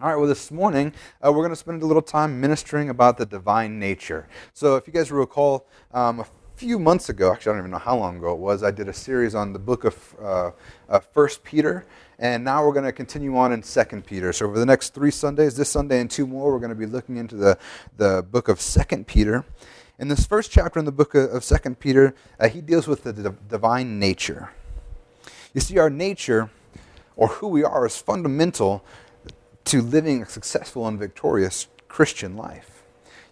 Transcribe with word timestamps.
All 0.00 0.08
right, 0.08 0.16
well, 0.16 0.26
this 0.26 0.50
morning 0.50 0.92
uh, 1.24 1.30
we're 1.30 1.42
going 1.42 1.50
to 1.50 1.56
spend 1.56 1.80
a 1.80 1.86
little 1.86 2.02
time 2.02 2.40
ministering 2.40 2.90
about 2.90 3.16
the 3.16 3.24
divine 3.24 3.78
nature. 3.78 4.26
So, 4.52 4.74
if 4.74 4.88
you 4.88 4.92
guys 4.92 5.12
recall, 5.12 5.68
um, 5.92 6.18
a 6.18 6.26
few 6.56 6.80
months 6.80 7.10
ago, 7.10 7.32
actually, 7.32 7.50
I 7.50 7.52
don't 7.52 7.60
even 7.60 7.70
know 7.70 7.78
how 7.78 7.96
long 7.96 8.16
ago 8.16 8.32
it 8.32 8.40
was, 8.40 8.64
I 8.64 8.72
did 8.72 8.88
a 8.88 8.92
series 8.92 9.36
on 9.36 9.52
the 9.52 9.60
book 9.60 9.84
of 9.84 10.16
uh, 10.20 10.50
uh, 10.88 10.98
1 11.12 11.28
Peter, 11.44 11.86
and 12.18 12.42
now 12.42 12.66
we're 12.66 12.72
going 12.72 12.84
to 12.84 12.90
continue 12.90 13.36
on 13.36 13.52
in 13.52 13.62
2 13.62 13.84
Peter. 14.04 14.32
So, 14.32 14.46
over 14.46 14.58
the 14.58 14.66
next 14.66 14.94
three 14.94 15.12
Sundays, 15.12 15.56
this 15.56 15.70
Sunday 15.70 16.00
and 16.00 16.10
two 16.10 16.26
more, 16.26 16.52
we're 16.52 16.58
going 16.58 16.70
to 16.70 16.74
be 16.74 16.86
looking 16.86 17.16
into 17.16 17.36
the, 17.36 17.56
the 17.96 18.26
book 18.28 18.48
of 18.48 18.58
2 18.58 19.04
Peter. 19.04 19.44
In 20.00 20.08
this 20.08 20.26
first 20.26 20.50
chapter 20.50 20.80
in 20.80 20.86
the 20.86 20.92
book 20.92 21.14
of 21.14 21.44
2 21.44 21.56
Peter, 21.76 22.16
uh, 22.40 22.48
he 22.48 22.60
deals 22.60 22.88
with 22.88 23.04
the 23.04 23.12
divine 23.48 24.00
nature. 24.00 24.50
You 25.52 25.60
see, 25.60 25.78
our 25.78 25.88
nature, 25.88 26.50
or 27.14 27.28
who 27.28 27.46
we 27.46 27.62
are, 27.62 27.86
is 27.86 27.96
fundamental 27.96 28.84
to 29.64 29.80
living 29.80 30.22
a 30.22 30.26
successful 30.26 30.86
and 30.86 30.98
victorious 30.98 31.68
Christian 31.88 32.36
life. 32.36 32.74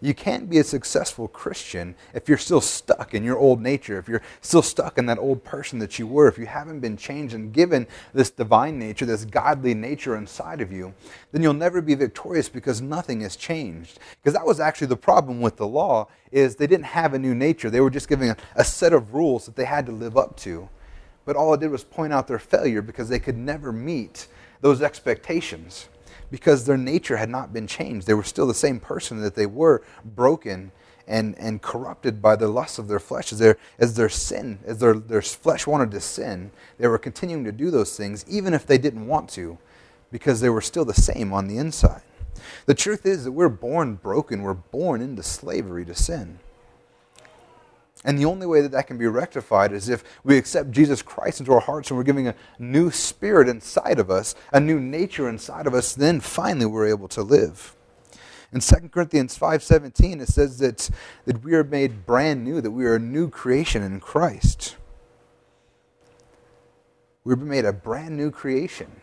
You 0.02 0.14
can't 0.14 0.50
be 0.50 0.58
a 0.58 0.64
successful 0.64 1.28
Christian 1.28 1.94
if 2.12 2.28
you're 2.28 2.36
still 2.36 2.60
stuck 2.60 3.14
in 3.14 3.22
your 3.22 3.38
old 3.38 3.62
nature, 3.62 3.98
if 3.98 4.08
you're 4.08 4.22
still 4.40 4.62
stuck 4.62 4.98
in 4.98 5.06
that 5.06 5.20
old 5.20 5.44
person 5.44 5.78
that 5.78 5.96
you 5.96 6.08
were, 6.08 6.26
if 6.26 6.38
you 6.38 6.46
haven't 6.46 6.80
been 6.80 6.96
changed 6.96 7.34
and 7.34 7.52
given 7.52 7.86
this 8.12 8.28
divine 8.28 8.80
nature, 8.80 9.06
this 9.06 9.24
godly 9.24 9.74
nature 9.74 10.16
inside 10.16 10.60
of 10.60 10.72
you, 10.72 10.92
then 11.30 11.40
you'll 11.40 11.54
never 11.54 11.80
be 11.80 11.94
victorious 11.94 12.48
because 12.48 12.82
nothing 12.82 13.20
has 13.20 13.36
changed. 13.36 14.00
Because 14.20 14.34
that 14.34 14.44
was 14.44 14.58
actually 14.58 14.88
the 14.88 14.96
problem 14.96 15.40
with 15.40 15.56
the 15.56 15.68
law 15.68 16.08
is 16.32 16.56
they 16.56 16.66
didn't 16.66 16.86
have 16.86 17.14
a 17.14 17.18
new 17.18 17.34
nature. 17.34 17.70
They 17.70 17.80
were 17.80 17.88
just 17.88 18.08
giving 18.08 18.30
a, 18.30 18.36
a 18.56 18.64
set 18.64 18.92
of 18.92 19.14
rules 19.14 19.46
that 19.46 19.54
they 19.54 19.66
had 19.66 19.86
to 19.86 19.92
live 19.92 20.16
up 20.16 20.36
to. 20.38 20.68
But 21.24 21.36
all 21.36 21.54
it 21.54 21.60
did 21.60 21.70
was 21.70 21.84
point 21.84 22.12
out 22.12 22.26
their 22.26 22.40
failure 22.40 22.82
because 22.82 23.08
they 23.08 23.20
could 23.20 23.36
never 23.36 23.72
meet 23.72 24.26
those 24.62 24.82
expectations 24.82 25.88
because 26.32 26.64
their 26.64 26.78
nature 26.78 27.18
had 27.18 27.28
not 27.28 27.52
been 27.52 27.66
changed. 27.66 28.06
They 28.06 28.14
were 28.14 28.24
still 28.24 28.46
the 28.46 28.54
same 28.54 28.80
person 28.80 29.20
that 29.20 29.34
they 29.34 29.44
were, 29.44 29.82
broken 30.02 30.72
and, 31.06 31.38
and 31.38 31.60
corrupted 31.60 32.22
by 32.22 32.36
the 32.36 32.48
lust 32.48 32.78
of 32.78 32.88
their 32.88 32.98
flesh. 32.98 33.32
As 33.32 33.38
their, 33.38 33.58
as 33.78 33.94
their 33.94 34.08
sin, 34.08 34.58
as 34.64 34.78
their, 34.78 34.94
their 34.94 35.20
flesh 35.20 35.66
wanted 35.66 35.90
to 35.90 36.00
sin, 36.00 36.50
they 36.78 36.88
were 36.88 36.98
continuing 36.98 37.44
to 37.44 37.52
do 37.52 37.70
those 37.70 37.98
things, 37.98 38.24
even 38.26 38.54
if 38.54 38.66
they 38.66 38.78
didn't 38.78 39.06
want 39.06 39.28
to, 39.30 39.58
because 40.10 40.40
they 40.40 40.48
were 40.48 40.62
still 40.62 40.86
the 40.86 40.94
same 40.94 41.34
on 41.34 41.48
the 41.48 41.58
inside. 41.58 42.02
The 42.64 42.74
truth 42.74 43.04
is 43.04 43.24
that 43.24 43.32
we're 43.32 43.50
born 43.50 43.96
broken, 43.96 44.40
we're 44.40 44.54
born 44.54 45.02
into 45.02 45.22
slavery 45.22 45.84
to 45.84 45.94
sin. 45.94 46.38
And 48.04 48.18
the 48.18 48.24
only 48.24 48.46
way 48.46 48.60
that 48.62 48.72
that 48.72 48.88
can 48.88 48.98
be 48.98 49.06
rectified 49.06 49.72
is 49.72 49.88
if 49.88 50.02
we 50.24 50.36
accept 50.36 50.72
Jesus 50.72 51.02
Christ 51.02 51.40
into 51.40 51.52
our 51.52 51.60
hearts 51.60 51.90
and 51.90 51.96
we're 51.96 52.04
giving 52.04 52.26
a 52.26 52.34
new 52.58 52.90
spirit 52.90 53.48
inside 53.48 54.00
of 54.00 54.10
us, 54.10 54.34
a 54.52 54.58
new 54.58 54.80
nature 54.80 55.28
inside 55.28 55.66
of 55.66 55.74
us, 55.74 55.94
then 55.94 56.20
finally 56.20 56.66
we're 56.66 56.88
able 56.88 57.08
to 57.08 57.22
live. 57.22 57.76
In 58.52 58.60
2 58.60 58.90
Corinthians 58.90 59.38
5:17 59.38 60.20
it 60.20 60.28
says 60.28 60.58
that, 60.58 60.90
that 61.24 61.42
we 61.44 61.54
are 61.54 61.64
made 61.64 62.04
brand 62.04 62.44
new, 62.44 62.60
that 62.60 62.72
we 62.72 62.84
are 62.84 62.96
a 62.96 63.00
new 63.00 63.30
creation 63.30 63.82
in 63.82 64.00
Christ. 64.00 64.76
We've 67.24 67.38
been 67.38 67.48
made 67.48 67.64
a 67.64 67.72
brand 67.72 68.16
new 68.16 68.30
creation. 68.30 69.00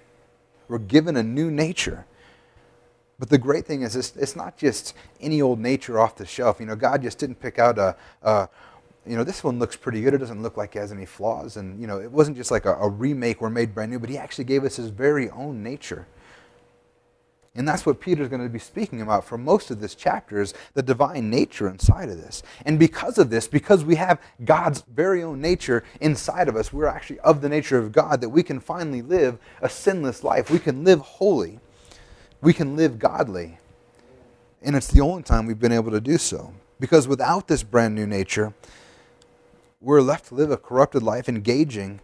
We're 0.68 0.78
given 0.78 1.16
a 1.16 1.24
new 1.24 1.50
nature. 1.50 2.06
But 3.18 3.30
the 3.30 3.38
great 3.38 3.66
thing 3.66 3.82
is, 3.82 3.96
it's, 3.96 4.16
it's, 4.16 4.36
not 4.36 4.58
just 4.58 4.94
any 5.20 5.42
old 5.42 5.60
nature 5.60 6.00
off 6.00 6.16
the 6.16 6.26
shelf. 6.26 6.60
You 6.60 6.66
know, 6.66 6.76
God 6.76 7.02
just 7.02 7.18
didn't 7.18 7.40
pick 7.42 7.60
out 7.60 7.78
a, 7.78 7.96
a, 8.22 8.48
you 9.10 9.16
know, 9.16 9.24
this 9.24 9.44
one 9.44 9.58
looks 9.58 9.76
pretty 9.76 10.02
good. 10.02 10.14
It 10.14 10.20
doesn't 10.20 10.44
look 10.44 10.56
like 10.56 10.76
it 10.76 10.80
has 10.80 10.92
any 10.92 11.06
flaws. 11.06 11.58
And, 11.58 11.82
you 11.82 11.88
know, 11.88 12.00
it 12.00 12.12
wasn't 12.12 12.38
just 12.38 12.52
like 12.52 12.66
a, 12.66 12.76
a 12.76 12.88
remake 12.88 13.42
or 13.42 13.50
made 13.50 13.74
brand 13.74 13.92
new, 13.92 14.00
but 14.00 14.10
he 14.10 14.18
actually 14.18 14.44
gave 14.44 14.64
us 14.64 14.76
his 14.76 14.90
very 14.90 15.30
own 15.32 15.64
nature. 15.64 16.06
And 17.56 17.68
that's 17.68 17.86
what 17.86 18.00
Peter's 18.00 18.30
going 18.30 18.44
to 18.44 18.50
be 18.50 18.60
speaking 18.60 19.02
about 19.02 19.26
for 19.26 19.38
most 19.38 19.72
of 19.72 19.82
this 19.82 19.96
chapter 19.96 20.40
is 20.40 20.54
the 20.76 20.84
divine 20.84 21.30
nature 21.30 21.68
inside 21.68 22.10
of 22.10 22.18
this. 22.18 22.44
And 22.66 22.78
because 22.78 23.18
of 23.18 23.32
this, 23.32 23.48
because 23.48 23.84
we 23.84 23.96
have 23.96 24.22
God's 24.46 24.84
very 24.94 25.24
own 25.24 25.42
nature 25.42 25.84
inside 26.00 26.48
of 26.48 26.56
us, 26.56 26.72
we're 26.72 26.86
actually 26.86 27.20
of 27.22 27.42
the 27.42 27.50
nature 27.50 27.80
of 27.80 27.92
God, 27.92 28.22
that 28.22 28.30
we 28.30 28.44
can 28.44 28.60
finally 28.60 29.02
live 29.02 29.40
a 29.62 29.68
sinless 29.68 30.24
life. 30.24 30.52
We 30.52 30.60
can 30.60 30.84
live 30.84 31.00
holy. 31.00 31.60
We 32.42 32.54
can 32.54 32.76
live 32.76 33.00
godly. 33.00 33.58
And 34.62 34.76
it's 34.76 34.88
the 34.88 35.02
only 35.02 35.24
time 35.24 35.48
we've 35.48 35.60
been 35.60 35.72
able 35.72 35.92
to 35.92 36.02
do 36.02 36.20
so. 36.20 36.54
Because 36.80 37.08
without 37.08 37.48
this 37.48 37.64
brand 37.64 37.96
new 37.96 38.08
nature, 38.08 38.54
we're 39.82 40.02
left 40.02 40.28
to 40.28 40.36
live 40.36 40.52
a 40.52 40.58
corrupted 40.58 41.04
life, 41.04 41.30
engaging 41.30 42.02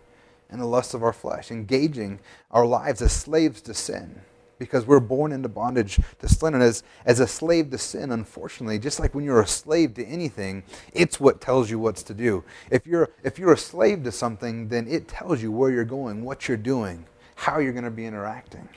in 0.50 0.60
the 0.60 0.66
lusts 0.66 0.94
of 0.94 1.04
our 1.04 1.14
flesh, 1.14 1.52
engaging 1.52 2.20
our 2.52 2.66
lives 2.66 3.02
as 3.02 3.12
slaves 3.12 3.62
to 3.62 3.74
sin 3.74 4.22
because 4.58 4.86
we're 4.86 5.00
born 5.00 5.32
into 5.32 5.50
bondage 5.50 6.00
to 6.20 6.30
sin. 6.30 6.54
And 6.54 6.64
as, 6.64 6.84
as 7.06 7.20
a 7.20 7.28
slave 7.28 7.72
to 7.72 7.78
sin, 7.78 8.12
unfortunately, 8.12 8.80
just 8.80 9.00
like 9.00 9.14
when 9.14 9.26
you're 9.26 9.42
a 9.42 9.48
slave 9.48 9.94
to 9.96 10.06
anything, 10.06 10.64
it's 10.94 11.20
what 11.20 11.42
tells 11.42 11.70
you 11.70 11.80
what's 11.80 12.04
to 12.04 12.14
do. 12.14 12.44
If 12.72 12.88
you're, 12.88 13.10
if 13.24 13.38
you're 13.38 13.54
a 13.54 13.58
slave 13.58 14.04
to 14.04 14.12
something, 14.12 14.70
then 14.70 14.88
it 14.88 15.08
tells 15.08 15.42
you 15.42 15.52
where 15.52 15.72
you're 15.72 15.86
going, 15.86 16.24
what 16.24 16.48
you're 16.48 16.58
doing, 16.58 17.06
how 17.36 17.60
you're 17.60 17.74
going 17.74 17.86
to 17.86 17.92
be 17.92 18.06
interacting. 18.06 18.68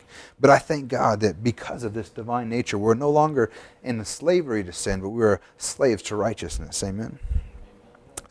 But 0.40 0.50
I 0.50 0.58
thank 0.58 0.88
God 0.88 1.20
that 1.20 1.42
because 1.44 1.84
of 1.84 1.94
this 1.94 2.10
divine 2.10 2.48
nature, 2.48 2.78
we're 2.78 2.94
no 2.94 3.10
longer 3.10 3.50
in 3.82 4.04
slavery 4.04 4.64
to 4.64 4.72
sin, 4.72 5.00
but 5.00 5.10
we're 5.10 5.40
slaves 5.58 6.02
to 6.04 6.16
righteousness. 6.16 6.82
Amen. 6.82 7.18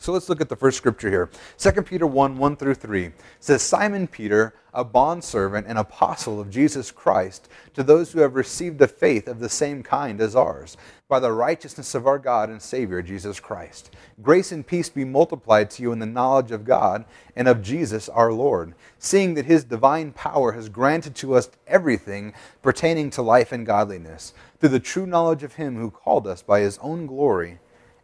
So 0.00 0.12
let's 0.12 0.28
look 0.28 0.40
at 0.40 0.48
the 0.48 0.56
first 0.56 0.76
scripture 0.76 1.10
here. 1.10 1.28
2 1.58 1.82
Peter 1.82 2.06
1 2.06 2.38
1 2.38 2.56
through 2.56 2.74
3 2.74 3.10
says, 3.40 3.62
Simon 3.62 4.06
Peter, 4.06 4.54
a 4.72 4.84
bondservant 4.84 5.66
and 5.66 5.76
apostle 5.76 6.40
of 6.40 6.50
Jesus 6.50 6.92
Christ, 6.92 7.48
to 7.74 7.82
those 7.82 8.12
who 8.12 8.20
have 8.20 8.36
received 8.36 8.80
a 8.80 8.86
faith 8.86 9.26
of 9.26 9.40
the 9.40 9.48
same 9.48 9.82
kind 9.82 10.20
as 10.20 10.36
ours, 10.36 10.76
by 11.08 11.18
the 11.18 11.32
righteousness 11.32 11.96
of 11.96 12.06
our 12.06 12.18
God 12.18 12.48
and 12.48 12.62
Savior, 12.62 13.02
Jesus 13.02 13.40
Christ. 13.40 13.90
Grace 14.22 14.52
and 14.52 14.64
peace 14.64 14.88
be 14.88 15.04
multiplied 15.04 15.68
to 15.72 15.82
you 15.82 15.90
in 15.90 15.98
the 15.98 16.06
knowledge 16.06 16.52
of 16.52 16.64
God 16.64 17.04
and 17.34 17.48
of 17.48 17.60
Jesus 17.60 18.08
our 18.08 18.32
Lord, 18.32 18.74
seeing 19.00 19.34
that 19.34 19.46
his 19.46 19.64
divine 19.64 20.12
power 20.12 20.52
has 20.52 20.68
granted 20.68 21.16
to 21.16 21.34
us 21.34 21.50
everything 21.66 22.34
pertaining 22.62 23.10
to 23.10 23.22
life 23.22 23.50
and 23.50 23.66
godliness, 23.66 24.32
through 24.60 24.68
the 24.68 24.78
true 24.78 25.06
knowledge 25.06 25.42
of 25.42 25.54
him 25.54 25.76
who 25.76 25.90
called 25.90 26.28
us 26.28 26.40
by 26.40 26.60
his 26.60 26.78
own 26.78 27.06
glory 27.06 27.58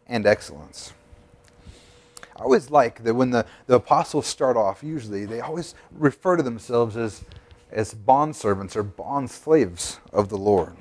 and 0.07 0.25
excellence. 0.25 0.91
I 2.35 2.43
always 2.43 2.69
like 2.69 3.03
that 3.03 3.13
when 3.13 3.31
the, 3.31 3.45
the 3.67 3.75
apostles 3.75 4.27
start 4.27 4.57
off, 4.57 4.83
usually, 4.83 5.25
they 5.25 5.41
always 5.41 5.75
refer 5.91 6.37
to 6.37 6.43
themselves 6.43 6.97
as, 6.97 7.23
as 7.71 7.93
bond 7.93 8.35
servants 8.35 8.75
or 8.75 8.83
bond 8.83 9.31
slaves 9.31 9.99
of 10.11 10.29
the 10.29 10.37
Lord. 10.37 10.75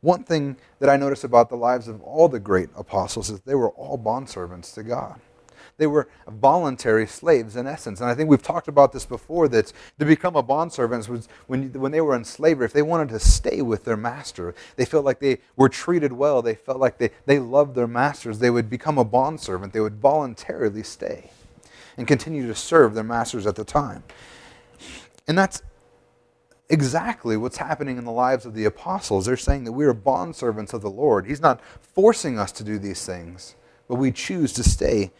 One 0.00 0.22
thing 0.24 0.56
that 0.78 0.90
I 0.90 0.96
notice 0.96 1.24
about 1.24 1.48
the 1.48 1.56
lives 1.56 1.88
of 1.88 2.02
all 2.02 2.28
the 2.28 2.40
great 2.40 2.68
apostles 2.76 3.30
is 3.30 3.40
they 3.40 3.54
were 3.54 3.70
all 3.70 3.96
bond 3.96 4.28
servants 4.30 4.72
to 4.74 4.82
God. 4.82 5.20
They 5.78 5.86
were 5.86 6.08
voluntary 6.26 7.06
slaves 7.06 7.56
in 7.56 7.66
essence. 7.66 8.00
And 8.00 8.10
I 8.10 8.14
think 8.14 8.28
we've 8.28 8.42
talked 8.42 8.68
about 8.68 8.92
this 8.92 9.06
before 9.06 9.48
that 9.48 9.72
to 9.98 10.04
become 10.04 10.36
a 10.36 10.42
bondservant 10.42 11.08
was 11.08 11.28
when, 11.46 11.72
when 11.72 11.92
they 11.92 12.00
were 12.00 12.16
in 12.16 12.24
slavery, 12.24 12.66
if 12.66 12.72
they 12.72 12.82
wanted 12.82 13.08
to 13.10 13.20
stay 13.20 13.62
with 13.62 13.84
their 13.84 13.96
master, 13.96 14.54
they 14.76 14.84
felt 14.84 15.04
like 15.04 15.20
they 15.20 15.38
were 15.56 15.68
treated 15.68 16.12
well, 16.12 16.42
they 16.42 16.56
felt 16.56 16.78
like 16.78 16.98
they, 16.98 17.10
they 17.26 17.38
loved 17.38 17.76
their 17.76 17.86
masters, 17.86 18.40
they 18.40 18.50
would 18.50 18.68
become 18.68 18.98
a 18.98 19.04
bondservant. 19.04 19.72
They 19.72 19.80
would 19.80 20.00
voluntarily 20.00 20.82
stay 20.82 21.30
and 21.96 22.06
continue 22.06 22.46
to 22.48 22.54
serve 22.54 22.94
their 22.94 23.04
masters 23.04 23.46
at 23.46 23.54
the 23.54 23.64
time. 23.64 24.02
And 25.28 25.38
that's 25.38 25.62
exactly 26.68 27.36
what's 27.36 27.58
happening 27.58 27.98
in 27.98 28.04
the 28.04 28.12
lives 28.12 28.44
of 28.44 28.54
the 28.54 28.64
apostles. 28.64 29.26
They're 29.26 29.36
saying 29.36 29.64
that 29.64 29.72
we 29.72 29.84
are 29.84 29.94
bondservants 29.94 30.74
of 30.74 30.82
the 30.82 30.90
Lord. 30.90 31.26
He's 31.26 31.40
not 31.40 31.60
forcing 31.80 32.38
us 32.38 32.50
to 32.52 32.64
do 32.64 32.78
these 32.78 33.06
things, 33.06 33.54
but 33.86 33.94
we 33.94 34.10
choose 34.10 34.52
to 34.54 34.64
stay 34.64 35.12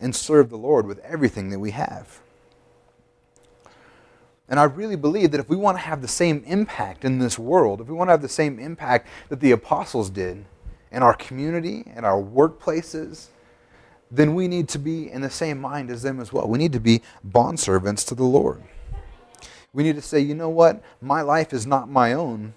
and 0.00 0.14
serve 0.14 0.50
the 0.50 0.56
Lord 0.56 0.86
with 0.86 0.98
everything 1.00 1.50
that 1.50 1.58
we 1.58 1.70
have. 1.70 2.20
And 4.48 4.60
I 4.60 4.64
really 4.64 4.96
believe 4.96 5.30
that 5.30 5.40
if 5.40 5.48
we 5.48 5.56
want 5.56 5.78
to 5.78 5.82
have 5.82 6.02
the 6.02 6.08
same 6.08 6.42
impact 6.46 7.04
in 7.04 7.18
this 7.18 7.38
world, 7.38 7.80
if 7.80 7.88
we 7.88 7.94
want 7.94 8.08
to 8.08 8.12
have 8.12 8.22
the 8.22 8.28
same 8.28 8.58
impact 8.58 9.08
that 9.28 9.40
the 9.40 9.52
apostles 9.52 10.10
did 10.10 10.44
in 10.90 11.02
our 11.02 11.14
community, 11.14 11.84
in 11.96 12.04
our 12.04 12.20
workplaces, 12.20 13.28
then 14.10 14.34
we 14.34 14.46
need 14.46 14.68
to 14.68 14.78
be 14.78 15.10
in 15.10 15.22
the 15.22 15.30
same 15.30 15.58
mind 15.58 15.90
as 15.90 16.02
them 16.02 16.20
as 16.20 16.32
well. 16.32 16.46
We 16.46 16.58
need 16.58 16.74
to 16.74 16.80
be 16.80 17.00
bondservants 17.26 18.06
to 18.08 18.14
the 18.14 18.24
Lord. 18.24 18.62
We 19.72 19.82
need 19.84 19.96
to 19.96 20.02
say, 20.02 20.20
you 20.20 20.34
know 20.34 20.50
what? 20.50 20.82
My 21.00 21.22
life 21.22 21.54
is 21.54 21.66
not 21.66 21.88
my 21.88 22.12
own, 22.12 22.52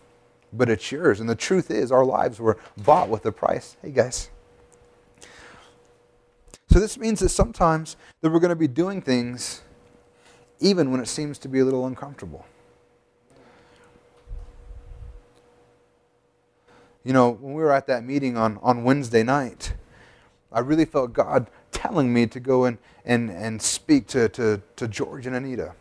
but 0.52 0.70
it's 0.70 0.92
yours. 0.92 1.22
And 1.22 1.30
the 1.30 1.36
truth 1.36 1.72
is, 1.72 1.94
our 1.94 2.04
lives 2.04 2.42
were 2.42 2.58
bought 2.76 3.08
with 3.08 3.26
a 3.26 3.32
price. 3.32 3.78
Hey, 3.82 3.92
guys. 3.92 4.30
So 6.76 6.82
this 6.82 6.98
means 6.98 7.22
that 7.22 7.30
sometimes 7.30 7.96
that 8.20 8.32
we're 8.32 8.42
going 8.42 8.50
to 8.50 8.56
be 8.58 8.68
doing 8.68 9.02
things 9.02 9.62
even 10.60 10.92
when 10.92 11.00
it 11.00 11.08
seems 11.08 11.38
to 11.38 11.48
be 11.48 11.60
a 11.60 11.64
little 11.64 11.88
uncomfortable. 11.88 12.46
You 17.06 17.14
know, 17.14 17.30
when 17.30 17.54
we 17.54 17.64
were 17.64 17.72
at 17.72 17.88
that 17.88 18.04
meeting 18.04 18.36
on, 18.36 18.60
on 18.62 18.84
Wednesday 18.84 19.24
night, 19.24 19.74
I 20.52 20.60
really 20.60 20.84
felt 20.84 21.14
God 21.14 21.50
telling 21.72 22.14
me 22.14 22.28
to 22.28 22.42
go 22.42 22.66
and, 22.66 22.78
and, 23.06 23.32
and 23.32 23.62
speak 23.62 24.08
to, 24.08 24.28
to, 24.28 24.62
to 24.76 24.88
George 24.90 25.26
and 25.28 25.34
Anita. 25.34 25.76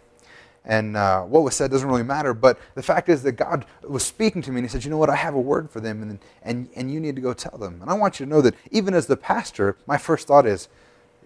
and 0.64 0.96
uh, 0.96 1.22
what 1.22 1.42
was 1.42 1.54
said 1.54 1.70
doesn't 1.70 1.88
really 1.88 2.02
matter. 2.02 2.32
But 2.32 2.58
the 2.74 2.82
fact 2.82 3.08
is 3.08 3.22
that 3.24 3.32
God 3.32 3.66
was 3.82 4.04
speaking 4.04 4.42
to 4.42 4.50
me, 4.50 4.58
and 4.58 4.64
He 4.64 4.70
said, 4.70 4.84
"You 4.84 4.90
know 4.90 4.96
what? 4.96 5.10
I 5.10 5.16
have 5.16 5.34
a 5.34 5.40
word 5.40 5.70
for 5.70 5.80
them, 5.80 6.02
and 6.02 6.18
and 6.42 6.68
and 6.74 6.90
you 6.90 7.00
need 7.00 7.16
to 7.16 7.22
go 7.22 7.34
tell 7.34 7.58
them." 7.58 7.82
And 7.82 7.90
I 7.90 7.94
want 7.94 8.18
you 8.18 8.26
to 8.26 8.30
know 8.30 8.40
that 8.40 8.54
even 8.70 8.94
as 8.94 9.06
the 9.06 9.16
pastor, 9.16 9.76
my 9.86 9.98
first 9.98 10.26
thought 10.26 10.46
is, 10.46 10.68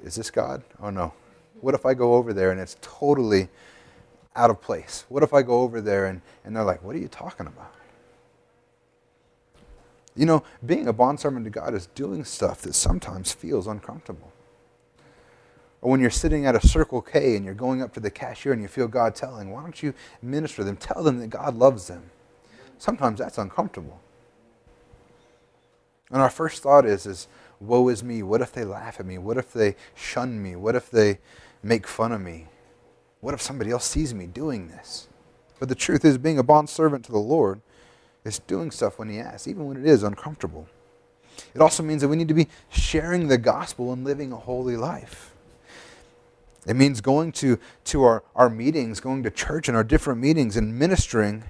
"Is 0.05 0.15
this 0.15 0.31
God? 0.31 0.63
Oh 0.81 0.91
no! 0.91 1.13
What 1.61 1.75
if 1.75 1.85
I 1.87 1.95
go 1.95 2.15
over 2.15 2.33
there 2.33 2.51
and 2.51 2.61
it's 2.61 2.77
totally 2.81 3.49
out 4.37 4.51
of 4.51 4.61
place? 4.61 5.05
What 5.09 5.23
if 5.23 5.35
I 5.35 5.43
go 5.43 5.63
over 5.63 5.81
there 5.81 6.07
and 6.07 6.21
and 6.45 6.55
they're 6.55 6.65
like, 6.65 6.83
"What 6.83 6.95
are 6.97 7.01
you 7.01 7.09
talking 7.09 7.47
about?" 7.47 7.75
You 10.15 10.27
know, 10.27 10.43
being 10.67 10.89
a 10.89 10.93
bondservant 10.93 11.45
to 11.45 11.51
God 11.51 11.75
is 11.75 11.87
doing 11.95 12.25
stuff 12.25 12.63
that 12.63 12.75
sometimes 12.75 13.31
feels 13.31 13.69
uncomfortable. 13.69 14.33
Or 15.81 15.93
when 15.93 16.01
you're 16.01 16.11
sitting 16.11 16.45
at 16.45 16.57
a 16.57 16.67
Circle 16.67 17.03
K 17.03 17.37
and 17.37 17.45
you're 17.45 17.55
going 17.55 17.83
up 17.83 17.95
to 17.95 18.01
the 18.01 18.11
cashier 18.11 18.53
and 18.53 18.61
you 18.61 18.67
feel 18.67 18.89
God 18.89 19.15
telling, 19.15 19.53
why 19.53 19.63
don't 19.63 19.81
you 19.81 19.95
minister 20.21 20.65
them? 20.65 20.77
Tell 20.77 21.05
them 21.05 21.21
that 21.21 21.29
God 21.29 21.55
loves 21.55 21.87
them. 21.87 22.11
Sometimes 22.79 23.21
that's 23.21 23.39
uncomfortable. 23.39 24.01
And 26.11 26.21
our 26.21 26.31
first 26.31 26.63
thought 26.63 26.85
is, 26.85 27.07
is 27.07 27.29
woe 27.61 27.89
is 27.89 28.03
me. 28.03 28.23
What 28.23 28.41
if 28.41 28.53
they 28.53 28.65
laugh 28.65 29.01
at 29.01 29.07
me? 29.07 29.19
What 29.19 29.37
if 29.37 29.53
they 29.53 29.77
shun 29.95 30.43
me? 30.43 30.57
What 30.57 30.75
if 30.75 30.91
they 30.91 31.19
make 31.63 31.87
fun 31.87 32.13
of 32.13 32.21
me? 32.21 32.47
What 33.21 33.35
if 33.35 33.43
somebody 33.43 33.71
else 33.71 33.85
sees 33.85 34.15
me 34.15 34.27
doing 34.27 34.69
this? 34.69 35.09
But 35.59 35.69
the 35.69 35.75
truth 35.75 36.05
is, 36.05 36.19
being 36.19 36.39
a 36.39 36.45
bond 36.45 36.69
servant 36.69 37.05
to 37.07 37.13
the 37.13 37.19
Lord 37.19 37.61
is 38.25 38.39
doing 38.39 38.71
stuff 38.71 38.99
when 38.99 39.09
He 39.09 39.19
asks, 39.19 39.49
even 39.49 39.67
when 39.67 39.77
it 39.77 39.87
is 39.87 40.03
uncomfortable. 40.03 40.69
It 41.55 41.61
also 41.61 41.83
means 41.83 42.03
that 42.03 42.09
we 42.09 42.17
need 42.17 42.29
to 42.29 42.35
be 42.35 42.49
sharing 42.69 43.29
the 43.29 43.39
gospel 43.39 43.93
and 43.93 44.05
living 44.05 44.33
a 44.33 44.37
holy 44.37 44.77
life. 44.77 45.35
It 46.67 46.77
means 46.77 47.01
going 47.01 47.33
to, 47.33 47.59
to 47.85 48.05
our, 48.05 48.23
our 48.37 48.51
meetings, 48.51 49.01
going 49.01 49.23
to 49.23 49.31
church 49.31 49.69
and 49.69 49.77
our 49.77 49.85
different 49.85 50.21
meetings 50.21 50.57
and 50.57 50.79
ministering 50.79 51.45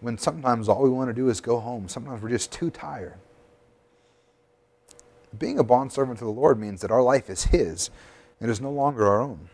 when 0.00 0.18
sometimes 0.18 0.68
all 0.68 0.82
we 0.82 0.90
want 0.90 1.08
to 1.08 1.14
do 1.14 1.28
is 1.28 1.40
go 1.40 1.58
home. 1.58 1.88
Sometimes 1.88 2.22
we're 2.22 2.28
just 2.28 2.52
too 2.52 2.70
tired. 2.70 3.14
Being 5.38 5.58
a 5.58 5.64
bondservant 5.64 6.18
to 6.18 6.24
the 6.24 6.30
Lord 6.30 6.58
means 6.58 6.80
that 6.80 6.90
our 6.90 7.02
life 7.02 7.30
is 7.30 7.44
His 7.44 7.90
and 8.40 8.50
is 8.50 8.60
no 8.60 8.70
longer 8.70 9.06
our 9.06 9.20
own. 9.20 9.48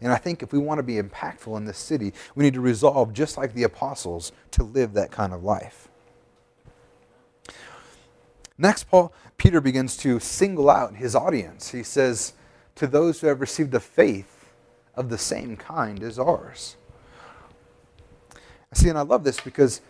And 0.00 0.12
I 0.12 0.16
think 0.16 0.42
if 0.42 0.52
we 0.52 0.58
want 0.58 0.78
to 0.78 0.82
be 0.82 0.94
impactful 0.94 1.56
in 1.56 1.64
this 1.64 1.78
city, 1.78 2.12
we 2.34 2.44
need 2.44 2.54
to 2.54 2.60
resolve, 2.60 3.12
just 3.12 3.36
like 3.36 3.54
the 3.54 3.64
apostles, 3.64 4.32
to 4.52 4.62
live 4.62 4.92
that 4.94 5.10
kind 5.10 5.32
of 5.32 5.42
life. 5.42 5.88
Next, 8.56 8.84
Paul 8.84 9.12
Peter 9.36 9.60
begins 9.60 9.96
to 9.98 10.18
single 10.18 10.68
out 10.68 10.96
his 10.96 11.14
audience. 11.14 11.70
He 11.70 11.82
says, 11.82 12.32
to 12.74 12.86
those 12.86 13.20
who 13.20 13.26
have 13.26 13.40
received 13.40 13.74
a 13.74 13.80
faith 13.80 14.50
of 14.94 15.10
the 15.10 15.18
same 15.18 15.56
kind 15.56 16.02
as 16.02 16.18
ours. 16.18 16.76
See, 18.72 18.88
and 18.88 18.98
I 18.98 19.02
love 19.02 19.24
this 19.24 19.40
because 19.40 19.80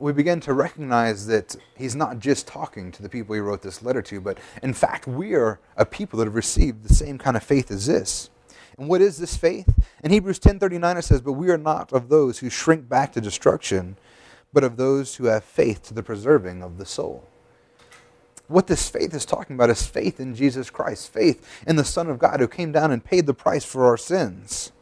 we 0.00 0.12
begin 0.12 0.40
to 0.40 0.54
recognize 0.54 1.26
that 1.26 1.56
he's 1.76 1.94
not 1.94 2.18
just 2.18 2.46
talking 2.46 2.90
to 2.92 3.02
the 3.02 3.08
people 3.08 3.34
he 3.34 3.40
wrote 3.40 3.62
this 3.62 3.82
letter 3.82 4.02
to, 4.02 4.20
but 4.20 4.38
in 4.62 4.72
fact, 4.72 5.06
we 5.06 5.34
are 5.34 5.60
a 5.76 5.84
people 5.84 6.18
that 6.18 6.24
have 6.24 6.34
received 6.34 6.82
the 6.82 6.94
same 6.94 7.18
kind 7.18 7.36
of 7.36 7.42
faith 7.42 7.70
as 7.70 7.86
this. 7.86 8.30
And 8.78 8.88
what 8.88 9.02
is 9.02 9.18
this 9.18 9.36
faith? 9.36 9.78
In 10.02 10.10
Hebrews 10.10 10.38
10:39 10.38 10.96
it 10.96 11.02
says, 11.02 11.20
"But 11.20 11.34
we 11.34 11.50
are 11.50 11.58
not 11.58 11.92
of 11.92 12.08
those 12.08 12.38
who 12.38 12.48
shrink 12.48 12.88
back 12.88 13.12
to 13.12 13.20
destruction, 13.20 13.96
but 14.52 14.64
of 14.64 14.76
those 14.76 15.16
who 15.16 15.26
have 15.26 15.44
faith 15.44 15.82
to 15.84 15.94
the 15.94 16.02
preserving 16.02 16.62
of 16.62 16.78
the 16.78 16.86
soul." 16.86 17.24
what 18.50 18.66
this 18.66 18.88
faith 18.88 19.14
is 19.14 19.24
talking 19.24 19.54
about 19.54 19.70
is 19.70 19.86
faith 19.86 20.18
in 20.18 20.34
Jesus 20.34 20.70
Christ, 20.70 21.12
faith 21.12 21.62
in 21.66 21.76
the 21.76 21.84
Son 21.84 22.10
of 22.10 22.18
God 22.18 22.40
who 22.40 22.48
came 22.48 22.72
down 22.72 22.90
and 22.90 23.04
paid 23.04 23.26
the 23.26 23.34
price 23.34 23.64
for 23.64 23.86
our 23.86 23.96
sins. 23.96 24.72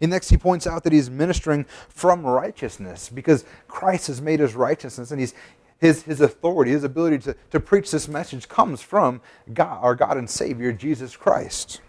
And 0.00 0.10
next, 0.10 0.30
he 0.30 0.36
points 0.36 0.66
out 0.66 0.84
that 0.84 0.92
he's 0.92 1.10
ministering 1.10 1.64
from 1.88 2.24
righteousness 2.26 3.08
because 3.08 3.44
Christ 3.68 4.08
has 4.08 4.20
made 4.20 4.40
his 4.40 4.54
righteousness 4.54 5.10
and 5.10 5.20
he's, 5.20 5.34
his, 5.78 6.02
his 6.02 6.20
authority, 6.20 6.72
his 6.72 6.84
ability 6.84 7.18
to, 7.18 7.36
to 7.50 7.60
preach 7.60 7.90
this 7.90 8.08
message 8.08 8.48
comes 8.48 8.82
from 8.82 9.20
God, 9.52 9.78
our 9.82 9.94
God 9.94 10.16
and 10.16 10.28
Savior, 10.28 10.72
Jesus 10.72 11.16
Christ. 11.16 11.80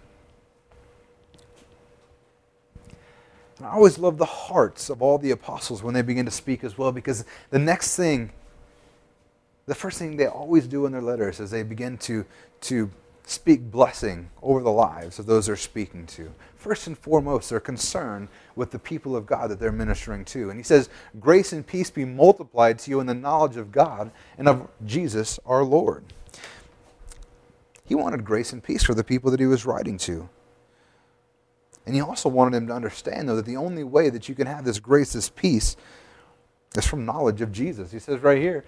And 3.57 3.67
I 3.67 3.71
always 3.71 3.97
love 3.99 4.17
the 4.17 4.25
hearts 4.25 4.89
of 4.89 5.01
all 5.01 5.17
the 5.17 5.31
apostles 5.31 5.83
when 5.83 5.93
they 5.93 6.01
begin 6.01 6.25
to 6.25 6.31
speak 6.31 6.63
as 6.63 6.77
well 6.77 6.91
because 6.91 7.25
the 7.49 7.59
next 7.59 7.95
thing 7.95 8.31
the 9.67 9.75
first 9.75 9.99
thing 9.99 10.17
they 10.17 10.27
always 10.27 10.67
do 10.67 10.85
in 10.85 10.91
their 10.91 11.01
letters 11.01 11.39
is 11.39 11.51
they 11.51 11.63
begin 11.63 11.97
to, 11.99 12.25
to 12.61 12.89
speak 13.23 13.71
blessing 13.71 14.29
over 14.41 14.61
the 14.61 14.71
lives 14.71 15.19
of 15.19 15.25
those 15.25 15.45
they're 15.45 15.55
speaking 15.55 16.05
to. 16.05 16.33
First 16.55 16.87
and 16.87 16.97
foremost, 16.97 17.49
they're 17.49 17.59
concerned 17.59 18.27
with 18.55 18.71
the 18.71 18.79
people 18.79 19.15
of 19.15 19.25
God 19.25 19.49
that 19.49 19.59
they're 19.59 19.71
ministering 19.71 20.25
to. 20.25 20.49
And 20.49 20.59
he 20.59 20.63
says, 20.63 20.89
Grace 21.19 21.53
and 21.53 21.65
peace 21.65 21.89
be 21.89 22.05
multiplied 22.05 22.79
to 22.79 22.91
you 22.91 22.99
in 22.99 23.07
the 23.07 23.13
knowledge 23.13 23.57
of 23.57 23.71
God 23.71 24.11
and 24.37 24.47
of 24.47 24.67
Jesus 24.85 25.39
our 25.45 25.63
Lord. 25.63 26.03
He 27.85 27.95
wanted 27.95 28.23
grace 28.23 28.53
and 28.53 28.63
peace 28.63 28.83
for 28.83 28.93
the 28.93 29.03
people 29.03 29.31
that 29.31 29.39
he 29.39 29.45
was 29.45 29.65
writing 29.65 29.97
to. 29.99 30.29
And 31.85 31.95
he 31.95 32.01
also 32.01 32.29
wanted 32.29 32.53
them 32.53 32.67
to 32.67 32.73
understand, 32.73 33.27
though, 33.27 33.35
that 33.35 33.45
the 33.45 33.57
only 33.57 33.83
way 33.83 34.09
that 34.09 34.29
you 34.29 34.35
can 34.35 34.47
have 34.47 34.63
this 34.63 34.79
grace, 34.79 35.13
this 35.13 35.29
peace, 35.29 35.75
is 36.75 36.85
from 36.85 37.05
knowledge 37.05 37.41
of 37.41 37.51
Jesus. 37.51 37.91
He 37.91 37.99
says 37.99 38.21
right 38.21 38.37
here, 38.37 38.63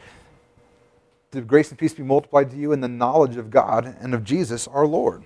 the 1.33 1.41
grace 1.41 1.69
and 1.69 1.80
peace 1.80 1.94
be 1.94 2.03
multiplied 2.03 2.51
to 2.51 2.57
you 2.57 2.71
in 2.71 2.81
the 2.81 2.88
knowledge 2.88 3.38
of 3.38 3.50
God 3.50 3.97
and 4.00 4.13
of 4.13 4.24
Jesus 4.24 4.68
our 4.68 4.85
Lord. 4.85 5.24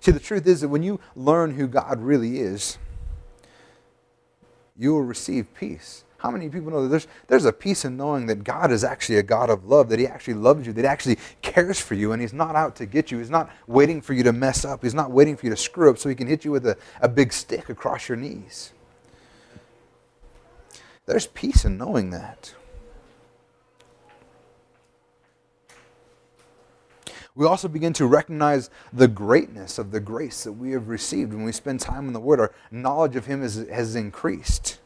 See, 0.00 0.12
the 0.12 0.20
truth 0.20 0.46
is 0.46 0.62
that 0.62 0.68
when 0.68 0.82
you 0.82 1.00
learn 1.14 1.54
who 1.54 1.66
God 1.66 2.00
really 2.00 2.38
is, 2.38 2.78
you 4.78 4.94
will 4.94 5.02
receive 5.02 5.52
peace. 5.54 6.04
How 6.18 6.30
many 6.30 6.48
people 6.48 6.70
know 6.70 6.82
that 6.82 6.88
there's, 6.88 7.06
there's 7.28 7.44
a 7.44 7.52
peace 7.52 7.84
in 7.84 7.96
knowing 7.96 8.26
that 8.26 8.44
God 8.44 8.70
is 8.70 8.84
actually 8.84 9.18
a 9.18 9.22
God 9.22 9.50
of 9.50 9.66
love, 9.66 9.88
that 9.88 9.98
He 9.98 10.06
actually 10.06 10.34
loves 10.34 10.66
you, 10.66 10.72
that 10.74 10.82
He 10.82 10.86
actually 10.86 11.18
cares 11.42 11.80
for 11.80 11.94
you, 11.94 12.12
and 12.12 12.20
He's 12.20 12.32
not 12.32 12.56
out 12.56 12.76
to 12.76 12.86
get 12.86 13.10
you. 13.10 13.18
He's 13.18 13.30
not 13.30 13.50
waiting 13.66 14.00
for 14.00 14.12
you 14.14 14.22
to 14.22 14.32
mess 14.32 14.64
up. 14.64 14.82
He's 14.82 14.94
not 14.94 15.10
waiting 15.10 15.36
for 15.36 15.46
you 15.46 15.50
to 15.50 15.56
screw 15.56 15.90
up 15.90 15.98
so 15.98 16.08
He 16.08 16.14
can 16.14 16.26
hit 16.26 16.44
you 16.44 16.50
with 16.50 16.66
a, 16.66 16.76
a 17.00 17.08
big 17.08 17.32
stick 17.32 17.68
across 17.68 18.08
your 18.08 18.16
knees. 18.16 18.72
There's 21.06 21.26
peace 21.26 21.64
in 21.64 21.76
knowing 21.76 22.10
that. 22.10 22.54
We 27.40 27.46
also 27.46 27.68
begin 27.68 27.94
to 27.94 28.04
recognize 28.04 28.68
the 28.92 29.08
greatness 29.08 29.78
of 29.78 29.92
the 29.92 29.98
grace 29.98 30.44
that 30.44 30.52
we 30.52 30.72
have 30.72 30.88
received 30.88 31.32
when 31.32 31.42
we 31.42 31.52
spend 31.52 31.80
time 31.80 32.06
in 32.06 32.12
the 32.12 32.20
Word. 32.20 32.38
Our 32.38 32.52
knowledge 32.70 33.16
of 33.16 33.24
Him 33.24 33.42
is, 33.42 33.66
has 33.70 33.96
increased. 33.96 34.78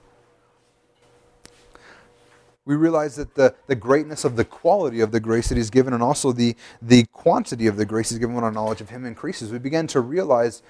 We 2.65 2.77
realize 2.77 3.17
that 3.17 3.35
the, 3.35 3.57
the 3.67 3.75
greatness 3.75 4.25
of 4.25 4.37
the 4.37 4.45
quality 4.45 5.01
of 5.01 5.11
the 5.11 5.19
grace 5.19 5.49
that 5.49 5.57
He's 5.57 5.69
given 5.69 5.95
and 5.95 6.01
also 6.01 6.31
the, 6.31 6.55
the 6.81 7.07
quantity 7.07 7.67
of 7.67 7.77
the 7.77 7.85
grace 7.85 8.11
He's 8.11 8.21
given 8.21 8.37
when 8.37 8.45
our 8.45 8.53
knowledge 8.53 8.81
of 8.81 8.91
Him 8.91 9.05
increases. 9.05 9.51
We 9.51 9.59
begin 9.59 9.89
to 9.89 9.99
realize 9.99 10.63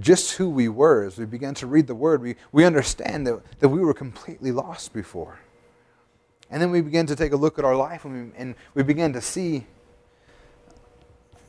just 0.00 0.32
who 0.32 0.50
we 0.50 0.68
were 0.68 1.04
as 1.04 1.18
we 1.18 1.24
began 1.24 1.54
to 1.54 1.68
read 1.68 1.86
the 1.86 1.94
Word. 1.94 2.20
We, 2.20 2.34
we 2.50 2.64
understand 2.64 3.28
that, 3.28 3.60
that 3.60 3.68
we 3.68 3.78
were 3.78 3.94
completely 3.94 4.50
lost 4.50 4.92
before. 4.92 5.38
And 6.50 6.60
then 6.60 6.72
we 6.72 6.80
begin 6.80 7.06
to 7.06 7.14
take 7.14 7.30
a 7.30 7.36
look 7.36 7.60
at 7.60 7.64
our 7.64 7.76
life 7.76 8.04
and 8.04 8.32
we, 8.32 8.36
and 8.36 8.54
we 8.74 8.82
begin 8.82 9.12
to 9.12 9.20
see 9.20 9.66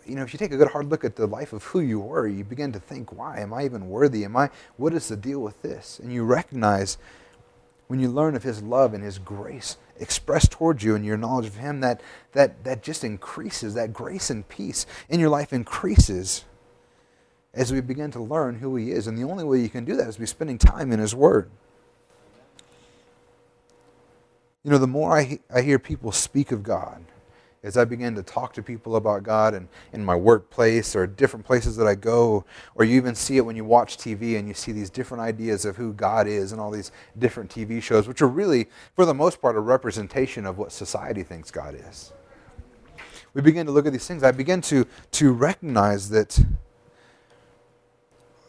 you 0.07 0.15
know, 0.15 0.23
if 0.23 0.33
you 0.33 0.39
take 0.39 0.51
a 0.51 0.57
good 0.57 0.71
hard 0.71 0.89
look 0.89 1.03
at 1.03 1.15
the 1.15 1.27
life 1.27 1.53
of 1.53 1.63
who 1.65 1.79
you 1.79 1.99
were, 1.99 2.27
you 2.27 2.43
begin 2.43 2.71
to 2.71 2.79
think, 2.79 3.11
why? 3.11 3.39
Am 3.39 3.53
I 3.53 3.65
even 3.65 3.89
worthy? 3.89 4.23
Am 4.23 4.35
I, 4.35 4.49
what 4.77 4.93
is 4.93 5.07
the 5.09 5.17
deal 5.17 5.39
with 5.39 5.61
this? 5.61 5.99
And 5.99 6.13
you 6.13 6.23
recognize 6.23 6.97
when 7.87 7.99
you 7.99 8.09
learn 8.09 8.35
of 8.35 8.43
his 8.43 8.61
love 8.61 8.93
and 8.93 9.03
his 9.03 9.19
grace 9.19 9.77
expressed 9.99 10.51
towards 10.51 10.83
you 10.83 10.95
and 10.95 11.05
your 11.05 11.17
knowledge 11.17 11.47
of 11.47 11.55
him, 11.55 11.81
that, 11.81 12.01
that, 12.33 12.63
that 12.63 12.83
just 12.83 13.03
increases, 13.03 13.73
that 13.73 13.93
grace 13.93 14.29
and 14.29 14.47
peace 14.47 14.85
in 15.09 15.19
your 15.19 15.29
life 15.29 15.53
increases 15.53 16.43
as 17.53 17.73
we 17.73 17.81
begin 17.81 18.11
to 18.11 18.21
learn 18.21 18.59
who 18.59 18.75
he 18.75 18.91
is. 18.91 19.07
And 19.07 19.17
the 19.17 19.23
only 19.23 19.43
way 19.43 19.59
you 19.59 19.69
can 19.69 19.85
do 19.85 19.95
that 19.95 20.07
is 20.07 20.17
by 20.17 20.25
spending 20.25 20.57
time 20.57 20.91
in 20.91 20.99
his 20.99 21.15
word. 21.15 21.49
You 24.63 24.71
know, 24.71 24.77
the 24.77 24.87
more 24.87 25.17
I, 25.17 25.39
I 25.53 25.61
hear 25.61 25.79
people 25.79 26.11
speak 26.11 26.51
of 26.51 26.61
God, 26.61 27.03
as 27.67 27.75
I 27.75 27.83
begin 27.83 28.15
to 28.15 28.23
talk 28.23 28.53
to 28.53 28.63
people 28.63 28.95
about 28.95 29.23
God 29.23 29.53
and 29.53 29.67
in 29.91 30.03
my 30.03 30.15
workplace 30.15 30.95
or 30.95 31.05
different 31.05 31.45
places 31.45 31.75
that 31.75 31.85
I 31.85 31.95
go, 31.95 32.45
or 32.75 32.85
you 32.85 32.95
even 32.95 33.13
see 33.13 33.35
it 33.35 33.45
when 33.45 33.57
you 33.57 33.65
watch 33.65 33.97
TV 33.97 34.39
and 34.39 34.47
you 34.47 34.53
see 34.53 34.71
these 34.71 34.89
different 34.89 35.21
ideas 35.21 35.65
of 35.65 35.75
who 35.75 35.91
God 35.91 36.27
is 36.27 36.53
and 36.53 36.61
all 36.61 36.71
these 36.71 36.93
different 37.19 37.53
TV 37.53 37.83
shows, 37.83 38.07
which 38.07 38.21
are 38.21 38.27
really, 38.27 38.69
for 38.95 39.05
the 39.05 39.13
most 39.13 39.41
part, 39.41 39.57
a 39.57 39.59
representation 39.59 40.45
of 40.45 40.57
what 40.57 40.71
society 40.71 41.23
thinks 41.23 41.51
God 41.51 41.75
is. 41.89 42.13
We 43.33 43.41
begin 43.41 43.65
to 43.65 43.73
look 43.73 43.85
at 43.85 43.91
these 43.91 44.07
things. 44.07 44.23
I 44.23 44.31
begin 44.31 44.61
to, 44.61 44.87
to 45.11 45.33
recognize 45.33 46.09
that 46.11 46.39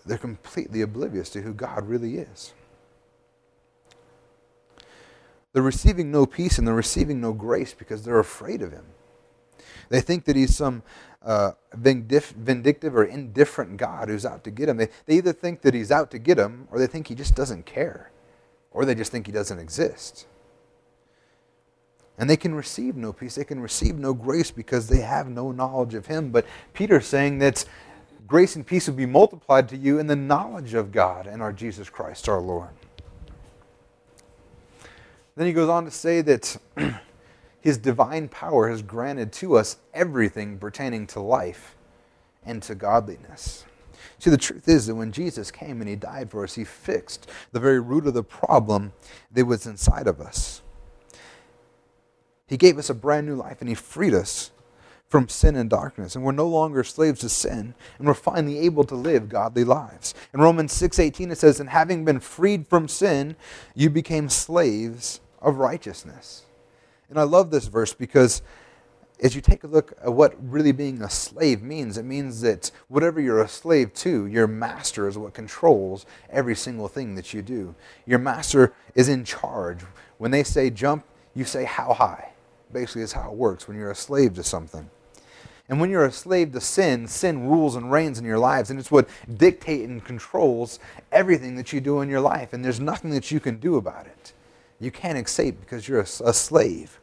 they're 0.06 0.16
completely 0.16 0.80
oblivious 0.80 1.28
to 1.30 1.42
who 1.42 1.52
God 1.52 1.88
really 1.88 2.18
is. 2.18 2.54
They're 5.52 5.62
receiving 5.64 6.12
no 6.12 6.24
peace 6.24 6.56
and 6.56 6.68
they're 6.68 6.74
receiving 6.74 7.20
no 7.20 7.32
grace 7.32 7.74
because 7.74 8.04
they're 8.04 8.20
afraid 8.20 8.62
of 8.62 8.70
Him. 8.70 8.84
They 9.88 10.00
think 10.00 10.24
that 10.24 10.36
he's 10.36 10.56
some 10.56 10.82
uh, 11.22 11.52
vindictive 11.74 12.96
or 12.96 13.04
indifferent 13.04 13.76
God 13.76 14.08
who's 14.08 14.26
out 14.26 14.44
to 14.44 14.50
get 14.50 14.68
him. 14.68 14.76
They, 14.76 14.88
they 15.06 15.16
either 15.16 15.32
think 15.32 15.62
that 15.62 15.74
he's 15.74 15.90
out 15.90 16.10
to 16.12 16.18
get 16.18 16.38
him, 16.38 16.68
or 16.70 16.78
they 16.78 16.86
think 16.86 17.08
he 17.08 17.14
just 17.14 17.34
doesn't 17.34 17.66
care 17.66 18.10
or 18.70 18.84
they 18.84 18.94
just 18.94 19.10
think 19.10 19.26
he 19.26 19.32
doesn't 19.32 19.58
exist. 19.58 20.26
And 22.18 22.28
they 22.28 22.36
can 22.36 22.54
receive 22.54 22.96
no 22.96 23.12
peace, 23.12 23.36
they 23.36 23.44
can 23.44 23.60
receive 23.60 23.96
no 23.96 24.12
grace 24.12 24.50
because 24.50 24.88
they 24.88 25.00
have 25.00 25.28
no 25.28 25.52
knowledge 25.52 25.94
of 25.94 26.06
him. 26.06 26.30
But 26.30 26.46
Peter's 26.74 27.06
saying 27.06 27.38
that 27.38 27.64
grace 28.26 28.56
and 28.56 28.66
peace 28.66 28.86
will 28.86 28.94
be 28.94 29.06
multiplied 29.06 29.68
to 29.70 29.76
you 29.76 29.98
in 29.98 30.06
the 30.06 30.16
knowledge 30.16 30.74
of 30.74 30.92
God 30.92 31.26
and 31.26 31.40
our 31.40 31.52
Jesus 31.52 31.88
Christ 31.88 32.28
our 32.28 32.40
Lord. 32.40 32.70
Then 35.36 35.46
he 35.46 35.52
goes 35.52 35.68
on 35.68 35.84
to 35.84 35.90
say 35.90 36.20
that 36.22 36.56
his 37.68 37.76
divine 37.76 38.28
power 38.28 38.70
has 38.70 38.80
granted 38.80 39.30
to 39.30 39.54
us 39.54 39.76
everything 39.92 40.56
pertaining 40.58 41.06
to 41.06 41.20
life 41.20 41.76
and 42.42 42.62
to 42.62 42.74
godliness. 42.74 43.66
See, 44.18 44.30
the 44.30 44.38
truth 44.38 44.66
is 44.66 44.86
that 44.86 44.94
when 44.94 45.12
Jesus 45.12 45.50
came 45.50 45.82
and 45.82 45.88
he 45.88 45.94
died 45.94 46.30
for 46.30 46.44
us, 46.44 46.54
he 46.54 46.64
fixed 46.64 47.30
the 47.52 47.60
very 47.60 47.78
root 47.78 48.06
of 48.06 48.14
the 48.14 48.22
problem 48.22 48.92
that 49.30 49.44
was 49.44 49.66
inside 49.66 50.06
of 50.06 50.18
us. 50.18 50.62
He 52.46 52.56
gave 52.56 52.78
us 52.78 52.88
a 52.88 52.94
brand 52.94 53.26
new 53.26 53.34
life 53.34 53.58
and 53.60 53.68
he 53.68 53.74
freed 53.74 54.14
us 54.14 54.50
from 55.06 55.28
sin 55.28 55.54
and 55.54 55.68
darkness 55.68 56.16
and 56.16 56.24
we're 56.24 56.32
no 56.32 56.48
longer 56.48 56.82
slaves 56.82 57.20
to 57.20 57.28
sin 57.28 57.74
and 57.98 58.06
we're 58.06 58.14
finally 58.14 58.60
able 58.60 58.84
to 58.84 58.94
live 58.94 59.28
godly 59.28 59.64
lives. 59.64 60.14
In 60.32 60.40
Romans 60.40 60.72
6:18 60.72 61.30
it 61.30 61.36
says 61.36 61.60
and 61.60 61.68
having 61.68 62.06
been 62.06 62.20
freed 62.20 62.66
from 62.66 62.88
sin 62.88 63.36
you 63.74 63.90
became 63.90 64.30
slaves 64.30 65.20
of 65.42 65.58
righteousness. 65.58 66.46
And 67.08 67.18
I 67.18 67.22
love 67.22 67.50
this 67.50 67.66
verse 67.66 67.94
because 67.94 68.42
as 69.20 69.34
you 69.34 69.40
take 69.40 69.64
a 69.64 69.66
look 69.66 69.92
at 70.02 70.12
what 70.12 70.34
really 70.40 70.72
being 70.72 71.02
a 71.02 71.10
slave 71.10 71.62
means, 71.62 71.98
it 71.98 72.04
means 72.04 72.40
that 72.42 72.70
whatever 72.88 73.20
you're 73.20 73.42
a 73.42 73.48
slave 73.48 73.92
to, 73.94 74.26
your 74.26 74.46
master 74.46 75.08
is 75.08 75.18
what 75.18 75.34
controls 75.34 76.06
every 76.30 76.54
single 76.54 76.88
thing 76.88 77.14
that 77.16 77.34
you 77.34 77.42
do. 77.42 77.74
Your 78.06 78.18
master 78.18 78.74
is 78.94 79.08
in 79.08 79.24
charge. 79.24 79.80
When 80.18 80.30
they 80.30 80.44
say 80.44 80.70
jump, 80.70 81.04
you 81.34 81.44
say 81.44 81.64
how 81.64 81.92
high. 81.94 82.32
Basically, 82.72 83.02
is 83.02 83.12
how 83.12 83.30
it 83.30 83.36
works 83.36 83.66
when 83.66 83.76
you're 83.78 83.90
a 83.90 83.94
slave 83.94 84.34
to 84.34 84.42
something. 84.42 84.90
And 85.68 85.80
when 85.80 85.90
you're 85.90 86.04
a 86.04 86.12
slave 86.12 86.52
to 86.52 86.60
sin, 86.60 87.06
sin 87.06 87.48
rules 87.48 87.76
and 87.76 87.90
reigns 87.90 88.18
in 88.18 88.24
your 88.24 88.38
lives, 88.38 88.70
and 88.70 88.78
it's 88.78 88.90
what 88.90 89.08
dictates 89.36 89.86
and 89.86 90.04
controls 90.04 90.78
everything 91.12 91.56
that 91.56 91.72
you 91.72 91.80
do 91.80 92.00
in 92.00 92.08
your 92.08 92.20
life. 92.20 92.52
And 92.52 92.64
there's 92.64 92.80
nothing 92.80 93.10
that 93.10 93.30
you 93.30 93.40
can 93.40 93.58
do 93.58 93.76
about 93.76 94.06
it. 94.06 94.32
You 94.80 94.90
can't 94.90 95.18
escape 95.18 95.60
because 95.60 95.88
you're 95.88 96.00
a, 96.00 96.08
a 96.24 96.32
slave. 96.32 96.97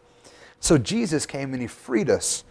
So 0.66 0.80
Jesus 0.80 1.28
came 1.28 1.54
and 1.54 1.62
he 1.62 1.68
freed 1.68 2.10
us 2.10 2.44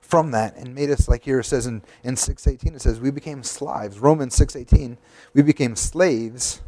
from 0.00 0.32
that 0.32 0.56
and 0.56 0.74
made 0.74 0.90
us 0.90 1.08
like 1.08 1.22
here 1.22 1.38
it 1.38 1.44
says 1.44 1.64
in, 1.64 1.80
in 2.02 2.16
618 2.16 2.74
it 2.74 2.82
says 2.82 2.98
we 2.98 3.12
became 3.12 3.44
slaves. 3.44 4.00
Romans 4.00 4.34
618 4.34 4.98
we 5.32 5.42
became 5.42 5.76
slaves 5.76 6.60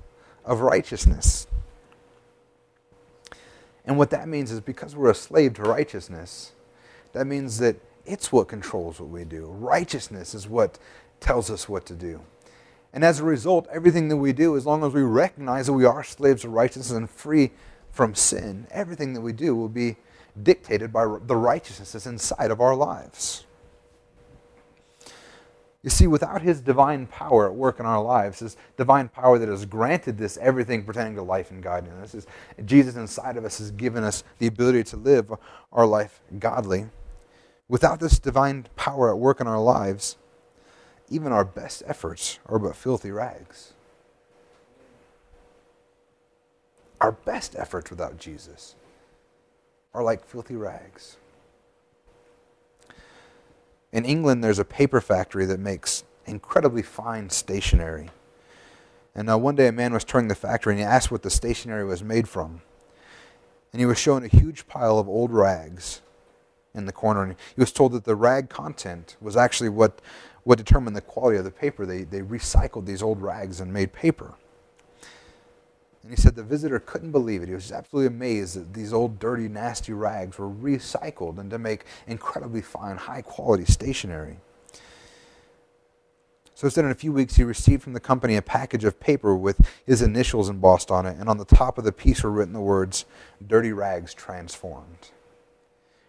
of 0.44 0.60
righteousness. 0.60 1.48
And 3.84 3.98
what 3.98 4.10
that 4.10 4.28
means 4.28 4.52
is 4.52 4.60
because 4.60 4.94
we're 4.94 5.10
a 5.10 5.16
slave 5.16 5.54
to 5.54 5.62
righteousness 5.62 6.52
that 7.12 7.26
means 7.26 7.58
that 7.58 7.74
it's 8.06 8.30
what 8.30 8.46
controls 8.46 9.00
what 9.00 9.10
we 9.10 9.24
do. 9.24 9.46
Righteousness 9.46 10.32
is 10.32 10.46
what 10.46 10.78
tells 11.18 11.50
us 11.50 11.68
what 11.68 11.86
to 11.86 11.94
do. 11.94 12.20
And 12.92 13.04
as 13.04 13.18
a 13.18 13.24
result 13.24 13.66
everything 13.72 14.10
that 14.10 14.18
we 14.18 14.32
do 14.32 14.56
as 14.56 14.64
long 14.64 14.84
as 14.84 14.94
we 14.94 15.02
recognize 15.02 15.66
that 15.66 15.72
we 15.72 15.84
are 15.84 16.04
slaves 16.04 16.44
of 16.44 16.52
righteousness 16.52 16.96
and 16.96 17.10
free 17.10 17.50
from 17.90 18.14
sin 18.14 18.68
everything 18.70 19.14
that 19.14 19.22
we 19.22 19.32
do 19.32 19.56
will 19.56 19.68
be 19.68 19.96
dictated 20.42 20.92
by 20.92 21.04
the 21.04 21.36
righteousness 21.36 21.92
that's 21.92 22.06
inside 22.06 22.50
of 22.50 22.60
our 22.60 22.74
lives. 22.74 23.44
You 25.82 25.90
see, 25.90 26.06
without 26.06 26.42
His 26.42 26.60
divine 26.60 27.06
power 27.06 27.46
at 27.46 27.54
work 27.54 27.78
in 27.78 27.86
our 27.86 28.02
lives, 28.02 28.40
His 28.40 28.56
divine 28.76 29.08
power 29.08 29.38
that 29.38 29.48
has 29.48 29.64
granted 29.64 30.18
this 30.18 30.36
everything 30.38 30.84
pertaining 30.84 31.14
to 31.14 31.22
life 31.22 31.50
and 31.50 31.62
godliness, 31.62 32.14
is 32.14 32.26
Jesus 32.64 32.96
inside 32.96 33.36
of 33.36 33.44
us 33.44 33.58
has 33.58 33.70
given 33.70 34.02
us 34.02 34.24
the 34.38 34.48
ability 34.48 34.84
to 34.84 34.96
live 34.96 35.32
our 35.72 35.86
life 35.86 36.20
godly. 36.38 36.86
Without 37.68 38.00
this 38.00 38.18
divine 38.18 38.66
power 38.76 39.10
at 39.10 39.18
work 39.18 39.40
in 39.40 39.46
our 39.46 39.60
lives, 39.60 40.16
even 41.10 41.32
our 41.32 41.44
best 41.44 41.82
efforts 41.86 42.38
are 42.46 42.58
but 42.58 42.74
filthy 42.74 43.10
rags. 43.10 43.72
Our 47.00 47.12
best 47.12 47.54
efforts 47.56 47.90
without 47.90 48.18
Jesus 48.18 48.74
are 49.98 50.04
like 50.04 50.24
filthy 50.24 50.54
rags. 50.54 51.16
In 53.90 54.04
England, 54.04 54.44
there's 54.44 54.60
a 54.60 54.64
paper 54.64 55.00
factory 55.00 55.44
that 55.46 55.58
makes 55.58 56.04
incredibly 56.24 56.82
fine 56.82 57.30
stationery. 57.30 58.10
And 59.16 59.28
uh, 59.28 59.36
one 59.38 59.56
day 59.56 59.66
a 59.66 59.72
man 59.72 59.92
was 59.92 60.04
touring 60.04 60.28
the 60.28 60.36
factory 60.36 60.74
and 60.74 60.80
he 60.80 60.84
asked 60.84 61.10
what 61.10 61.22
the 61.22 61.30
stationery 61.30 61.84
was 61.84 62.04
made 62.04 62.28
from. 62.28 62.62
And 63.72 63.80
he 63.80 63.86
was 63.86 63.98
shown 63.98 64.24
a 64.24 64.28
huge 64.28 64.68
pile 64.68 65.00
of 65.00 65.08
old 65.08 65.32
rags 65.32 66.00
in 66.74 66.84
the 66.86 66.92
corner. 66.92 67.24
And 67.24 67.32
he 67.32 67.60
was 67.60 67.72
told 67.72 67.90
that 67.90 68.04
the 68.04 68.14
rag 68.14 68.48
content 68.48 69.16
was 69.20 69.36
actually 69.36 69.70
what, 69.70 70.00
what 70.44 70.58
determined 70.58 70.94
the 70.94 71.00
quality 71.00 71.38
of 71.38 71.44
the 71.44 71.50
paper. 71.50 71.84
They, 71.84 72.04
they 72.04 72.20
recycled 72.20 72.86
these 72.86 73.02
old 73.02 73.20
rags 73.20 73.60
and 73.60 73.72
made 73.72 73.92
paper. 73.92 74.34
And 76.02 76.10
he 76.10 76.16
said 76.16 76.34
the 76.36 76.42
visitor 76.42 76.78
couldn't 76.78 77.10
believe 77.10 77.42
it. 77.42 77.48
He 77.48 77.54
was 77.54 77.72
absolutely 77.72 78.06
amazed 78.06 78.56
that 78.56 78.72
these 78.72 78.92
old, 78.92 79.18
dirty, 79.18 79.48
nasty 79.48 79.92
rags 79.92 80.38
were 80.38 80.48
recycled 80.48 81.38
and 81.38 81.50
to 81.50 81.58
make 81.58 81.84
incredibly 82.06 82.62
fine, 82.62 82.96
high 82.96 83.22
quality 83.22 83.64
stationery. 83.64 84.38
So 86.54 86.66
instead, 86.66 86.84
in 86.84 86.90
a 86.90 86.96
few 86.96 87.12
weeks, 87.12 87.36
he 87.36 87.44
received 87.44 87.84
from 87.84 87.92
the 87.92 88.00
company 88.00 88.34
a 88.34 88.42
package 88.42 88.82
of 88.82 88.98
paper 88.98 89.36
with 89.36 89.60
his 89.86 90.02
initials 90.02 90.48
embossed 90.48 90.90
on 90.90 91.06
it, 91.06 91.16
and 91.16 91.28
on 91.28 91.38
the 91.38 91.44
top 91.44 91.78
of 91.78 91.84
the 91.84 91.92
piece 91.92 92.24
were 92.24 92.32
written 92.32 92.52
the 92.52 92.60
words, 92.60 93.04
Dirty 93.46 93.70
Rags 93.70 94.12
Transformed. 94.12 95.10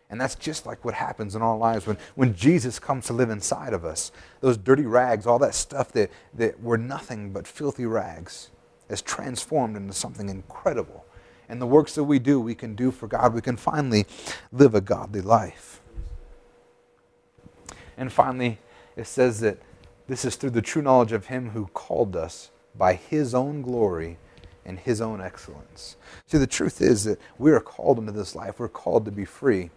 And 0.09 0.19
that's 0.19 0.33
just 0.33 0.65
like 0.65 0.83
what 0.83 0.95
happens 0.95 1.35
in 1.35 1.43
our 1.43 1.55
lives 1.55 1.85
when, 1.85 1.99
when 2.15 2.33
Jesus 2.33 2.79
comes 2.79 3.05
to 3.05 3.13
live 3.13 3.29
inside 3.29 3.73
of 3.73 3.85
us. 3.85 4.11
Those 4.41 4.57
dirty 4.57 4.87
rags, 4.87 5.27
all 5.27 5.37
that 5.37 5.53
stuff 5.53 5.91
that, 5.91 6.09
that 6.33 6.63
were 6.63 6.79
nothing 6.79 7.31
but 7.31 7.45
filthy 7.45 7.85
rags, 7.85 8.49
is 8.89 9.01
transformed 9.01 9.77
into 9.77 9.93
something 9.93 10.29
incredible. 10.29 11.05
And 11.47 11.61
the 11.61 11.67
works 11.67 11.95
that 11.95 12.03
we 12.03 12.19
do, 12.19 12.39
we 12.39 12.55
can 12.55 12.75
do 12.75 12.91
for 12.91 13.07
God. 13.07 13.33
We 13.33 13.41
can 13.41 13.57
finally 13.57 14.05
live 14.51 14.75
a 14.75 14.81
godly 14.81 15.21
life. 15.21 15.81
And 17.97 18.11
finally, 18.11 18.59
it 18.95 19.07
says 19.07 19.39
that 19.39 19.57
this 20.07 20.25
is 20.25 20.35
through 20.35 20.51
the 20.51 20.61
true 20.61 20.81
knowledge 20.81 21.11
of 21.11 21.27
Him 21.27 21.51
who 21.51 21.67
called 21.67 22.15
us 22.15 22.51
by 22.75 22.93
His 22.93 23.33
own 23.33 23.61
glory 23.61 24.17
and 24.65 24.79
His 24.79 25.01
own 25.01 25.21
excellence. 25.21 25.95
See, 26.27 26.37
the 26.37 26.47
truth 26.47 26.81
is 26.81 27.03
that 27.05 27.19
we 27.37 27.51
are 27.51 27.59
called 27.59 27.97
into 27.97 28.11
this 28.11 28.35
life. 28.35 28.59
We're 28.59 28.69
called 28.69 29.05
to 29.05 29.11
be 29.11 29.25
free, 29.25 29.71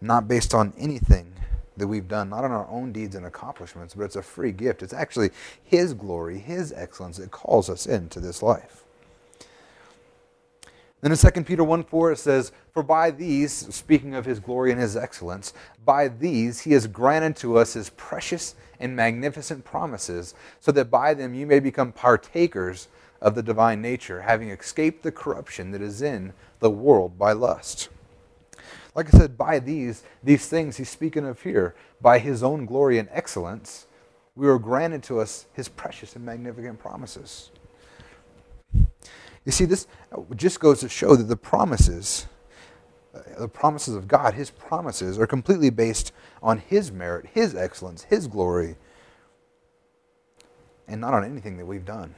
not 0.00 0.28
based 0.28 0.54
on 0.54 0.72
anything 0.78 1.34
that 1.80 1.88
we've 1.88 2.08
done, 2.08 2.30
not 2.30 2.44
on 2.44 2.52
our 2.52 2.68
own 2.68 2.92
deeds 2.92 3.16
and 3.16 3.26
accomplishments, 3.26 3.94
but 3.94 4.04
it's 4.04 4.16
a 4.16 4.22
free 4.22 4.52
gift. 4.52 4.82
It's 4.82 4.92
actually 4.92 5.30
His 5.64 5.92
glory, 5.92 6.38
His 6.38 6.72
excellence 6.72 7.16
that 7.16 7.30
calls 7.32 7.68
us 7.68 7.86
into 7.86 8.20
this 8.20 8.42
life. 8.42 8.84
Then 11.00 11.12
in 11.12 11.18
2 11.18 11.30
Peter 11.44 11.64
1 11.64 11.84
4, 11.84 12.12
it 12.12 12.18
says, 12.18 12.52
For 12.72 12.82
by 12.82 13.10
these, 13.10 13.52
speaking 13.52 14.14
of 14.14 14.26
his 14.26 14.38
glory 14.38 14.70
and 14.70 14.80
his 14.80 14.96
excellence, 14.96 15.54
by 15.84 16.08
these 16.08 16.60
he 16.60 16.72
has 16.72 16.86
granted 16.86 17.36
to 17.36 17.56
us 17.56 17.72
his 17.72 17.90
precious 17.90 18.54
and 18.78 18.94
magnificent 18.94 19.64
promises, 19.64 20.34
so 20.60 20.72
that 20.72 20.90
by 20.90 21.14
them 21.14 21.34
you 21.34 21.46
may 21.46 21.60
become 21.60 21.92
partakers 21.92 22.88
of 23.20 23.34
the 23.34 23.42
divine 23.42 23.80
nature, 23.80 24.22
having 24.22 24.50
escaped 24.50 25.02
the 25.02 25.12
corruption 25.12 25.70
that 25.70 25.82
is 25.82 26.02
in 26.02 26.32
the 26.60 26.70
world 26.70 27.18
by 27.18 27.32
lust. 27.32 27.88
Like 28.94 29.14
I 29.14 29.18
said, 29.18 29.38
by 29.38 29.58
these, 29.58 30.02
these 30.22 30.46
things 30.46 30.76
he's 30.76 30.88
speaking 30.88 31.26
of 31.26 31.42
here, 31.42 31.74
by 32.00 32.18
his 32.18 32.42
own 32.42 32.66
glory 32.66 32.98
and 32.98 33.08
excellence, 33.12 33.86
we 34.34 34.46
were 34.46 34.58
granted 34.58 35.02
to 35.04 35.20
us 35.20 35.46
his 35.52 35.68
precious 35.68 36.16
and 36.16 36.24
magnificent 36.24 36.78
promises. 36.78 37.50
You 39.44 39.52
see, 39.52 39.64
this 39.64 39.86
just 40.36 40.60
goes 40.60 40.80
to 40.80 40.88
show 40.88 41.16
that 41.16 41.24
the 41.24 41.36
promises, 41.36 42.26
uh, 43.14 43.20
the 43.40 43.48
promises 43.48 43.94
of 43.94 44.06
God, 44.06 44.34
his 44.34 44.50
promises, 44.50 45.18
are 45.18 45.26
completely 45.26 45.70
based 45.70 46.12
on 46.42 46.58
his 46.58 46.92
merit, 46.92 47.26
his 47.32 47.54
excellence, 47.54 48.04
his 48.04 48.26
glory, 48.26 48.76
and 50.86 51.00
not 51.00 51.14
on 51.14 51.24
anything 51.24 51.56
that 51.56 51.66
we've 51.66 51.84
done. 51.84 52.14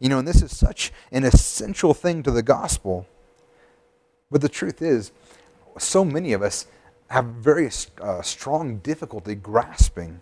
You 0.00 0.08
know, 0.08 0.18
and 0.18 0.26
this 0.26 0.42
is 0.42 0.56
such 0.56 0.92
an 1.12 1.24
essential 1.24 1.94
thing 1.94 2.22
to 2.24 2.30
the 2.30 2.42
gospel. 2.42 3.06
But 4.30 4.40
the 4.40 4.48
truth 4.48 4.82
is, 4.82 5.12
so 5.80 6.04
many 6.04 6.32
of 6.32 6.42
us 6.42 6.66
have 7.08 7.24
very 7.26 7.70
uh, 8.00 8.22
strong 8.22 8.78
difficulty 8.78 9.34
grasping 9.34 10.20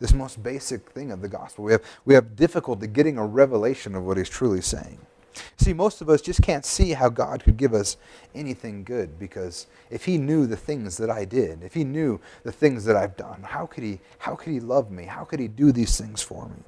this 0.00 0.12
most 0.12 0.42
basic 0.42 0.88
thing 0.90 1.10
of 1.10 1.20
the 1.20 1.28
gospel. 1.28 1.64
We 1.64 1.72
have, 1.72 1.82
we 2.04 2.14
have 2.14 2.36
difficulty 2.36 2.86
getting 2.86 3.18
a 3.18 3.26
revelation 3.26 3.94
of 3.94 4.04
what 4.04 4.16
he's 4.16 4.28
truly 4.28 4.60
saying. 4.60 4.98
See, 5.56 5.72
most 5.72 6.00
of 6.00 6.08
us 6.08 6.20
just 6.20 6.42
can't 6.42 6.64
see 6.64 6.92
how 6.92 7.08
God 7.08 7.44
could 7.44 7.56
give 7.56 7.74
us 7.74 7.96
anything 8.34 8.84
good 8.84 9.18
because 9.18 9.66
if 9.90 10.04
he 10.04 10.18
knew 10.18 10.46
the 10.46 10.56
things 10.56 10.96
that 10.96 11.10
I 11.10 11.24
did, 11.24 11.62
if 11.62 11.74
he 11.74 11.84
knew 11.84 12.20
the 12.42 12.52
things 12.52 12.84
that 12.84 12.96
I've 12.96 13.16
done, 13.16 13.42
how 13.42 13.66
could 13.66 13.84
he 13.84 14.00
how 14.18 14.34
could 14.34 14.52
he 14.52 14.60
love 14.60 14.90
me? 14.90 15.04
How 15.04 15.24
could 15.24 15.40
he 15.40 15.48
do 15.48 15.70
these 15.70 15.98
things 15.98 16.22
for 16.22 16.46
me? 16.48 16.62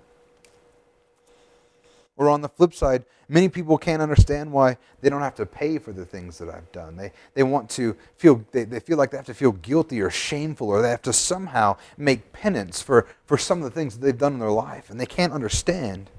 Or 2.20 2.28
on 2.28 2.42
the 2.42 2.50
flip 2.50 2.74
side, 2.74 3.06
many 3.30 3.48
people 3.48 3.78
can't 3.78 4.02
understand 4.02 4.52
why 4.52 4.76
they 5.00 5.08
don't 5.08 5.22
have 5.22 5.36
to 5.36 5.46
pay 5.46 5.78
for 5.78 5.90
the 5.90 6.04
things 6.04 6.36
that 6.36 6.50
I've 6.50 6.70
done. 6.70 6.94
They, 6.94 7.12
they 7.32 7.42
want 7.42 7.70
to 7.70 7.96
feel, 8.18 8.44
they, 8.52 8.64
they 8.64 8.78
feel 8.78 8.98
like 8.98 9.10
they 9.10 9.16
have 9.16 9.24
to 9.24 9.34
feel 9.34 9.52
guilty 9.52 10.02
or 10.02 10.10
shameful 10.10 10.68
or 10.68 10.82
they 10.82 10.90
have 10.90 11.00
to 11.00 11.14
somehow 11.14 11.78
make 11.96 12.30
penance 12.34 12.82
for, 12.82 13.06
for 13.24 13.38
some 13.38 13.56
of 13.56 13.64
the 13.64 13.70
things 13.70 13.96
that 13.96 14.04
they've 14.04 14.18
done 14.18 14.34
in 14.34 14.38
their 14.38 14.50
life. 14.50 14.90
And 14.90 15.00
they 15.00 15.06
can't 15.06 15.32
understand 15.32 16.10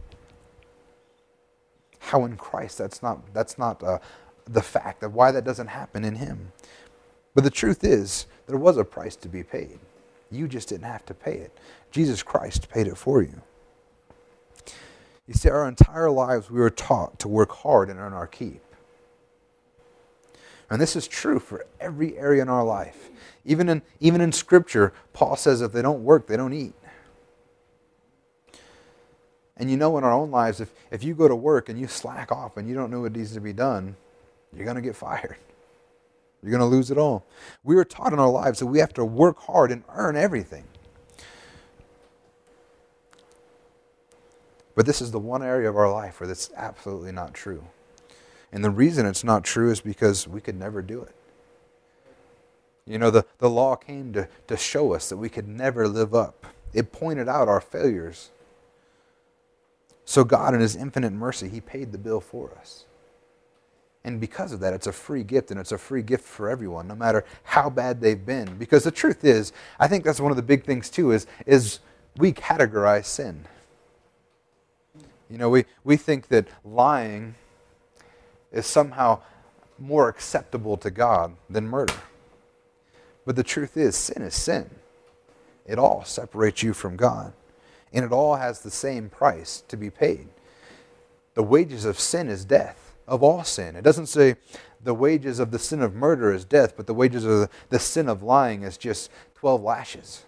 how 1.99 2.25
in 2.25 2.35
Christ 2.35 2.79
that's 2.79 3.03
not, 3.03 3.31
that's 3.31 3.59
not 3.59 3.83
uh, 3.83 3.99
the 4.45 4.63
fact 4.63 5.03
of 5.03 5.13
why 5.13 5.31
that 5.31 5.45
doesn't 5.45 5.67
happen 5.67 6.03
in 6.03 6.15
Him. 6.15 6.51
But 7.35 7.43
the 7.43 7.51
truth 7.51 7.83
is, 7.83 8.25
there 8.47 8.57
was 8.57 8.77
a 8.77 8.83
price 8.83 9.15
to 9.17 9.29
be 9.29 9.43
paid. 9.43 9.77
You 10.31 10.47
just 10.47 10.69
didn't 10.69 10.85
have 10.85 11.05
to 11.05 11.13
pay 11.13 11.35
it. 11.35 11.55
Jesus 11.91 12.23
Christ 12.23 12.69
paid 12.71 12.87
it 12.87 12.97
for 12.97 13.21
you. 13.21 13.43
You 15.27 15.33
see, 15.33 15.49
our 15.49 15.67
entire 15.67 16.09
lives 16.09 16.49
we 16.49 16.59
were 16.59 16.69
taught 16.69 17.19
to 17.19 17.27
work 17.27 17.51
hard 17.51 17.89
and 17.89 17.99
earn 17.99 18.13
our 18.13 18.27
keep. 18.27 18.61
And 20.69 20.81
this 20.81 20.95
is 20.95 21.07
true 21.07 21.39
for 21.39 21.65
every 21.79 22.17
area 22.17 22.41
in 22.41 22.49
our 22.49 22.63
life. 22.63 23.09
Even 23.43 23.67
in, 23.67 23.81
even 23.99 24.21
in 24.21 24.31
Scripture, 24.31 24.93
Paul 25.13 25.35
says 25.35 25.61
if 25.61 25.73
they 25.73 25.81
don't 25.81 26.03
work, 26.03 26.27
they 26.27 26.37
don't 26.37 26.53
eat. 26.53 26.73
And 29.57 29.69
you 29.69 29.77
know, 29.77 29.97
in 29.97 30.03
our 30.03 30.13
own 30.13 30.31
lives, 30.31 30.61
if, 30.61 30.71
if 30.89 31.03
you 31.03 31.13
go 31.13 31.27
to 31.27 31.35
work 31.35 31.69
and 31.69 31.77
you 31.77 31.87
slack 31.87 32.31
off 32.31 32.57
and 32.57 32.67
you 32.67 32.73
don't 32.73 32.89
know 32.89 33.01
what 33.01 33.11
needs 33.11 33.33
to 33.33 33.41
be 33.41 33.53
done, 33.53 33.95
you're 34.55 34.65
going 34.65 34.75
to 34.75 34.81
get 34.81 34.95
fired. 34.95 35.37
You're 36.41 36.51
going 36.51 36.61
to 36.61 36.65
lose 36.65 36.89
it 36.89 36.97
all. 36.97 37.25
We 37.63 37.75
were 37.75 37.85
taught 37.85 38.13
in 38.13 38.19
our 38.19 38.29
lives 38.29 38.59
that 38.59 38.65
we 38.65 38.79
have 38.79 38.93
to 38.93 39.05
work 39.05 39.39
hard 39.39 39.71
and 39.71 39.83
earn 39.89 40.15
everything. 40.15 40.63
But 44.75 44.85
this 44.85 45.01
is 45.01 45.11
the 45.11 45.19
one 45.19 45.43
area 45.43 45.69
of 45.69 45.77
our 45.77 45.91
life 45.91 46.19
where 46.19 46.27
that's 46.27 46.49
absolutely 46.55 47.11
not 47.11 47.33
true. 47.33 47.63
And 48.51 48.63
the 48.63 48.69
reason 48.69 49.05
it's 49.05 49.23
not 49.23 49.43
true 49.43 49.71
is 49.71 49.81
because 49.81 50.27
we 50.27 50.41
could 50.41 50.57
never 50.57 50.81
do 50.81 51.01
it. 51.01 51.15
You 52.85 52.97
know, 52.97 53.11
the, 53.11 53.25
the 53.37 53.49
law 53.49 53.75
came 53.75 54.11
to, 54.13 54.27
to 54.47 54.57
show 54.57 54.93
us 54.93 55.09
that 55.09 55.17
we 55.17 55.29
could 55.29 55.47
never 55.47 55.87
live 55.87 56.13
up, 56.13 56.45
it 56.73 56.91
pointed 56.91 57.29
out 57.29 57.47
our 57.47 57.61
failures. 57.61 58.31
So, 60.03 60.23
God, 60.23 60.53
in 60.53 60.59
His 60.59 60.75
infinite 60.75 61.13
mercy, 61.13 61.47
He 61.47 61.61
paid 61.61 61.91
the 61.91 61.97
bill 61.97 62.19
for 62.19 62.51
us. 62.59 62.85
And 64.03 64.19
because 64.19 64.51
of 64.51 64.59
that, 64.61 64.73
it's 64.73 64.87
a 64.87 64.91
free 64.91 65.23
gift, 65.23 65.51
and 65.51 65.59
it's 65.59 65.71
a 65.71 65.77
free 65.77 66.01
gift 66.01 66.23
for 66.23 66.49
everyone, 66.49 66.87
no 66.87 66.95
matter 66.95 67.23
how 67.43 67.69
bad 67.69 68.01
they've 68.01 68.25
been. 68.25 68.57
Because 68.57 68.83
the 68.83 68.91
truth 68.91 69.23
is, 69.23 69.53
I 69.79 69.87
think 69.87 70.03
that's 70.03 70.19
one 70.19 70.31
of 70.31 70.37
the 70.37 70.43
big 70.43 70.65
things 70.65 70.89
too, 70.89 71.11
is, 71.11 71.27
is 71.45 71.79
we 72.17 72.33
categorize 72.33 73.05
sin. 73.05 73.45
You 75.31 75.37
know, 75.37 75.49
we, 75.49 75.63
we 75.85 75.95
think 75.95 76.27
that 76.27 76.47
lying 76.65 77.35
is 78.51 78.65
somehow 78.65 79.21
more 79.79 80.09
acceptable 80.09 80.75
to 80.75 80.91
God 80.91 81.37
than 81.49 81.65
murder. 81.67 81.93
But 83.25 83.37
the 83.37 83.43
truth 83.43 83.77
is, 83.77 83.95
sin 83.95 84.23
is 84.23 84.35
sin. 84.35 84.69
It 85.65 85.79
all 85.79 86.03
separates 86.03 86.63
you 86.63 86.73
from 86.73 86.97
God, 86.97 87.31
and 87.93 88.03
it 88.03 88.11
all 88.11 88.35
has 88.35 88.59
the 88.59 88.69
same 88.69 89.09
price 89.09 89.63
to 89.69 89.77
be 89.77 89.89
paid. 89.89 90.27
The 91.35 91.43
wages 91.43 91.85
of 91.85 91.97
sin 91.97 92.27
is 92.27 92.43
death, 92.43 92.93
of 93.07 93.23
all 93.23 93.45
sin. 93.45 93.77
It 93.77 93.83
doesn't 93.83 94.07
say 94.07 94.35
the 94.83 94.93
wages 94.93 95.39
of 95.39 95.51
the 95.51 95.59
sin 95.59 95.81
of 95.81 95.95
murder 95.95 96.33
is 96.33 96.43
death, 96.43 96.75
but 96.75 96.87
the 96.87 96.93
wages 96.93 97.23
of 97.23 97.31
the, 97.31 97.49
the 97.69 97.79
sin 97.79 98.09
of 98.09 98.21
lying 98.21 98.63
is 98.63 98.77
just 98.77 99.09
12 99.35 99.61
lashes 99.61 100.25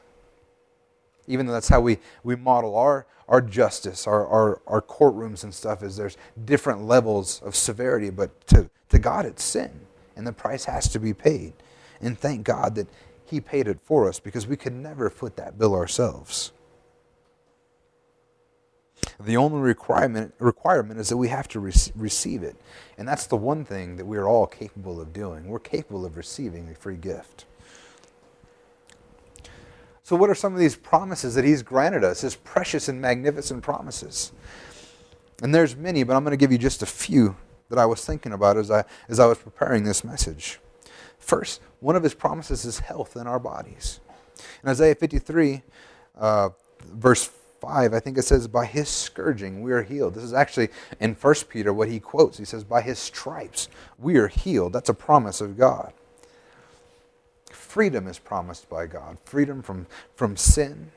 even 1.27 1.45
though 1.45 1.53
that's 1.53 1.69
how 1.69 1.81
we, 1.81 1.99
we 2.23 2.35
model 2.35 2.75
our, 2.75 3.05
our 3.27 3.41
justice, 3.41 4.07
our, 4.07 4.27
our, 4.27 4.61
our 4.67 4.81
courtrooms 4.81 5.43
and 5.43 5.53
stuff, 5.53 5.83
is 5.83 5.95
there's 5.95 6.17
different 6.45 6.85
levels 6.85 7.41
of 7.43 7.55
severity, 7.55 8.09
but 8.09 8.45
to, 8.47 8.69
to 8.89 8.99
God 8.99 9.25
it's 9.25 9.43
sin, 9.43 9.71
and 10.15 10.27
the 10.27 10.33
price 10.33 10.65
has 10.65 10.87
to 10.89 10.99
be 10.99 11.13
paid. 11.13 11.53
And 12.01 12.17
thank 12.17 12.43
God 12.43 12.75
that 12.75 12.87
He 13.25 13.39
paid 13.39 13.67
it 13.67 13.79
for 13.81 14.09
us 14.09 14.19
because 14.19 14.45
we 14.45 14.57
could 14.57 14.73
never 14.73 15.09
foot 15.09 15.37
that 15.37 15.57
bill 15.57 15.75
ourselves. 15.75 16.51
The 19.19 19.37
only 19.37 19.59
requirement, 19.59 20.33
requirement 20.39 20.99
is 20.99 21.09
that 21.09 21.17
we 21.17 21.27
have 21.29 21.47
to 21.49 21.59
re- 21.59 21.73
receive 21.95 22.43
it. 22.43 22.55
And 22.97 23.07
that's 23.07 23.27
the 23.27 23.37
one 23.37 23.63
thing 23.63 23.97
that 23.97 24.05
we're 24.05 24.25
all 24.25 24.47
capable 24.47 24.99
of 24.99 25.13
doing. 25.13 25.47
We're 25.47 25.59
capable 25.59 26.05
of 26.05 26.17
receiving 26.17 26.69
a 26.69 26.75
free 26.75 26.97
gift. 26.97 27.45
So, 30.03 30.17
what 30.17 30.29
are 30.29 30.35
some 30.35 30.53
of 30.53 30.59
these 30.59 30.75
promises 30.75 31.35
that 31.35 31.45
He's 31.45 31.63
granted 31.63 32.03
us, 32.03 32.21
His 32.21 32.35
precious 32.35 32.89
and 32.89 33.01
magnificent 33.01 33.63
promises? 33.63 34.33
And 35.41 35.55
there's 35.55 35.75
many, 35.75 36.03
but 36.03 36.15
I'm 36.15 36.23
going 36.23 36.31
to 36.31 36.37
give 36.37 36.51
you 36.51 36.57
just 36.57 36.81
a 36.81 36.85
few 36.85 37.37
that 37.69 37.79
I 37.79 37.85
was 37.85 38.03
thinking 38.05 38.33
about 38.33 38.57
as 38.57 38.69
I, 38.69 38.83
as 39.07 39.19
I 39.19 39.25
was 39.25 39.37
preparing 39.37 39.85
this 39.85 40.03
message. 40.03 40.59
First, 41.17 41.61
one 41.79 41.95
of 41.95 42.03
His 42.03 42.13
promises 42.13 42.65
is 42.65 42.79
health 42.79 43.15
in 43.15 43.27
our 43.27 43.39
bodies. 43.39 44.01
In 44.61 44.69
Isaiah 44.69 44.95
53, 44.95 45.63
uh, 46.17 46.49
verse 46.85 47.31
5, 47.61 47.93
I 47.93 47.99
think 48.01 48.17
it 48.17 48.23
says, 48.23 48.45
By 48.49 48.65
his 48.65 48.89
scourging 48.89 49.61
we 49.61 49.71
are 49.71 49.83
healed. 49.83 50.15
This 50.15 50.23
is 50.23 50.33
actually 50.33 50.67
in 50.99 51.13
1 51.13 51.35
Peter 51.47 51.73
what 51.73 51.87
he 51.87 52.01
quotes. 52.01 52.37
He 52.37 52.43
says, 52.43 52.65
By 52.65 52.81
his 52.81 52.99
stripes 52.99 53.69
we 53.97 54.17
are 54.17 54.27
healed. 54.27 54.73
That's 54.73 54.89
a 54.89 54.93
promise 54.93 55.39
of 55.39 55.57
God 55.57 55.93
freedom 57.73 58.07
is 58.07 58.19
promised 58.19 58.69
by 58.69 58.85
God 58.85 59.17
freedom 59.25 59.63
from, 59.63 59.87
from 60.15 60.37
sin, 60.37 60.91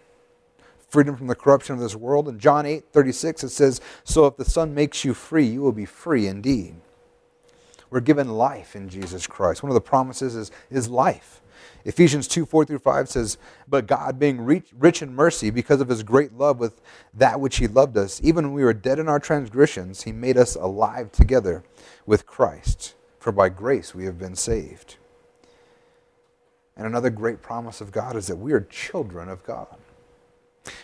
freedom 0.91 1.17
from 1.17 1.27
the 1.27 1.35
corruption 1.35 1.75
of 1.75 1.81
this 1.81 1.97
world. 1.97 2.29
In 2.29 2.39
John 2.39 2.67
8 2.67 2.85
36, 2.93 3.45
it 3.45 3.49
says, 3.49 3.81
So 4.05 4.27
if 4.27 4.37
the 4.37 4.45
Son 4.45 4.75
makes 4.75 5.03
you 5.03 5.15
free, 5.15 5.47
you 5.47 5.63
will 5.63 5.73
be 5.73 5.87
free 5.87 6.27
indeed. 6.27 6.75
We're 7.89 8.01
given 8.01 8.29
life 8.29 8.77
in 8.77 8.91
Jesus 8.91 9.27
Christ. 9.27 9.63
One 9.63 9.71
of 9.71 9.75
the 9.75 9.81
promises 9.81 10.37
is, 10.37 10.51
is 10.71 10.87
life. 10.87 11.41
Ephesians 11.87 12.29
2 12.29 12.45
4 12.45 12.67
through 12.67 12.81
5 12.81 13.09
says, 13.09 13.39
But 13.67 13.87
God, 13.87 14.19
being 14.19 14.43
rich 14.43 15.01
in 15.01 15.15
mercy 15.15 15.49
because 15.49 15.81
of 15.81 15.89
his 15.89 16.03
great 16.03 16.35
love 16.35 16.59
with 16.59 16.83
that 17.15 17.41
which 17.41 17.57
he 17.57 17.69
loved 17.69 17.97
us, 17.97 18.21
even 18.23 18.49
when 18.49 18.53
we 18.53 18.65
were 18.65 18.75
dead 18.75 18.99
in 18.99 19.09
our 19.09 19.21
transgressions, 19.21 20.03
he 20.03 20.13
made 20.13 20.37
us 20.37 20.57
alive 20.57 21.11
together 21.11 21.65
with 22.05 22.27
Christ. 22.27 22.95
For 23.19 23.33
by 23.33 23.49
grace 23.49 23.95
we 23.95 24.05
have 24.05 24.19
been 24.19 24.37
saved. 24.37 24.97
And 26.77 26.87
another 26.87 27.11
great 27.11 27.41
promise 27.43 27.81
of 27.81 27.91
God 27.91 28.17
is 28.17 28.27
that 28.27 28.37
we 28.37 28.53
are 28.53 28.61
children 28.61 29.29
of 29.29 29.43
God. 29.45 29.77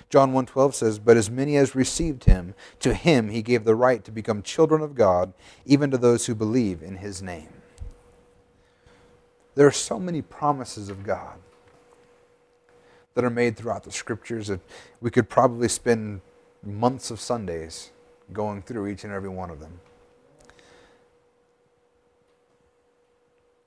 John 0.08 0.32
1:12 0.32 0.74
says, 0.74 0.98
"But 0.98 1.16
as 1.16 1.30
many 1.30 1.56
as 1.56 1.74
received 1.74 2.24
him, 2.24 2.54
to 2.80 2.94
him 2.94 3.28
he 3.28 3.42
gave 3.42 3.64
the 3.64 3.74
right 3.74 4.02
to 4.04 4.12
become 4.12 4.42
children 4.42 4.80
of 4.80 4.94
God, 4.94 5.34
even 5.64 5.90
to 5.90 5.98
those 5.98 6.26
who 6.26 6.34
believe 6.34 6.82
in 6.82 6.96
his 6.96 7.20
name." 7.20 7.62
There 9.54 9.66
are 9.66 9.72
so 9.72 9.98
many 9.98 10.22
promises 10.22 10.88
of 10.88 11.04
God 11.04 11.40
that 13.14 13.24
are 13.24 13.30
made 13.30 13.56
throughout 13.56 13.82
the 13.82 13.92
scriptures 13.92 14.46
that 14.46 14.60
we 15.00 15.10
could 15.10 15.28
probably 15.28 15.68
spend 15.68 16.22
months 16.62 17.10
of 17.10 17.20
Sundays 17.20 17.90
going 18.32 18.62
through 18.62 18.86
each 18.86 19.04
and 19.04 19.12
every 19.12 19.28
one 19.28 19.50
of 19.50 19.60
them. 19.60 19.80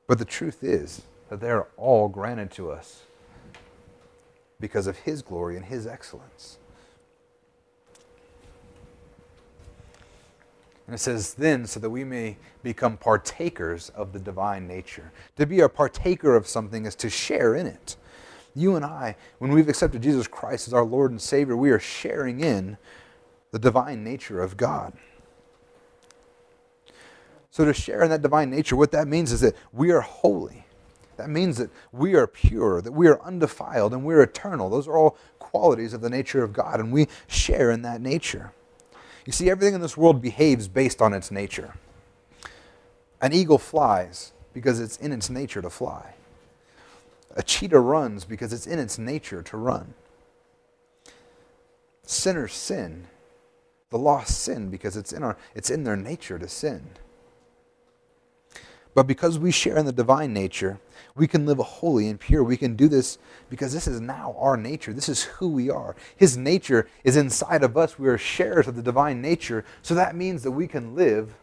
But 0.08 0.18
the 0.18 0.26
truth 0.26 0.64
is, 0.64 1.02
that 1.30 1.40
they 1.40 1.50
are 1.50 1.68
all 1.78 2.08
granted 2.08 2.52
to 2.52 2.72
us 2.72 3.04
because 4.60 4.88
of 4.88 4.98
His 5.00 5.22
glory 5.22 5.56
and 5.56 5.66
His 5.66 5.88
excellence. 5.88 6.58
And 10.88 10.94
it 10.94 11.00
says, 11.00 11.34
then, 11.34 11.66
so 11.66 11.80
that 11.80 11.90
we 11.90 12.04
may 12.04 12.38
become 12.62 12.98
partakers 12.98 13.90
of 13.90 14.14
the 14.14 14.20
divine 14.20 14.68
nature. 14.68 15.12
To 15.38 15.46
be 15.48 15.60
a 15.62 15.70
partaker 15.70 16.36
of 16.36 16.48
something 16.48 16.86
is 16.86 16.96
to 16.96 17.10
share 17.10 17.56
in 17.56 17.66
it. 17.66 17.96
You 18.54 18.76
and 18.76 18.86
I, 18.86 19.16
when 19.40 19.52
we've 19.52 19.68
accepted 19.68 20.04
Jesus 20.04 20.28
Christ 20.28 20.68
as 20.68 20.74
our 20.74 20.86
Lord 20.86 21.12
and 21.12 21.22
Savior, 21.22 21.58
we 21.58 21.72
are 21.72 21.80
sharing 21.80 22.40
in 22.40 22.78
the 23.52 23.60
divine 23.60 24.04
nature 24.04 24.42
of 24.42 24.58
God. 24.58 24.94
So, 27.50 27.66
to 27.66 27.74
share 27.74 28.04
in 28.04 28.10
that 28.10 28.22
divine 28.22 28.50
nature, 28.50 28.76
what 28.76 28.92
that 28.92 29.08
means 29.08 29.32
is 29.32 29.42
that 29.42 29.56
we 29.72 29.92
are 29.92 30.02
holy. 30.02 30.65
That 31.18 31.30
means 31.30 31.58
that 31.58 31.72
we 31.92 32.16
are 32.16 32.28
pure, 32.28 32.82
that 32.82 32.94
we 32.94 33.08
are 33.08 33.22
undefiled, 33.22 33.94
and 33.94 34.06
we're 34.06 34.24
eternal. 34.24 34.70
Those 34.70 34.88
are 34.88 34.98
all 34.98 35.18
qualities 35.40 35.94
of 35.94 36.02
the 36.02 36.10
nature 36.10 36.44
of 36.44 36.54
God, 36.54 36.80
and 36.80 36.92
we 36.92 37.08
share 37.28 37.72
in 37.72 37.84
that 37.84 38.02
nature. 38.02 38.54
You 39.26 39.34
see, 39.34 39.50
everything 39.50 39.76
in 39.76 39.82
this 39.82 39.98
world 39.98 40.22
behaves 40.22 40.68
based 40.68 41.02
on 41.02 41.14
its 41.14 41.32
nature. 41.32 41.76
An 43.22 43.34
eagle 43.34 43.60
flies 43.60 44.34
because 44.54 44.80
it's 44.80 44.98
in 44.98 45.12
its 45.14 45.30
nature 45.30 45.62
to 45.62 45.70
fly. 45.70 46.16
A 47.36 47.44
cheetah 47.44 47.80
runs 47.80 48.26
because 48.26 48.54
it's 48.54 48.68
in 48.68 48.80
its 48.80 49.00
nature 49.00 49.44
to 49.44 49.58
run. 49.58 49.96
Sinners 52.04 52.54
sin 52.54 53.08
The 53.92 53.98
lost 54.00 54.42
sin 54.42 54.70
because 54.70 54.98
it's 54.98 55.14
in, 55.14 55.24
our, 55.24 55.38
it's 55.56 55.70
in 55.70 55.84
their 55.86 55.96
nature 55.98 56.40
to 56.40 56.50
sin. 56.50 56.90
But 58.96 59.08
because 59.08 59.40
we 59.40 59.52
share 59.52 59.78
in 59.78 59.86
the 59.86 59.94
divine 59.94 60.34
nature, 60.34 60.80
we 61.16 61.28
can 61.28 61.46
live 61.46 61.60
holy 61.60 62.10
and 62.10 62.20
pure. 62.20 62.44
We 62.44 62.58
can 62.58 62.76
do 62.76 62.90
this 62.90 63.18
because 63.50 63.74
this 63.74 63.88
is 63.88 64.02
now 64.02 64.36
our 64.38 64.58
nature. 64.58 64.92
This 64.92 65.08
is 65.08 65.24
who 65.24 65.50
we 65.50 65.70
are. 65.70 65.96
His 66.18 66.36
nature 66.36 66.90
is 67.06 67.16
inside 67.16 67.64
of 67.64 67.78
us. 67.78 67.98
We 67.98 68.10
are 68.10 68.18
sharers 68.18 68.68
of 68.68 68.76
the 68.76 68.82
divine 68.82 69.22
nature. 69.22 69.64
So 69.82 69.96
that 69.96 70.16
means 70.16 70.44
that 70.44 70.52
we 70.52 70.68
can 70.68 70.94
live 70.94 71.34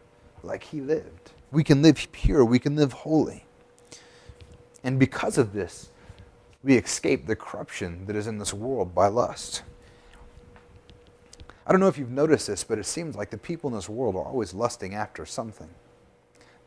like 0.43 0.63
He 0.63 0.79
lived. 0.79 1.31
We 1.51 1.63
can 1.63 1.81
live 1.81 2.07
pure. 2.11 2.45
We 2.45 2.59
can 2.59 2.75
live 2.75 2.93
holy. 2.93 3.45
And 4.83 4.99
because 4.99 5.37
of 5.37 5.53
this, 5.53 5.89
we 6.63 6.77
escape 6.77 7.25
the 7.25 7.35
corruption 7.35 8.05
that 8.05 8.15
is 8.15 8.27
in 8.27 8.37
this 8.37 8.53
world 8.53 8.93
by 8.93 9.07
lust. 9.07 9.63
I 11.65 11.71
don't 11.71 11.79
know 11.79 11.87
if 11.87 11.97
you've 11.97 12.11
noticed 12.11 12.47
this, 12.47 12.63
but 12.63 12.77
it 12.77 12.85
seems 12.85 13.15
like 13.15 13.29
the 13.29 13.37
people 13.37 13.69
in 13.69 13.75
this 13.75 13.89
world 13.89 14.15
are 14.15 14.25
always 14.25 14.53
lusting 14.53 14.93
after 14.93 15.25
something. 15.25 15.69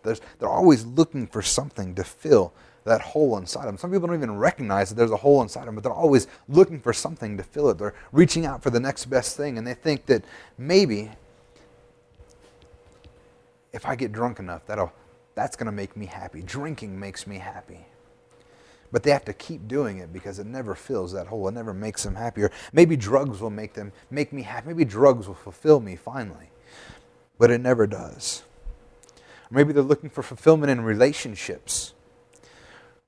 They're 0.02 0.48
always 0.48 0.84
looking 0.84 1.26
for 1.26 1.42
something 1.42 1.94
to 1.96 2.04
fill 2.04 2.52
that 2.86 3.02
hole 3.02 3.36
inside 3.36 3.66
them. 3.66 3.76
Some 3.76 3.90
people 3.90 4.06
don't 4.06 4.16
even 4.16 4.36
recognize 4.36 4.88
that 4.88 4.94
there's 4.94 5.10
a 5.10 5.16
hole 5.16 5.42
inside 5.42 5.66
them, 5.66 5.74
but 5.74 5.84
they're 5.84 5.92
always 5.92 6.28
looking 6.48 6.80
for 6.80 6.92
something 6.92 7.36
to 7.36 7.42
fill 7.42 7.68
it. 7.68 7.78
They're 7.78 7.94
reaching 8.12 8.46
out 8.46 8.62
for 8.62 8.70
the 8.70 8.80
next 8.80 9.06
best 9.06 9.36
thing, 9.36 9.58
and 9.58 9.66
they 9.66 9.74
think 9.74 10.06
that 10.06 10.24
maybe 10.56 11.10
if 13.72 13.84
I 13.84 13.94
get 13.94 14.12
drunk 14.12 14.38
enough, 14.38 14.64
that'll, 14.66 14.92
that's 15.34 15.56
going 15.56 15.66
to 15.66 15.72
make 15.72 15.96
me 15.96 16.06
happy. 16.06 16.42
Drinking 16.42 16.98
makes 16.98 17.26
me 17.26 17.38
happy. 17.38 17.84
But 18.92 19.02
they 19.02 19.10
have 19.10 19.24
to 19.26 19.32
keep 19.32 19.66
doing 19.66 19.98
it 19.98 20.12
because 20.12 20.38
it 20.38 20.46
never 20.46 20.74
fills 20.74 21.12
that 21.12 21.26
hole. 21.26 21.46
It 21.48 21.52
never 21.52 21.74
makes 21.74 22.04
them 22.04 22.14
happier. 22.14 22.50
Maybe 22.72 22.96
drugs 22.96 23.40
will 23.40 23.50
make 23.50 23.74
them 23.74 23.92
make 24.10 24.32
me 24.32 24.42
happy. 24.42 24.68
Maybe 24.68 24.84
drugs 24.84 25.26
will 25.26 25.34
fulfill 25.34 25.80
me 25.80 25.96
finally. 25.96 26.50
But 27.36 27.50
it 27.50 27.60
never 27.60 27.86
does. 27.86 28.44
Maybe 29.50 29.72
they're 29.72 29.82
looking 29.82 30.08
for 30.08 30.22
fulfillment 30.22 30.70
in 30.70 30.80
relationships. 30.80 31.92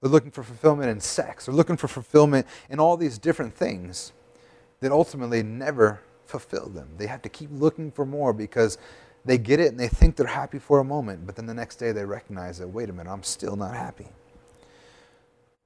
They're 0.00 0.10
looking 0.10 0.30
for 0.30 0.42
fulfillment 0.42 0.90
in 0.90 1.00
sex. 1.00 1.46
They're 1.46 1.54
looking 1.54 1.76
for 1.76 1.88
fulfillment 1.88 2.46
in 2.70 2.78
all 2.78 2.96
these 2.96 3.18
different 3.18 3.54
things 3.54 4.12
that 4.80 4.92
ultimately 4.92 5.42
never 5.42 6.00
fulfill 6.24 6.68
them. 6.68 6.90
They 6.96 7.06
have 7.06 7.22
to 7.22 7.28
keep 7.28 7.50
looking 7.52 7.90
for 7.90 8.06
more 8.06 8.32
because 8.32 8.78
they 9.24 9.38
get 9.38 9.60
it 9.60 9.68
and 9.68 9.80
they 9.80 9.88
think 9.88 10.16
they're 10.16 10.26
happy 10.26 10.58
for 10.58 10.78
a 10.78 10.84
moment, 10.84 11.26
but 11.26 11.36
then 11.36 11.46
the 11.46 11.54
next 11.54 11.76
day 11.76 11.92
they 11.92 12.04
recognize 12.04 12.58
that, 12.58 12.68
wait 12.68 12.88
a 12.88 12.92
minute, 12.92 13.10
I'm 13.10 13.22
still 13.22 13.56
not 13.56 13.74
happy. 13.74 14.06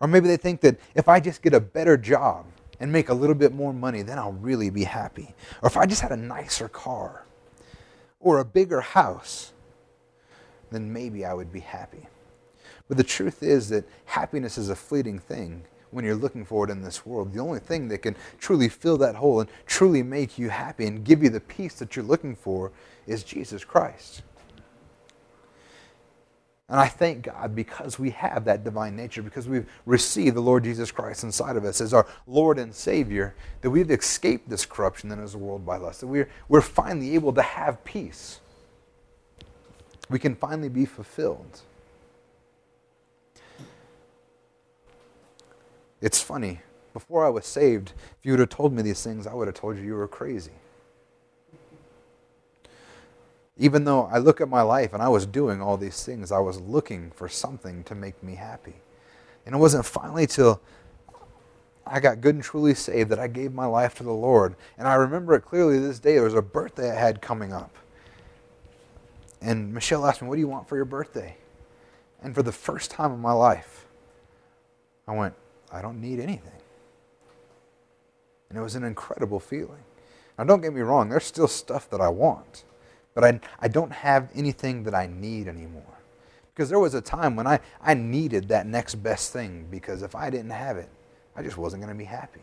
Or 0.00 0.08
maybe 0.08 0.26
they 0.26 0.36
think 0.36 0.62
that 0.62 0.78
if 0.94 1.08
I 1.08 1.20
just 1.20 1.42
get 1.42 1.54
a 1.54 1.60
better 1.60 1.96
job 1.96 2.46
and 2.80 2.90
make 2.90 3.08
a 3.08 3.14
little 3.14 3.36
bit 3.36 3.52
more 3.52 3.72
money, 3.72 4.02
then 4.02 4.18
I'll 4.18 4.32
really 4.32 4.70
be 4.70 4.84
happy. 4.84 5.34
Or 5.62 5.68
if 5.68 5.76
I 5.76 5.86
just 5.86 6.00
had 6.00 6.10
a 6.10 6.16
nicer 6.16 6.68
car 6.68 7.24
or 8.18 8.40
a 8.40 8.44
bigger 8.44 8.80
house, 8.80 9.52
then 10.70 10.92
maybe 10.92 11.24
I 11.24 11.34
would 11.34 11.52
be 11.52 11.60
happy. 11.60 12.08
But 12.88 12.96
the 12.96 13.04
truth 13.04 13.42
is 13.42 13.68
that 13.70 13.84
happiness 14.04 14.58
is 14.58 14.68
a 14.68 14.76
fleeting 14.76 15.18
thing 15.18 15.64
when 15.90 16.04
you're 16.04 16.16
looking 16.16 16.44
for 16.44 16.64
it 16.64 16.70
in 16.70 16.82
this 16.82 17.06
world. 17.06 17.32
The 17.32 17.40
only 17.40 17.60
thing 17.60 17.88
that 17.88 17.98
can 17.98 18.16
truly 18.38 18.68
fill 18.68 18.96
that 18.98 19.14
hole 19.14 19.40
and 19.40 19.50
truly 19.66 20.02
make 20.02 20.38
you 20.38 20.48
happy 20.48 20.86
and 20.86 21.04
give 21.04 21.22
you 21.22 21.28
the 21.28 21.40
peace 21.40 21.74
that 21.74 21.94
you're 21.94 22.04
looking 22.04 22.34
for 22.34 22.72
is 23.06 23.22
Jesus 23.22 23.64
Christ. 23.64 24.22
And 26.68 26.80
I 26.80 26.88
thank 26.88 27.24
God 27.24 27.54
because 27.54 27.98
we 27.98 28.10
have 28.10 28.46
that 28.46 28.64
divine 28.64 28.96
nature, 28.96 29.22
because 29.22 29.46
we've 29.46 29.70
received 29.84 30.34
the 30.34 30.40
Lord 30.40 30.64
Jesus 30.64 30.90
Christ 30.90 31.22
inside 31.22 31.56
of 31.56 31.66
us 31.66 31.82
as 31.82 31.92
our 31.92 32.06
Lord 32.26 32.58
and 32.58 32.74
Savior, 32.74 33.34
that 33.60 33.68
we've 33.68 33.90
escaped 33.90 34.48
this 34.48 34.64
corruption 34.64 35.10
that 35.10 35.18
is 35.18 35.32
the 35.32 35.38
world 35.38 35.66
by 35.66 35.76
lust, 35.76 36.00
that 36.00 36.06
we're, 36.06 36.30
we're 36.48 36.62
finally 36.62 37.14
able 37.14 37.34
to 37.34 37.42
have 37.42 37.84
peace. 37.84 38.40
We 40.08 40.18
can 40.18 40.34
finally 40.34 40.70
be 40.70 40.86
fulfilled. 40.86 41.60
It's 46.02 46.20
funny. 46.20 46.60
Before 46.92 47.24
I 47.24 47.30
was 47.30 47.46
saved, 47.46 47.92
if 48.18 48.26
you 48.26 48.32
would 48.32 48.40
have 48.40 48.50
told 48.50 48.74
me 48.74 48.82
these 48.82 49.02
things, 49.02 49.26
I 49.26 49.32
would 49.32 49.46
have 49.46 49.54
told 49.54 49.78
you 49.78 49.84
you 49.84 49.94
were 49.94 50.08
crazy. 50.08 50.52
Even 53.56 53.84
though 53.84 54.06
I 54.06 54.18
look 54.18 54.40
at 54.40 54.48
my 54.48 54.62
life 54.62 54.92
and 54.92 55.02
I 55.02 55.08
was 55.08 55.24
doing 55.24 55.62
all 55.62 55.76
these 55.76 56.04
things, 56.04 56.32
I 56.32 56.40
was 56.40 56.60
looking 56.60 57.12
for 57.12 57.28
something 57.28 57.84
to 57.84 57.94
make 57.94 58.20
me 58.22 58.34
happy. 58.34 58.74
And 59.46 59.54
it 59.54 59.58
wasn't 59.58 59.86
finally 59.86 60.26
till 60.26 60.60
I 61.86 62.00
got 62.00 62.20
good 62.20 62.34
and 62.34 62.44
truly 62.44 62.74
saved 62.74 63.10
that 63.10 63.18
I 63.18 63.28
gave 63.28 63.52
my 63.54 63.66
life 63.66 63.94
to 63.96 64.02
the 64.02 64.12
Lord. 64.12 64.56
And 64.76 64.88
I 64.88 64.94
remember 64.94 65.34
it 65.34 65.42
clearly 65.42 65.78
this 65.78 65.98
day. 65.98 66.14
There 66.14 66.24
was 66.24 66.34
a 66.34 66.42
birthday 66.42 66.90
I 66.90 66.98
had 66.98 67.22
coming 67.22 67.52
up. 67.52 67.74
And 69.40 69.72
Michelle 69.72 70.06
asked 70.06 70.20
me, 70.22 70.28
What 70.28 70.34
do 70.34 70.40
you 70.40 70.48
want 70.48 70.68
for 70.68 70.76
your 70.76 70.84
birthday? 70.84 71.36
And 72.22 72.34
for 72.34 72.42
the 72.42 72.52
first 72.52 72.90
time 72.90 73.12
in 73.12 73.20
my 73.20 73.32
life, 73.32 73.86
I 75.06 75.16
went, 75.16 75.34
I 75.72 75.82
don't 75.82 76.00
need 76.00 76.20
anything. 76.20 76.52
And 78.48 78.58
it 78.58 78.62
was 78.62 78.74
an 78.74 78.84
incredible 78.84 79.40
feeling. 79.40 79.82
Now, 80.36 80.44
don't 80.44 80.60
get 80.60 80.72
me 80.72 80.82
wrong, 80.82 81.08
there's 81.08 81.24
still 81.24 81.48
stuff 81.48 81.88
that 81.90 82.00
I 82.00 82.08
want. 82.08 82.64
But 83.14 83.24
I, 83.24 83.40
I 83.60 83.68
don't 83.68 83.92
have 83.92 84.30
anything 84.34 84.84
that 84.84 84.94
I 84.94 85.06
need 85.06 85.48
anymore. 85.48 85.82
Because 86.54 86.68
there 86.68 86.78
was 86.78 86.94
a 86.94 87.00
time 87.00 87.34
when 87.36 87.46
I, 87.46 87.60
I 87.80 87.94
needed 87.94 88.48
that 88.48 88.66
next 88.66 88.96
best 88.96 89.32
thing 89.32 89.66
because 89.70 90.02
if 90.02 90.14
I 90.14 90.28
didn't 90.28 90.50
have 90.50 90.76
it, 90.76 90.88
I 91.34 91.42
just 91.42 91.56
wasn't 91.56 91.82
going 91.82 91.94
to 91.94 91.98
be 91.98 92.04
happy. 92.04 92.42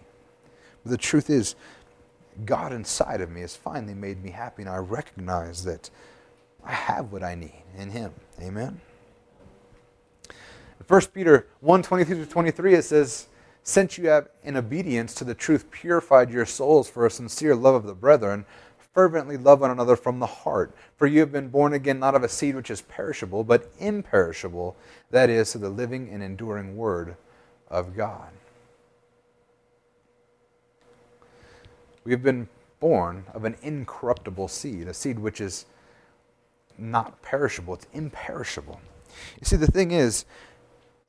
But 0.83 0.91
the 0.91 0.97
truth 0.97 1.29
is, 1.29 1.55
God 2.45 2.73
inside 2.73 3.21
of 3.21 3.29
me 3.29 3.41
has 3.41 3.55
finally 3.55 3.93
made 3.93 4.23
me 4.23 4.31
happy, 4.31 4.63
and 4.63 4.71
I 4.71 4.77
recognize 4.77 5.63
that 5.65 5.89
I 6.63 6.71
have 6.71 7.11
what 7.11 7.23
I 7.23 7.35
need 7.35 7.63
in 7.77 7.91
Him. 7.91 8.13
Amen. 8.41 8.79
In 10.79 10.85
1 10.85 11.01
Peter 11.13 11.47
1 11.59 11.83
22 11.83 12.25
23, 12.25 12.73
it 12.75 12.83
says, 12.83 13.27
Since 13.63 13.97
you 13.97 14.07
have, 14.07 14.29
in 14.43 14.57
obedience 14.57 15.13
to 15.15 15.23
the 15.23 15.35
truth, 15.35 15.69
purified 15.71 16.31
your 16.31 16.45
souls 16.45 16.89
for 16.89 17.05
a 17.05 17.11
sincere 17.11 17.55
love 17.55 17.75
of 17.75 17.85
the 17.85 17.93
brethren, 17.93 18.45
fervently 18.93 19.37
love 19.37 19.61
one 19.61 19.71
another 19.71 19.95
from 19.95 20.19
the 20.19 20.25
heart. 20.25 20.73
For 20.97 21.07
you 21.07 21.19
have 21.19 21.31
been 21.31 21.49
born 21.49 21.73
again 21.73 21.99
not 21.99 22.15
of 22.15 22.23
a 22.23 22.29
seed 22.29 22.55
which 22.55 22.71
is 22.71 22.81
perishable, 22.81 23.43
but 23.43 23.71
imperishable, 23.79 24.75
that 25.11 25.29
is, 25.29 25.51
to 25.51 25.57
the 25.57 25.69
living 25.69 26.09
and 26.09 26.23
enduring 26.23 26.75
Word 26.75 27.15
of 27.69 27.95
God. 27.95 28.31
We 32.03 32.11
have 32.11 32.23
been 32.23 32.47
born 32.79 33.25
of 33.33 33.43
an 33.43 33.55
incorruptible 33.61 34.47
seed, 34.47 34.87
a 34.87 34.93
seed 34.93 35.19
which 35.19 35.41
is 35.41 35.65
not 36.77 37.21
perishable, 37.21 37.73
it's 37.73 37.87
imperishable. 37.93 38.79
You 39.39 39.45
see, 39.45 39.57
the 39.57 39.67
thing 39.67 39.91
is, 39.91 40.25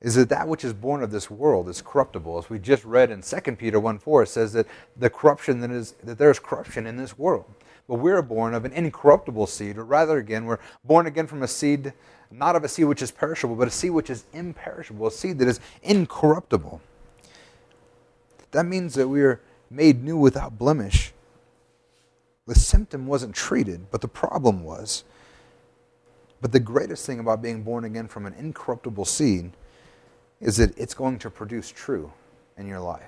is 0.01 0.15
that 0.15 0.31
that 0.31 0.49
which 0.49 0.65
is 0.65 0.73
born 0.73 1.03
of 1.03 1.11
this 1.11 1.31
world 1.31 1.69
is 1.69 1.83
corruptible. 1.83 2.39
As 2.39 2.49
we 2.49 2.59
just 2.59 2.85
read 2.85 3.11
in 3.11 3.23
2 3.23 3.41
Peter 3.57 3.79
1 3.79 3.99
4, 3.99 4.23
it 4.23 4.29
says 4.29 4.53
that 4.55 4.67
the 4.97 5.11
corruption 5.11 5.61
that 5.61 5.71
is 5.71 5.93
that 6.03 6.19
there's 6.19 6.39
corruption 6.39 6.87
in 6.87 6.97
this 6.97 7.19
world. 7.19 7.45
But 7.87 7.97
we're 7.97 8.23
born 8.23 8.55
of 8.55 8.65
an 8.65 8.73
incorruptible 8.73 9.49
seed, 9.49 9.77
or 9.77 9.85
rather, 9.85 10.19
again, 10.19 10.45
we're 10.45 10.61
born 10.85 11.07
again 11.07 11.27
from 11.27 11.43
a 11.43 11.49
seed, 11.49 11.93
not 12.31 12.55
of 12.55 12.63
a 12.63 12.69
seed 12.69 12.87
which 12.87 13.03
is 13.03 13.11
perishable, 13.11 13.57
but 13.57 13.69
a 13.69 13.71
seed 13.73 13.91
which 13.91 14.11
is 14.11 14.25
imperishable, 14.33 15.09
a 15.09 15.11
seed 15.11 15.39
that 15.41 15.49
is 15.49 15.61
incorruptible. 15.83 16.81
That 18.53 18.65
means 18.67 18.95
that 18.95 19.09
we 19.09 19.23
are 19.23 19.41
made 19.71 20.03
new 20.05 20.17
without 20.17 20.57
blemish. 20.57 21.13
The 22.47 22.55
symptom 22.55 23.07
wasn't 23.07 23.35
treated, 23.35 23.91
but 23.91 24.01
the 24.01 24.09
problem 24.09 24.63
was. 24.65 25.05
But 26.41 26.53
the 26.53 26.61
greatest 26.61 27.05
thing 27.05 27.19
about 27.19 27.43
being 27.43 27.63
born 27.63 27.85
again 27.85 28.09
from 28.09 28.25
an 28.25 28.35
incorruptible 28.35 29.05
seed 29.05 29.53
is 30.41 30.57
that 30.57 30.77
it's 30.79 30.95
going 30.95 31.19
to 31.19 31.31
produce 31.31 31.71
true 31.71 32.13
in 32.57 32.67
your 32.67 32.81
life. 32.81 33.03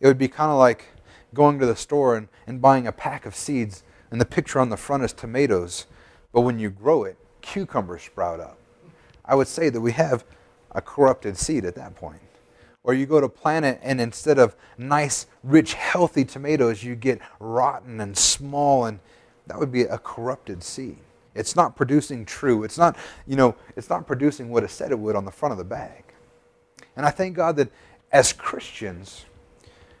It 0.00 0.06
would 0.06 0.18
be 0.18 0.28
kind 0.28 0.50
of 0.50 0.58
like 0.58 0.86
going 1.34 1.58
to 1.58 1.66
the 1.66 1.76
store 1.76 2.16
and, 2.16 2.28
and 2.46 2.60
buying 2.60 2.86
a 2.86 2.92
pack 2.92 3.26
of 3.26 3.34
seeds, 3.34 3.82
and 4.10 4.20
the 4.20 4.24
picture 4.24 4.58
on 4.58 4.70
the 4.70 4.76
front 4.76 5.04
is 5.04 5.12
tomatoes, 5.12 5.86
but 6.32 6.40
when 6.42 6.58
you 6.58 6.70
grow 6.70 7.04
it, 7.04 7.16
cucumbers 7.40 8.02
sprout 8.02 8.40
up. 8.40 8.58
I 9.24 9.34
would 9.34 9.48
say 9.48 9.68
that 9.68 9.80
we 9.80 9.92
have 9.92 10.24
a 10.72 10.80
corrupted 10.80 11.36
seed 11.36 11.64
at 11.64 11.74
that 11.74 11.94
point. 11.94 12.20
Or 12.84 12.94
you 12.94 13.06
go 13.06 13.20
to 13.20 13.28
plant 13.28 13.66
it, 13.66 13.80
and 13.82 14.00
instead 14.00 14.38
of 14.38 14.56
nice, 14.78 15.26
rich, 15.42 15.74
healthy 15.74 16.24
tomatoes, 16.24 16.82
you 16.82 16.94
get 16.94 17.20
rotten 17.38 18.00
and 18.00 18.16
small, 18.16 18.86
and 18.86 19.00
that 19.46 19.58
would 19.58 19.72
be 19.72 19.82
a 19.82 19.98
corrupted 19.98 20.62
seed. 20.62 20.98
It's 21.38 21.54
not 21.54 21.76
producing 21.76 22.24
true. 22.24 22.64
It's 22.64 22.76
not, 22.76 22.96
you 23.26 23.36
know, 23.36 23.54
it's 23.76 23.88
not 23.88 24.06
producing 24.06 24.50
what 24.50 24.64
it 24.64 24.70
said 24.70 24.90
it 24.90 24.98
would 24.98 25.14
on 25.14 25.24
the 25.24 25.30
front 25.30 25.52
of 25.52 25.58
the 25.58 25.64
bag. 25.64 26.04
And 26.96 27.06
I 27.06 27.10
thank 27.10 27.36
God 27.36 27.56
that 27.56 27.70
as 28.10 28.32
Christians, 28.32 29.24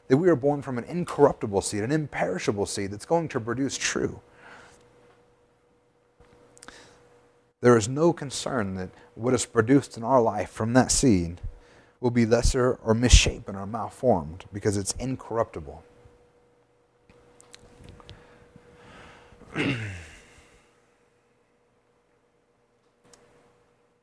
that 0.08 0.16
we 0.16 0.28
are 0.28 0.36
born 0.36 0.62
from 0.62 0.78
an 0.78 0.84
incorruptible 0.84 1.60
seed, 1.60 1.84
an 1.84 1.92
imperishable 1.92 2.66
seed 2.66 2.90
that's 2.90 3.06
going 3.06 3.28
to 3.28 3.38
produce 3.38 3.78
true. 3.78 4.20
There 7.60 7.76
is 7.76 7.88
no 7.88 8.12
concern 8.12 8.74
that 8.74 8.90
what 9.14 9.32
is 9.34 9.46
produced 9.46 9.96
in 9.96 10.02
our 10.02 10.20
life 10.20 10.50
from 10.50 10.72
that 10.72 10.90
seed 10.90 11.40
will 12.00 12.10
be 12.10 12.26
lesser 12.26 12.74
or 12.84 12.94
misshapen 12.94 13.54
or 13.54 13.66
malformed 13.66 14.44
because 14.52 14.76
it's 14.76 14.92
incorruptible. 14.92 15.84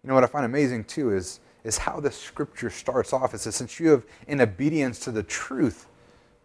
You 0.05 0.09
know 0.09 0.13
what 0.13 0.23
I 0.23 0.27
find 0.27 0.45
amazing 0.45 0.83
too 0.83 1.15
is, 1.15 1.39
is 1.63 1.79
how 1.79 1.99
the 1.99 2.11
scripture 2.11 2.69
starts 2.69 3.11
off. 3.11 3.33
It 3.33 3.39
says, 3.39 3.55
Since 3.55 3.79
you 3.79 3.89
have, 3.89 4.05
in 4.27 4.39
obedience 4.39 4.99
to 4.99 5.11
the 5.11 5.23
truth, 5.23 5.87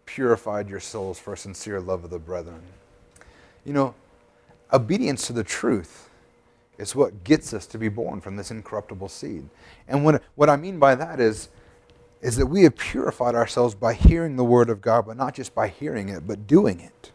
purified 0.07 0.70
your 0.70 0.81
souls 0.81 1.18
for 1.18 1.35
a 1.35 1.37
sincere 1.37 1.79
love 1.79 2.03
of 2.03 2.09
the 2.09 2.18
brethren. 2.18 2.62
You 3.66 3.75
know, 3.75 3.94
obedience 4.73 5.27
to 5.27 5.35
the 5.35 5.44
truth 5.44 6.09
is 6.79 6.96
what 6.96 7.23
gets 7.23 7.53
us 7.53 7.66
to 7.66 7.77
be 7.77 7.90
born 7.90 8.23
from 8.23 8.37
this 8.37 8.51
incorruptible 8.51 9.11
seed. 9.11 9.46
And 9.87 10.07
what, 10.07 10.23
what 10.37 10.49
I 10.49 10.57
mean 10.57 10.79
by 10.79 10.94
that 10.94 11.20
is, 11.20 11.51
is 12.23 12.37
that 12.37 12.46
we 12.46 12.62
have 12.62 12.79
purified 12.79 13.35
ourselves 13.35 13.75
by 13.75 13.92
hearing 13.92 14.37
the 14.37 14.44
word 14.44 14.70
of 14.70 14.81
God, 14.81 15.05
but 15.05 15.18
not 15.18 15.35
just 15.35 15.55
by 15.55 15.68
hearing 15.68 16.09
it, 16.09 16.27
but 16.27 16.46
doing 16.46 16.81
it. 16.81 17.11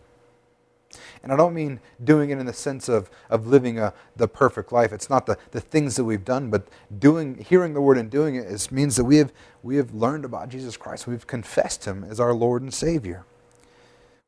And 1.26 1.34
I 1.34 1.38
don't 1.38 1.56
mean 1.56 1.80
doing 2.04 2.30
it 2.30 2.38
in 2.38 2.46
the 2.46 2.54
sense 2.54 2.88
of, 2.88 3.10
of 3.32 3.48
living 3.48 3.80
a, 3.80 3.96
the 4.16 4.28
perfect 4.28 4.72
life. 4.72 4.94
It's 4.94 5.10
not 5.10 5.26
the, 5.26 5.40
the 5.50 5.60
things 5.60 5.96
that 5.96 6.04
we've 6.04 6.24
done, 6.24 6.52
but 6.52 6.68
doing, 7.00 7.44
hearing 7.50 7.74
the 7.74 7.82
word 7.82 7.98
and 7.98 8.12
doing 8.12 8.36
it 8.36 8.46
is, 8.46 8.72
means 8.72 8.96
that 8.96 9.06
we 9.06 9.18
have, 9.18 9.34
we 9.64 9.78
have 9.78 9.92
learned 9.92 10.24
about 10.24 10.50
Jesus 10.50 10.78
Christ. 10.78 11.08
We've 11.08 11.26
confessed 11.26 11.86
him 11.86 12.04
as 12.04 12.20
our 12.20 12.32
Lord 12.32 12.62
and 12.62 12.72
Savior. 12.72 13.26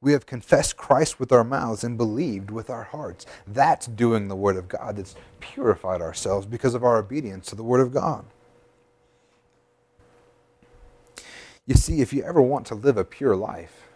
We 0.01 0.11
have 0.13 0.25
confessed 0.25 0.75
Christ 0.75 1.19
with 1.19 1.31
our 1.31 1.43
mouths 1.43 1.83
and 1.83 1.99
believed 1.99 2.49
with 2.49 2.67
our 2.67 2.85
hearts. 2.85 3.27
That's 3.45 3.85
doing 3.85 4.27
the 4.27 4.35
Word 4.35 4.57
of 4.57 4.67
God 4.67 4.95
that's 4.97 5.13
purified 5.39 6.01
ourselves 6.01 6.47
because 6.47 6.73
of 6.73 6.83
our 6.83 6.97
obedience 6.97 7.45
to 7.49 7.55
the 7.55 7.63
Word 7.63 7.81
of 7.81 7.93
God. 7.93 8.25
You 11.67 11.75
see, 11.75 12.01
if 12.01 12.11
you 12.11 12.23
ever 12.23 12.41
want 12.41 12.65
to 12.67 12.75
live 12.75 12.97
a 12.97 13.03
pure 13.03 13.35
life, 13.35 13.86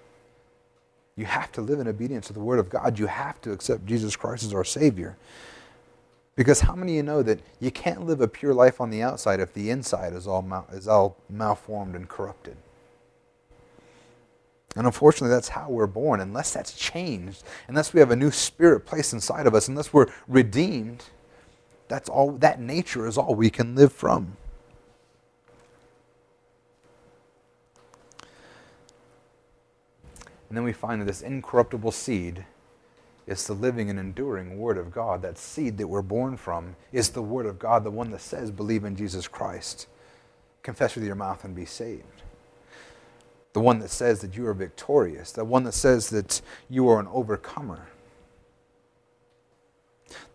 you 1.22 1.28
have 1.28 1.52
to 1.52 1.62
live 1.62 1.80
in 1.80 1.88
obedience 1.88 2.28
to 2.28 2.34
the 2.34 2.40
Word 2.40 2.58
of 2.58 2.68
God. 2.68 2.98
You 2.98 3.06
have 3.06 3.40
to 3.42 3.52
accept 3.52 3.86
Jesus 3.86 4.16
Christ 4.16 4.44
as 4.44 4.56
our 4.56 4.64
Savior. 4.64 5.16
Because 6.36 6.62
how 6.62 6.74
many 6.74 6.94
of 6.94 6.96
you 6.96 7.04
know 7.04 7.22
that 7.22 7.40
you 7.60 7.70
can't 7.70 8.08
live 8.08 8.22
a 8.22 8.28
pure 8.28 8.56
life 8.56 8.82
on 8.82 8.90
the 8.90 9.04
outside 9.04 9.40
if 9.40 9.54
the 9.54 9.70
inside 9.70 10.14
is 10.14 10.26
all, 10.26 10.42
mal- 10.42 10.68
is 10.74 10.88
all 10.88 11.16
malformed 11.30 11.96
and 11.96 12.10
corrupted? 12.10 12.58
And 14.76 14.88
unfortunately, 14.88 15.30
that's 15.30 15.50
how 15.50 15.70
we're 15.70 15.86
born. 15.86 16.22
Unless 16.22 16.54
that's 16.54 16.74
changed, 16.74 17.44
unless 17.68 17.94
we 17.94 18.00
have 18.00 18.10
a 18.10 18.16
new 18.16 18.32
spirit 18.32 18.88
placed 18.88 19.14
inside 19.14 19.46
of 19.46 19.54
us, 19.54 19.68
unless 19.68 19.94
we're 19.94 20.08
redeemed, 20.28 21.04
that's 21.88 22.10
all 22.10 22.32
that 22.32 22.60
nature 22.60 23.06
is 23.06 23.16
all 23.16 23.36
we 23.36 23.52
can 23.52 23.76
live 23.76 23.94
from. 23.94 24.38
And 30.52 30.58
then 30.58 30.66
we 30.66 30.74
find 30.74 31.00
that 31.00 31.06
this 31.06 31.22
incorruptible 31.22 31.94
seed 31.94 32.46
is 33.26 33.48
the 33.48 33.54
living 33.54 33.90
and 33.90 33.98
enduring 33.98 34.58
Word 34.58 34.78
of 34.78 34.92
God. 34.92 35.22
That 35.22 35.38
seed 35.38 35.78
that 35.78 35.88
we're 35.88 36.02
born 36.02 36.36
from 36.36 36.76
is 36.92 37.12
the 37.12 37.22
Word 37.22 37.46
of 37.46 37.58
God, 37.58 37.86
the 37.86 37.90
one 37.90 38.12
that 38.12 38.20
says, 38.20 38.52
believe 38.52 38.84
in 38.84 38.98
Jesus 38.98 39.30
Christ, 39.30 39.88
confess 40.62 40.94
with 40.94 41.06
your 41.06 41.16
mouth 41.16 41.46
and 41.46 41.56
be 41.56 41.64
saved. 41.64 42.24
The 43.54 43.62
one 43.62 43.80
that 43.80 43.92
says 43.92 44.20
that 44.20 44.36
you 44.36 44.46
are 44.46 44.54
victorious, 44.54 45.32
the 45.32 45.46
one 45.46 45.64
that 45.64 45.72
says 45.72 46.10
that 46.10 46.42
you 46.70 46.90
are 46.90 47.00
an 47.00 47.08
overcomer, 47.08 47.88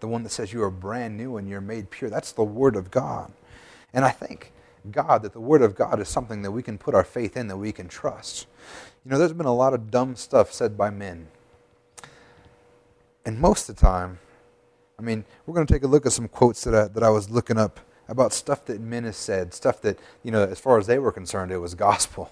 the 0.00 0.09
one 0.09 0.22
that 0.22 0.31
says 0.31 0.50
you 0.50 0.62
are 0.62 0.70
brand 0.70 1.18
new 1.18 1.37
and 1.37 1.46
you're 1.46 1.61
made 1.61 1.90
pure. 1.90 2.09
That's 2.09 2.33
the 2.33 2.42
Word 2.42 2.74
of 2.74 2.90
God. 2.90 3.31
And 3.92 4.02
I 4.02 4.12
think 4.12 4.50
God, 4.92 5.22
that 5.22 5.33
the 5.33 5.40
Word 5.40 5.62
of 5.62 5.75
God 5.75 6.01
is 6.01 6.09
something 6.09 6.42
that 6.42 6.51
we 6.51 6.62
can 6.62 6.79
put 6.79 6.94
our 6.94 7.05
faith 7.05 7.37
in, 7.37 7.49
that 7.49 7.57
we 7.57 7.72
can 7.72 7.88
trust. 7.88 8.46
You 9.05 9.11
know, 9.11 9.18
there's 9.18 9.33
been 9.33 9.46
a 9.46 9.55
lot 9.55 9.75
of 9.75 9.90
dumb 9.90 10.16
stuff 10.16 10.53
said 10.53 10.77
by 10.77 10.90
men. 10.90 11.29
And 13.25 13.40
most 13.40 13.68
of 13.68 13.77
the 13.77 13.81
time, 13.81 14.18
I 14.99 15.03
mean, 15.03 15.25
we're 15.44 15.55
going 15.55 15.66
to 15.66 15.72
take 15.72 15.83
a 15.83 15.88
look 15.88 16.07
at 16.07 16.12
some 16.12 16.29
quotes 16.29 16.64
that 16.64 16.75
I, 16.75 16.88
that 16.88 17.03
I 17.03 17.11
was 17.11 17.29
looking 17.31 17.59
up 17.59 17.81
about 18.09 18.33
stuff 18.33 18.64
that 18.66 18.81
men 18.81 19.05
have 19.05 19.16
said, 19.16 19.53
stuff 19.53 19.81
that, 19.83 19.99
you 20.22 20.31
know, 20.31 20.44
as 20.44 20.61
far 20.61 20.79
as 20.79 20.87
they 20.87 20.99
were 20.99 21.12
concerned, 21.12 21.53
it 21.53 21.59
was 21.59 21.75
gospel. 21.75 22.31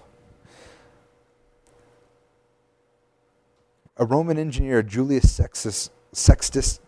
A 3.97 4.05
Roman 4.05 4.37
engineer, 4.37 4.83
Julius 4.83 5.31
Sextus, 5.31 5.89
Sextus 6.11 6.79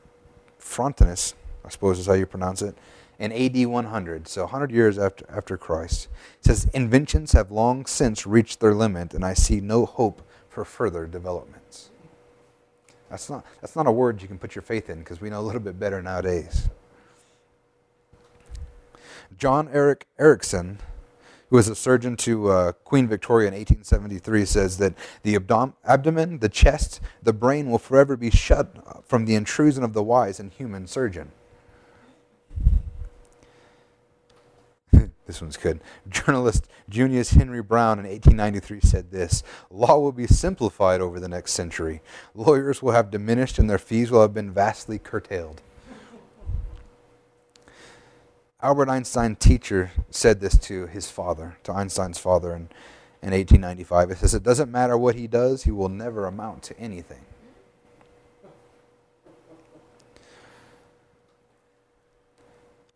Frontinus, 0.59 1.33
I 1.63 1.69
suppose 1.69 1.99
is 1.99 2.07
how 2.07 2.13
you 2.13 2.25
pronounce 2.25 2.61
it, 2.61 2.77
in 3.19 3.31
AD 3.31 3.65
100, 3.65 4.27
so 4.27 4.43
100 4.43 4.71
years 4.71 4.97
after, 4.97 5.25
after 5.29 5.57
Christ. 5.57 6.07
It 6.39 6.45
says, 6.45 6.65
Inventions 6.73 7.31
have 7.31 7.51
long 7.51 7.85
since 7.85 8.27
reached 8.27 8.59
their 8.59 8.73
limit, 8.73 9.13
and 9.13 9.25
I 9.25 9.33
see 9.33 9.59
no 9.59 9.85
hope 9.85 10.21
for 10.49 10.63
further 10.63 11.07
developments. 11.07 11.89
That's 13.09 13.29
not, 13.29 13.45
that's 13.61 13.75
not 13.75 13.87
a 13.87 13.91
word 13.91 14.21
you 14.21 14.27
can 14.27 14.37
put 14.37 14.55
your 14.55 14.61
faith 14.61 14.89
in 14.89 14.99
because 14.99 15.21
we 15.21 15.29
know 15.29 15.39
a 15.39 15.41
little 15.41 15.61
bit 15.61 15.79
better 15.79 16.01
nowadays. 16.01 16.69
John 19.37 19.69
Eric 19.71 20.07
Erikson, 20.19 20.79
who 21.49 21.55
was 21.55 21.67
a 21.67 21.75
surgeon 21.75 22.17
to 22.17 22.49
uh, 22.49 22.71
Queen 22.71 23.07
Victoria 23.07 23.47
in 23.47 23.53
1873, 23.53 24.45
says 24.45 24.77
that 24.77 24.93
the 25.23 25.35
abdom- 25.35 25.73
abdomen, 25.85 26.39
the 26.39 26.49
chest, 26.49 26.99
the 27.23 27.33
brain 27.33 27.69
will 27.69 27.79
forever 27.79 28.17
be 28.17 28.29
shut 28.29 29.05
from 29.05 29.25
the 29.25 29.35
intrusion 29.35 29.83
of 29.83 29.93
the 29.93 30.03
wise 30.03 30.39
and 30.39 30.51
human 30.51 30.87
surgeon. 30.87 31.31
This 35.27 35.41
one's 35.41 35.57
good. 35.57 35.81
Journalist 36.07 36.69
Junius 36.87 37.31
Henry 37.31 37.61
Browne 37.61 37.99
in 37.99 38.05
1893 38.05 38.79
said 38.79 39.11
this 39.11 39.43
Law 39.69 39.99
will 39.99 40.13
be 40.13 40.25
simplified 40.25 41.01
over 41.01 41.19
the 41.19 41.27
next 41.27 41.51
century. 41.51 42.01
Lawyers 42.33 42.81
will 42.81 42.93
have 42.93 43.11
diminished 43.11 43.59
and 43.59 43.69
their 43.69 43.77
fees 43.77 44.09
will 44.09 44.21
have 44.21 44.33
been 44.33 44.51
vastly 44.51 44.97
curtailed. 44.97 45.61
Albert 48.61 48.89
Einstein's 48.89 49.37
teacher 49.37 49.91
said 50.09 50.39
this 50.39 50.57
to 50.57 50.87
his 50.87 51.11
father, 51.11 51.57
to 51.63 51.73
Einstein's 51.73 52.17
father 52.17 52.53
in, 52.53 52.69
in 53.21 53.31
1895. 53.31 54.11
It 54.11 54.17
says, 54.17 54.33
It 54.33 54.43
doesn't 54.43 54.71
matter 54.71 54.97
what 54.97 55.15
he 55.15 55.27
does, 55.27 55.63
he 55.63 55.71
will 55.71 55.89
never 55.89 56.25
amount 56.25 56.63
to 56.63 56.79
anything. 56.79 57.25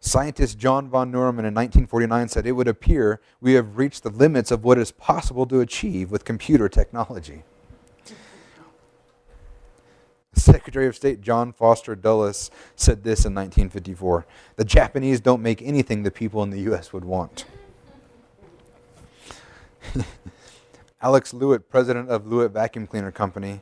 Scientist 0.03 0.57
John 0.57 0.89
von 0.89 1.11
Neumann 1.11 1.45
in 1.45 1.53
1949 1.53 2.27
said 2.27 2.47
it 2.47 2.53
would 2.53 2.67
appear 2.67 3.21
we 3.39 3.53
have 3.53 3.77
reached 3.77 4.01
the 4.01 4.09
limits 4.09 4.49
of 4.49 4.63
what 4.63 4.79
is 4.79 4.91
possible 4.91 5.45
to 5.45 5.59
achieve 5.61 6.09
with 6.09 6.25
computer 6.25 6.67
technology. 6.67 7.43
Secretary 10.33 10.87
of 10.87 10.95
State 10.95 11.21
John 11.21 11.53
Foster 11.53 11.95
Dulles 11.95 12.49
said 12.75 13.03
this 13.03 13.25
in 13.25 13.35
1954 13.35 14.25
The 14.55 14.65
Japanese 14.65 15.21
don't 15.21 15.41
make 15.41 15.61
anything 15.61 16.01
the 16.01 16.09
people 16.09 16.41
in 16.41 16.49
the 16.49 16.61
U.S. 16.61 16.91
would 16.91 17.05
want. 17.05 17.45
Alex 21.01 21.31
Lewyt, 21.31 21.63
president 21.69 22.09
of 22.09 22.23
Lewyt 22.23 22.51
Vacuum 22.51 22.87
Cleaner 22.87 23.11
Company, 23.11 23.61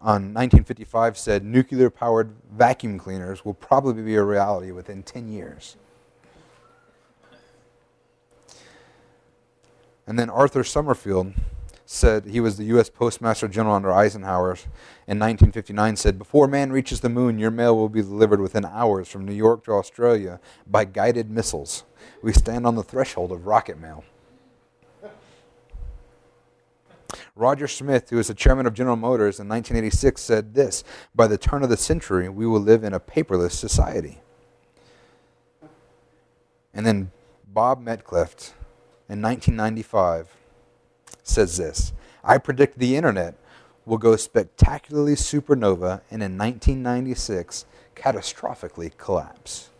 on 0.00 0.32
1955 0.32 1.18
said 1.18 1.44
nuclear 1.44 1.90
powered 1.90 2.34
vacuum 2.52 2.98
cleaners 2.98 3.44
will 3.44 3.54
probably 3.54 4.02
be 4.02 4.14
a 4.14 4.22
reality 4.22 4.70
within 4.70 5.02
10 5.02 5.28
years. 5.28 5.76
And 10.06 10.18
then 10.18 10.30
Arthur 10.30 10.64
Summerfield 10.64 11.34
said 11.84 12.26
he 12.26 12.40
was 12.40 12.56
the 12.56 12.64
U.S. 12.64 12.90
Postmaster 12.90 13.48
General 13.48 13.74
under 13.74 13.92
Eisenhower 13.92 14.52
in 15.06 15.18
1959 15.18 15.96
said, 15.96 16.18
Before 16.18 16.46
man 16.46 16.70
reaches 16.70 17.00
the 17.00 17.08
moon, 17.08 17.38
your 17.38 17.50
mail 17.50 17.76
will 17.76 17.88
be 17.88 18.02
delivered 18.02 18.40
within 18.40 18.64
hours 18.64 19.08
from 19.08 19.24
New 19.24 19.34
York 19.34 19.64
to 19.64 19.72
Australia 19.72 20.38
by 20.66 20.84
guided 20.84 21.30
missiles. 21.30 21.84
We 22.22 22.32
stand 22.32 22.66
on 22.66 22.74
the 22.74 22.82
threshold 22.82 23.32
of 23.32 23.46
rocket 23.46 23.78
mail. 23.78 24.04
Roger 27.34 27.66
Smith, 27.66 28.10
who 28.10 28.16
was 28.16 28.28
the 28.28 28.34
chairman 28.34 28.66
of 28.66 28.74
General 28.74 28.96
Motors 28.96 29.40
in 29.40 29.48
1986, 29.48 30.20
said 30.20 30.54
this 30.54 30.84
By 31.14 31.26
the 31.26 31.38
turn 31.38 31.62
of 31.62 31.70
the 31.70 31.76
century, 31.76 32.28
we 32.28 32.46
will 32.46 32.60
live 32.60 32.84
in 32.84 32.92
a 32.92 33.00
paperless 33.00 33.52
society. 33.52 34.20
And 36.74 36.84
then 36.84 37.10
Bob 37.46 37.80
Metcalfe 37.80 38.54
in 39.08 39.22
1995 39.22 40.28
says 41.22 41.56
this 41.56 41.92
I 42.22 42.38
predict 42.38 42.78
the 42.78 42.96
internet 42.96 43.34
will 43.86 43.98
go 43.98 44.16
spectacularly 44.16 45.14
supernova 45.14 46.02
and 46.10 46.22
in 46.22 46.36
1996 46.36 47.64
catastrophically 47.96 48.96
collapse. 48.98 49.70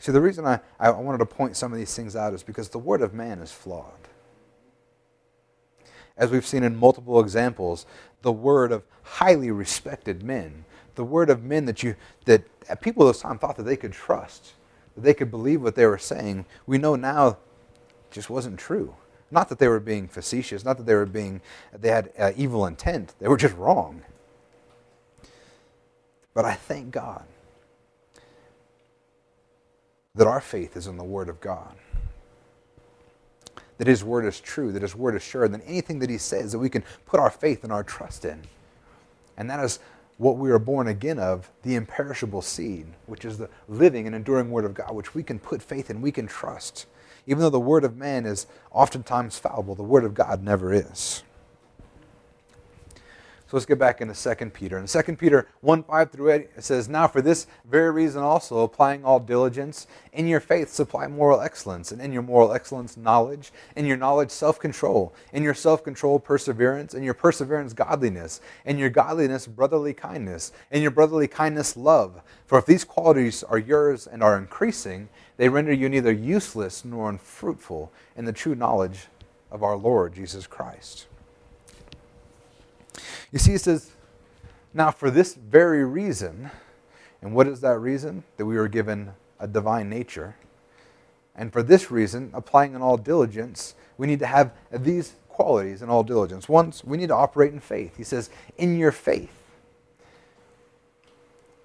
See, 0.00 0.10
the 0.10 0.20
reason 0.20 0.44
I, 0.44 0.58
I 0.80 0.90
wanted 0.90 1.18
to 1.18 1.26
point 1.26 1.56
some 1.56 1.72
of 1.72 1.78
these 1.78 1.94
things 1.94 2.16
out 2.16 2.34
is 2.34 2.42
because 2.42 2.68
the 2.70 2.78
word 2.78 3.02
of 3.02 3.14
man 3.14 3.38
is 3.38 3.52
flawed 3.52 4.08
as 6.16 6.30
we've 6.30 6.46
seen 6.46 6.62
in 6.62 6.76
multiple 6.76 7.20
examples, 7.20 7.86
the 8.22 8.32
word 8.32 8.72
of 8.72 8.84
highly 9.02 9.50
respected 9.50 10.22
men, 10.22 10.64
the 10.94 11.04
word 11.04 11.30
of 11.30 11.42
men 11.42 11.64
that 11.66 11.82
you 11.82 11.96
that 12.26 12.44
people 12.80 13.08
of 13.08 13.16
the 13.16 13.22
time 13.22 13.38
thought 13.38 13.56
that 13.56 13.64
they 13.64 13.76
could 13.76 13.92
trust, 13.92 14.52
that 14.94 15.02
they 15.02 15.14
could 15.14 15.30
believe 15.30 15.62
what 15.62 15.74
they 15.74 15.86
were 15.86 15.98
saying. 15.98 16.44
We 16.66 16.78
know 16.78 16.96
now 16.96 17.38
just 18.10 18.30
wasn't 18.30 18.58
true. 18.58 18.94
Not 19.30 19.48
that 19.48 19.58
they 19.58 19.68
were 19.68 19.80
being 19.80 20.08
facetious, 20.08 20.64
not 20.64 20.76
that 20.76 20.86
they 20.86 20.94
were 20.94 21.06
being 21.06 21.40
they 21.72 21.88
had 21.88 22.12
uh, 22.18 22.32
evil 22.36 22.66
intent. 22.66 23.14
They 23.18 23.28
were 23.28 23.38
just 23.38 23.56
wrong. 23.56 24.02
But 26.34 26.44
I 26.44 26.54
thank 26.54 26.90
God 26.90 27.24
that 30.14 30.26
our 30.26 30.40
faith 30.40 30.76
is 30.76 30.86
in 30.86 30.96
the 30.96 31.04
Word 31.04 31.28
of 31.28 31.40
God. 31.40 31.74
That 33.82 33.88
His 33.88 34.04
Word 34.04 34.24
is 34.26 34.38
true, 34.38 34.70
that 34.70 34.82
His 34.82 34.94
Word 34.94 35.16
is 35.16 35.24
sure, 35.24 35.48
than 35.48 35.60
anything 35.62 35.98
that 35.98 36.08
He 36.08 36.16
says, 36.16 36.52
that 36.52 36.60
we 36.60 36.70
can 36.70 36.84
put 37.04 37.18
our 37.18 37.30
faith 37.30 37.64
and 37.64 37.72
our 37.72 37.82
trust 37.82 38.24
in. 38.24 38.40
And 39.36 39.50
that 39.50 39.58
is 39.58 39.80
what 40.18 40.36
we 40.36 40.52
are 40.52 40.60
born 40.60 40.86
again 40.86 41.18
of, 41.18 41.50
the 41.64 41.74
imperishable 41.74 42.42
seed, 42.42 42.86
which 43.06 43.24
is 43.24 43.38
the 43.38 43.50
living 43.66 44.06
and 44.06 44.14
enduring 44.14 44.52
Word 44.52 44.66
of 44.66 44.74
God, 44.74 44.94
which 44.94 45.16
we 45.16 45.24
can 45.24 45.40
put 45.40 45.60
faith 45.60 45.90
in, 45.90 46.00
we 46.00 46.12
can 46.12 46.28
trust. 46.28 46.86
Even 47.26 47.40
though 47.40 47.50
the 47.50 47.58
Word 47.58 47.82
of 47.82 47.96
man 47.96 48.24
is 48.24 48.46
oftentimes 48.70 49.36
fallible, 49.36 49.74
the 49.74 49.82
Word 49.82 50.04
of 50.04 50.14
God 50.14 50.44
never 50.44 50.72
is. 50.72 51.24
So 53.52 53.58
let's 53.58 53.66
get 53.66 53.78
back 53.78 54.00
into 54.00 54.14
2 54.14 54.46
Peter. 54.46 54.78
In 54.78 54.86
2 54.86 55.02
Peter 55.16 55.46
1 55.60 55.82
5 55.82 56.10
through 56.10 56.32
8, 56.32 56.40
it 56.56 56.64
says, 56.64 56.88
Now 56.88 57.06
for 57.06 57.20
this 57.20 57.46
very 57.66 57.90
reason 57.90 58.22
also, 58.22 58.60
applying 58.60 59.04
all 59.04 59.20
diligence, 59.20 59.86
in 60.14 60.26
your 60.26 60.40
faith 60.40 60.70
supply 60.70 61.06
moral 61.06 61.42
excellence, 61.42 61.92
and 61.92 62.00
in 62.00 62.14
your 62.14 62.22
moral 62.22 62.54
excellence, 62.54 62.96
knowledge, 62.96 63.52
in 63.76 63.84
your 63.84 63.98
knowledge, 63.98 64.30
self 64.30 64.58
control, 64.58 65.14
in 65.34 65.42
your 65.42 65.52
self 65.52 65.84
control, 65.84 66.18
perseverance, 66.18 66.94
in 66.94 67.02
your 67.02 67.12
perseverance, 67.12 67.74
godliness, 67.74 68.40
in 68.64 68.78
your 68.78 68.88
godliness, 68.88 69.46
brotherly 69.46 69.92
kindness, 69.92 70.50
in 70.70 70.80
your 70.80 70.90
brotherly 70.90 71.28
kindness, 71.28 71.76
love. 71.76 72.22
For 72.46 72.56
if 72.56 72.64
these 72.64 72.84
qualities 72.84 73.42
are 73.42 73.58
yours 73.58 74.06
and 74.06 74.22
are 74.22 74.38
increasing, 74.38 75.10
they 75.36 75.50
render 75.50 75.74
you 75.74 75.90
neither 75.90 76.10
useless 76.10 76.86
nor 76.86 77.10
unfruitful 77.10 77.92
in 78.16 78.24
the 78.24 78.32
true 78.32 78.54
knowledge 78.54 79.08
of 79.50 79.62
our 79.62 79.76
Lord 79.76 80.14
Jesus 80.14 80.46
Christ. 80.46 81.04
You 83.30 83.38
see, 83.38 83.54
it 83.54 83.60
says, 83.60 83.92
now 84.74 84.90
for 84.90 85.10
this 85.10 85.34
very 85.34 85.84
reason, 85.84 86.50
and 87.20 87.34
what 87.34 87.46
is 87.46 87.60
that 87.60 87.78
reason? 87.78 88.24
That 88.36 88.46
we 88.46 88.56
were 88.56 88.68
given 88.68 89.12
a 89.38 89.46
divine 89.46 89.88
nature. 89.88 90.36
And 91.34 91.52
for 91.52 91.62
this 91.62 91.90
reason, 91.90 92.30
applying 92.34 92.74
in 92.74 92.82
all 92.82 92.96
diligence, 92.96 93.74
we 93.96 94.06
need 94.06 94.18
to 94.18 94.26
have 94.26 94.52
these 94.70 95.14
qualities 95.28 95.82
in 95.82 95.88
all 95.88 96.02
diligence. 96.02 96.48
Once, 96.48 96.84
we 96.84 96.96
need 96.96 97.08
to 97.08 97.14
operate 97.14 97.52
in 97.52 97.60
faith. 97.60 97.96
He 97.96 98.04
says, 98.04 98.28
in 98.58 98.76
your 98.78 98.92
faith. 98.92 99.32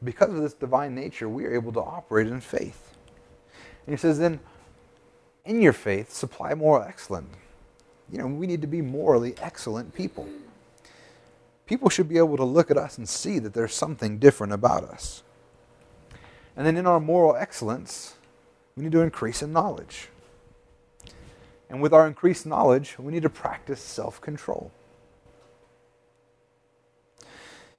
Because 0.04 0.30
of 0.30 0.42
this 0.42 0.54
divine 0.54 0.94
nature, 0.96 1.28
we 1.28 1.46
are 1.46 1.54
able 1.54 1.74
to 1.74 1.82
operate 1.82 2.28
in 2.28 2.40
faith. 2.40 2.96
And 3.86 3.94
he 3.94 3.98
says, 3.98 4.20
then, 4.20 4.40
in 5.44 5.62
your 5.62 5.74
faith, 5.74 6.14
supply 6.14 6.54
moral 6.54 6.84
excellence. 6.84 7.36
You 8.12 8.20
know, 8.20 8.28
we 8.28 8.48
need 8.48 8.62
to 8.62 8.68
be 8.68 8.82
morally 8.82 9.36
excellent 9.42 9.94
people 9.94 10.28
people 11.68 11.90
should 11.90 12.10
be 12.10 12.18
able 12.18 12.38
to 12.38 12.44
look 12.44 12.72
at 12.72 12.78
us 12.78 12.98
and 12.98 13.08
see 13.08 13.40
that 13.40 13.54
there's 13.54 13.74
something 13.74 14.18
different 14.18 14.54
about 14.54 14.84
us. 14.84 15.24
And 16.56 16.66
then 16.66 16.78
in 16.78 16.88
our 16.88 17.00
moral 17.00 17.36
excellence, 17.36 18.16
we 18.76 18.84
need 18.84 18.94
to 18.94 19.02
increase 19.02 19.44
in 19.44 19.54
knowledge. 19.54 20.10
And 21.70 21.82
with 21.82 21.94
our 21.94 22.08
increased 22.08 22.46
knowledge, 22.46 22.98
we 22.98 23.12
need 23.12 23.24
to 23.24 23.30
practice 23.30 23.82
self 23.82 24.20
control. 24.22 24.72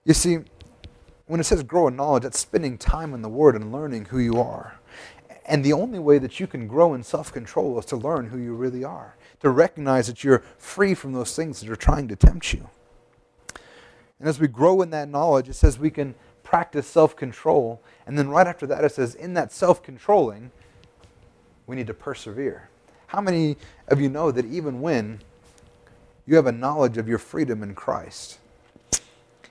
You 0.04 0.14
see, 0.14 0.38
when 1.26 1.40
it 1.40 1.44
says 1.44 1.62
grow 1.62 1.88
in 1.88 1.96
knowledge, 1.96 2.22
that's 2.22 2.38
spending 2.38 2.78
time 2.78 3.14
in 3.14 3.22
the 3.22 3.28
Word 3.28 3.54
and 3.56 3.72
learning 3.72 4.06
who 4.06 4.18
you 4.18 4.40
are. 4.40 4.78
And 5.44 5.64
the 5.64 5.72
only 5.72 5.98
way 5.98 6.18
that 6.18 6.38
you 6.38 6.46
can 6.46 6.68
grow 6.68 6.94
in 6.94 7.02
self 7.02 7.32
control 7.32 7.78
is 7.78 7.86
to 7.86 7.96
learn 7.96 8.26
who 8.26 8.38
you 8.38 8.54
really 8.54 8.84
are, 8.84 9.16
to 9.40 9.48
recognize 9.50 10.06
that 10.06 10.22
you're 10.22 10.42
free 10.58 10.94
from 10.94 11.14
those 11.14 11.34
things 11.34 11.60
that 11.60 11.70
are 11.70 11.76
trying 11.76 12.06
to 12.08 12.16
tempt 12.16 12.52
you. 12.52 12.68
And 14.20 14.28
as 14.28 14.40
we 14.40 14.48
grow 14.48 14.82
in 14.82 14.90
that 14.90 15.08
knowledge, 15.08 15.48
it 15.48 15.54
says 15.54 15.78
we 15.78 15.90
can 15.90 16.14
practice 16.42 16.86
self 16.86 17.14
control. 17.14 17.80
And 18.06 18.18
then 18.18 18.28
right 18.28 18.46
after 18.46 18.66
that, 18.66 18.84
it 18.84 18.92
says, 18.92 19.14
in 19.14 19.34
that 19.34 19.52
self 19.52 19.82
controlling, 19.82 20.50
we 21.66 21.76
need 21.76 21.86
to 21.86 21.94
persevere. 21.94 22.68
How 23.08 23.20
many 23.20 23.56
of 23.88 24.00
you 24.00 24.08
know 24.08 24.30
that 24.30 24.46
even 24.46 24.80
when 24.80 25.20
you 26.26 26.36
have 26.36 26.46
a 26.46 26.52
knowledge 26.52 26.98
of 26.98 27.08
your 27.08 27.18
freedom 27.18 27.62
in 27.62 27.74
Christ 27.74 28.38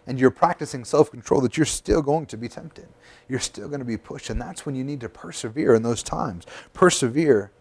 and 0.06 0.20
you're 0.20 0.32
practicing 0.32 0.84
self 0.84 1.12
control, 1.12 1.42
that 1.42 1.56
you're 1.56 1.66
still 1.66 2.02
going 2.02 2.26
to 2.28 2.38
be 2.38 2.50
tempted? 2.50 2.88
You're 3.30 3.40
still 3.40 3.68
going 3.68 3.80
to 3.80 3.86
be 3.86 3.98
pushed. 3.98 4.30
And 4.30 4.42
that's 4.42 4.66
when 4.66 4.76
you 4.76 4.84
need 4.84 5.02
to 5.02 5.10
persevere 5.10 5.76
in 5.76 5.84
those 5.84 6.04
times. 6.04 6.46
Persevere 6.74 7.52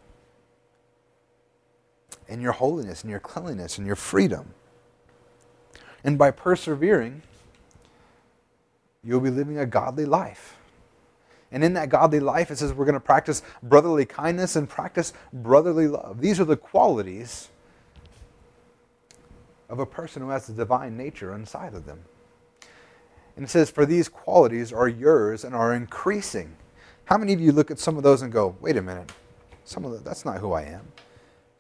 in 2.29 2.41
your 2.41 2.53
holiness 2.53 3.03
and 3.03 3.11
your 3.11 3.21
cleanliness 3.21 3.79
and 3.79 3.87
your 3.87 3.97
freedom. 3.97 4.55
And 6.07 6.17
by 6.17 6.31
persevering, 6.31 7.23
you'll 9.03 9.21
be 9.21 9.31
living 9.31 9.59
a 9.59 9.67
godly 9.67 10.05
life. 10.07 10.57
And 11.51 11.65
in 11.65 11.75
that 11.75 11.89
godly 11.89 12.21
life, 12.21 12.51
it 12.51 12.59
says 12.59 12.73
we're 12.73 12.85
going 12.85 12.95
to 12.95 13.01
practice 13.01 13.43
brotherly 13.63 14.07
kindness 14.07 14.57
and 14.57 14.69
practice 14.69 15.13
brotherly 15.33 15.89
love. 15.89 16.21
These 16.21 16.41
are 16.41 16.45
the 16.45 16.57
qualities 16.57 17.49
of 19.69 19.81
a 19.81 19.87
person 19.87 20.23
who 20.23 20.31
has 20.31 20.47
the 20.47 20.53
divine 20.53 20.97
nature 20.97 21.35
inside 21.35 21.75
of 21.75 21.87
them. 21.87 22.05
And 23.35 23.45
it 23.45 23.49
says, 23.49 23.71
For 23.71 23.85
these 23.85 24.09
qualities 24.09 24.73
are 24.73 24.89
yours 24.89 25.45
and 25.45 25.55
are 25.55 25.75
increasing. 25.75 26.57
How 27.07 27.19
many 27.19 27.33
of 27.33 27.41
you 27.41 27.53
look 27.53 27.71
at 27.71 27.79
some 27.79 27.97
of 27.97 28.03
those 28.03 28.23
and 28.23 28.33
go, 28.33 28.57
wait 28.61 28.77
a 28.77 28.83
minute, 28.83 29.13
some 29.65 29.85
of 29.85 29.93
the, 29.93 29.99
that's 29.99 30.25
not 30.25 30.39
who 30.39 30.53
I 30.53 30.63
am. 30.63 30.87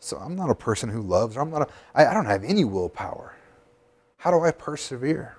So 0.01 0.17
I'm 0.19 0.37
not 0.37 0.51
a 0.51 0.55
person 0.55 0.89
who 0.89 1.03
loves, 1.03 1.37
or 1.37 1.41
I'm 1.41 1.51
not 1.51 1.63
a, 1.63 1.69
I, 1.95 2.07
I 2.07 2.15
don't 2.15 2.27
have 2.27 2.45
any 2.45 2.65
willpower. 2.65 3.36
How 4.19 4.31
do 4.31 4.41
I 4.41 4.51
persevere? 4.51 5.37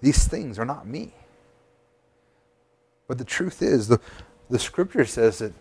These 0.00 0.26
things 0.26 0.58
are 0.58 0.64
not 0.64 0.86
me. 0.86 1.14
But 3.06 3.18
the 3.18 3.24
truth 3.24 3.60
is, 3.62 3.88
the, 3.88 4.00
the 4.48 4.58
scripture 4.58 5.04
says 5.04 5.38
that 5.38 5.52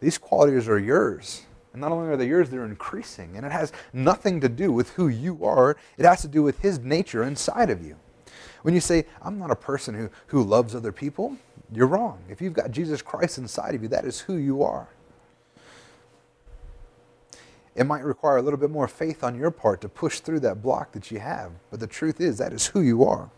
these 0.00 0.18
qualities 0.18 0.68
are 0.68 0.78
yours. 0.78 1.42
And 1.72 1.80
not 1.80 1.92
only 1.92 2.08
are 2.08 2.16
they 2.16 2.28
yours, 2.28 2.50
they're 2.50 2.64
increasing. 2.64 3.36
And 3.36 3.44
it 3.44 3.52
has 3.52 3.72
nothing 3.92 4.40
to 4.40 4.48
do 4.48 4.72
with 4.72 4.90
who 4.90 5.08
you 5.08 5.44
are, 5.44 5.76
it 5.96 6.04
has 6.04 6.22
to 6.22 6.28
do 6.28 6.42
with 6.42 6.60
His 6.60 6.78
nature 6.78 7.22
inside 7.22 7.70
of 7.70 7.84
you. 7.84 7.96
When 8.62 8.74
you 8.74 8.80
say, 8.80 9.06
I'm 9.22 9.38
not 9.38 9.50
a 9.50 9.56
person 9.56 9.94
who, 9.94 10.10
who 10.26 10.42
loves 10.42 10.74
other 10.74 10.92
people, 10.92 11.36
you're 11.72 11.86
wrong. 11.86 12.18
If 12.28 12.40
you've 12.40 12.52
got 12.52 12.70
Jesus 12.70 13.02
Christ 13.02 13.38
inside 13.38 13.74
of 13.74 13.82
you, 13.82 13.88
that 13.88 14.04
is 14.04 14.20
who 14.20 14.34
you 14.34 14.62
are. 14.62 14.88
It 17.78 17.86
might 17.86 18.02
require 18.02 18.38
a 18.38 18.42
little 18.42 18.58
bit 18.58 18.70
more 18.70 18.88
faith 18.88 19.22
on 19.22 19.36
your 19.36 19.52
part 19.52 19.80
to 19.82 19.88
push 19.88 20.18
through 20.18 20.40
that 20.40 20.60
block 20.60 20.92
that 20.92 21.12
you 21.12 21.20
have. 21.20 21.52
But 21.70 21.78
the 21.78 21.86
truth 21.86 22.20
is, 22.20 22.38
that 22.38 22.52
is 22.52 22.66
who 22.66 22.80
you 22.80 23.04
are. 23.04 23.30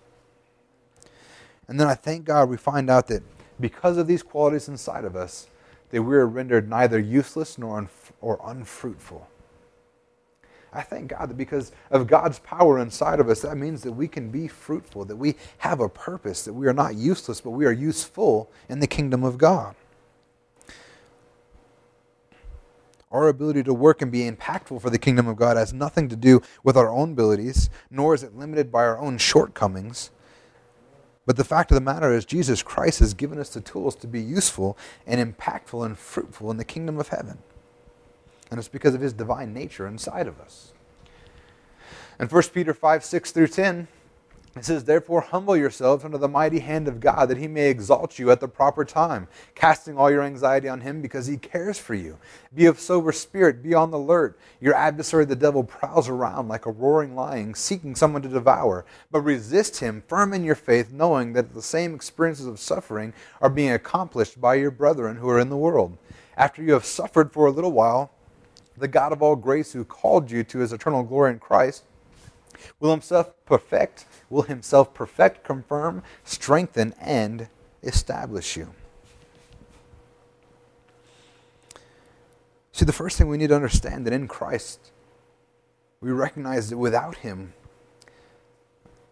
And 1.69 1.79
then 1.79 1.87
I 1.87 1.95
thank 1.95 2.25
God 2.25 2.49
we 2.49 2.57
find 2.57 2.89
out 2.89 3.09
that 3.09 3.23
because 3.61 3.99
of 3.99 4.07
these 4.07 4.23
qualities 4.23 4.67
inside 4.67 5.05
of 5.05 5.15
us, 5.15 5.49
that 5.91 6.03
we 6.03 6.17
are 6.17 6.27
rendered 6.27 6.71
neither 6.71 6.99
useless 6.99 7.59
nor 7.59 7.83
unf- 7.83 8.13
or 8.23 8.41
unfruitful. 8.43 9.29
I 10.73 10.83
thank 10.83 11.11
God 11.11 11.29
that 11.29 11.37
because 11.37 11.73
of 11.91 12.07
God's 12.07 12.39
power 12.39 12.79
inside 12.79 13.21
of 13.21 13.29
us, 13.29 13.43
that 13.43 13.57
means 13.59 13.83
that 13.83 13.93
we 13.93 14.09
can 14.09 14.31
be 14.31 14.49
fruitful, 14.49 15.05
that 15.05 15.17
we 15.17 15.37
have 15.59 15.81
a 15.81 15.89
purpose, 15.89 16.45
that 16.45 16.55
we 16.55 16.67
are 16.67 16.73
not 16.73 16.95
useless, 16.95 17.43
but 17.43 17.51
we 17.51 17.67
are 17.67 17.73
useful 17.73 18.51
in 18.71 18.81
the 18.81 18.87
kingdom 18.87 19.23
of 19.23 19.37
God. 19.37 19.75
Our 23.11 23.29
ability 23.29 23.65
to 23.65 23.75
work 23.75 24.03
and 24.03 24.13
be 24.13 24.31
impactful 24.31 24.81
for 24.81 24.91
the 24.91 24.99
kingdom 24.99 25.27
of 25.27 25.37
God 25.37 25.57
has 25.57 25.73
nothing 25.73 26.09
to 26.09 26.17
do 26.17 26.43
with 26.63 26.77
our 26.77 26.89
own 26.89 27.13
abilities, 27.13 27.69
nor 27.91 28.15
is 28.15 28.23
it 28.23 28.37
limited 28.37 28.71
by 28.71 28.85
our 28.85 28.99
own 28.99 29.19
shortcomings. 29.19 30.11
But 31.27 31.37
the 31.37 31.45
fact 31.45 31.71
of 31.71 31.75
the 31.75 31.81
matter 31.81 32.13
is, 32.13 32.25
Jesus 32.25 32.63
Christ 32.63 33.01
has 33.01 33.15
given 33.15 33.39
us 33.39 33.51
the 33.51 33.61
tools 33.61 33.95
to 33.97 34.07
be 34.07 34.21
useful 34.21 34.77
and 35.07 35.21
impactful 35.21 35.85
and 35.85 35.99
fruitful 35.99 36.51
in 36.51 36.57
the 36.57 36.65
kingdom 36.65 36.99
of 36.99 37.09
heaven. 37.09 37.39
And 38.51 38.59
it's 38.59 38.69
because 38.69 38.95
of 38.95 39.01
his 39.01 39.13
divine 39.13 39.53
nature 39.53 39.87
inside 39.87 40.27
of 40.27 40.41
us. 40.41 40.73
And 42.19 42.31
1 42.31 42.43
Peter 42.53 42.75
5 42.75 43.05
6 43.05 43.33
through 43.33 43.49
10 43.49 43.89
it 44.57 44.65
says, 44.65 44.83
Therefore, 44.83 45.21
humble 45.21 45.57
yourselves 45.57 46.05
under 46.05 46.19
the 46.19 46.29
mighty 46.29 46.59
hand 46.59 46.89
of 46.89 46.99
God, 46.99 47.29
that 47.29 47.39
he 47.39 47.47
may 47.47 47.71
exalt 47.71 48.19
you 48.19 48.33
at 48.33 48.41
the 48.41 48.49
proper 48.49 48.85
time, 48.85 49.29
casting 49.55 49.97
all 49.97 50.11
your 50.11 50.23
anxiety 50.23 50.69
on 50.69 50.81
him 50.81 51.01
because 51.01 51.29
he 51.29 51.37
cares 51.37 51.79
for 51.79 51.95
you. 51.95 52.19
Be 52.53 52.67
of 52.67 52.81
sober 52.81 53.13
spirit, 53.13 53.63
be 53.63 53.75
on 53.75 53.93
the 53.93 53.99
alert. 53.99 54.37
Your 54.61 54.75
adversary, 54.75 55.25
the 55.25 55.37
devil, 55.37 55.63
prowls 55.63 56.09
around 56.09 56.49
like 56.49 56.67
a 56.67 56.73
roaring 56.73 57.15
lion, 57.15 57.55
seeking 57.55 57.95
someone 57.95 58.23
to 58.23 58.29
devour. 58.29 58.85
But 59.13 59.21
resist 59.21 59.79
him, 59.79 60.03
firm 60.09 60.33
in 60.33 60.43
your 60.43 60.57
faith, 60.57 60.91
knowing 60.91 61.33
that 61.35 61.55
the 61.55 61.63
same 61.63 61.95
experiences 61.95 62.47
of 62.47 62.59
suffering 62.59 63.13
are 63.41 63.51
being 63.51 63.71
accomplished 63.71 64.41
by 64.41 64.57
your 64.57 64.73
brethren 64.73 65.17
who 65.17 65.29
are 65.29 65.39
in 65.39 65.49
the 65.49 65.57
world. 65.57 65.97
After 66.37 66.61
you 66.61 66.73
have 66.73 66.85
suffered 66.85 67.33
for 67.33 67.47
a 67.47 67.53
little 67.53 67.73
while, 67.73 68.11
the 68.77 68.89
God 68.89 69.13
of 69.13 69.23
all 69.23 69.37
grace, 69.37 69.73
who 69.73 69.85
called 69.85 70.31
you 70.31 70.43
to 70.43 70.59
his 70.59 70.73
eternal 70.73 71.05
glory 71.05 71.33
in 71.33 71.39
Christ, 71.39 71.85
will 72.81 72.91
himself 72.91 73.33
perfect 73.45 74.07
will 74.31 74.43
himself 74.43 74.95
perfect, 74.95 75.45
confirm, 75.45 76.03
strengthen, 76.25 76.95
and 77.01 77.49
establish 77.83 78.57
you. 78.57 78.73
See, 82.73 82.85
the 82.85 82.93
first 82.93 83.19
thing 83.19 83.29
we 83.29 83.37
need 83.37 83.49
to 83.49 83.57
understand 83.57 84.07
that 84.07 84.15
in 84.15 84.29
Christ, 84.29 84.93
we 86.01 86.11
recognize 86.13 86.71
that 86.71 86.79
without 86.79 87.17
him, 87.17 87.53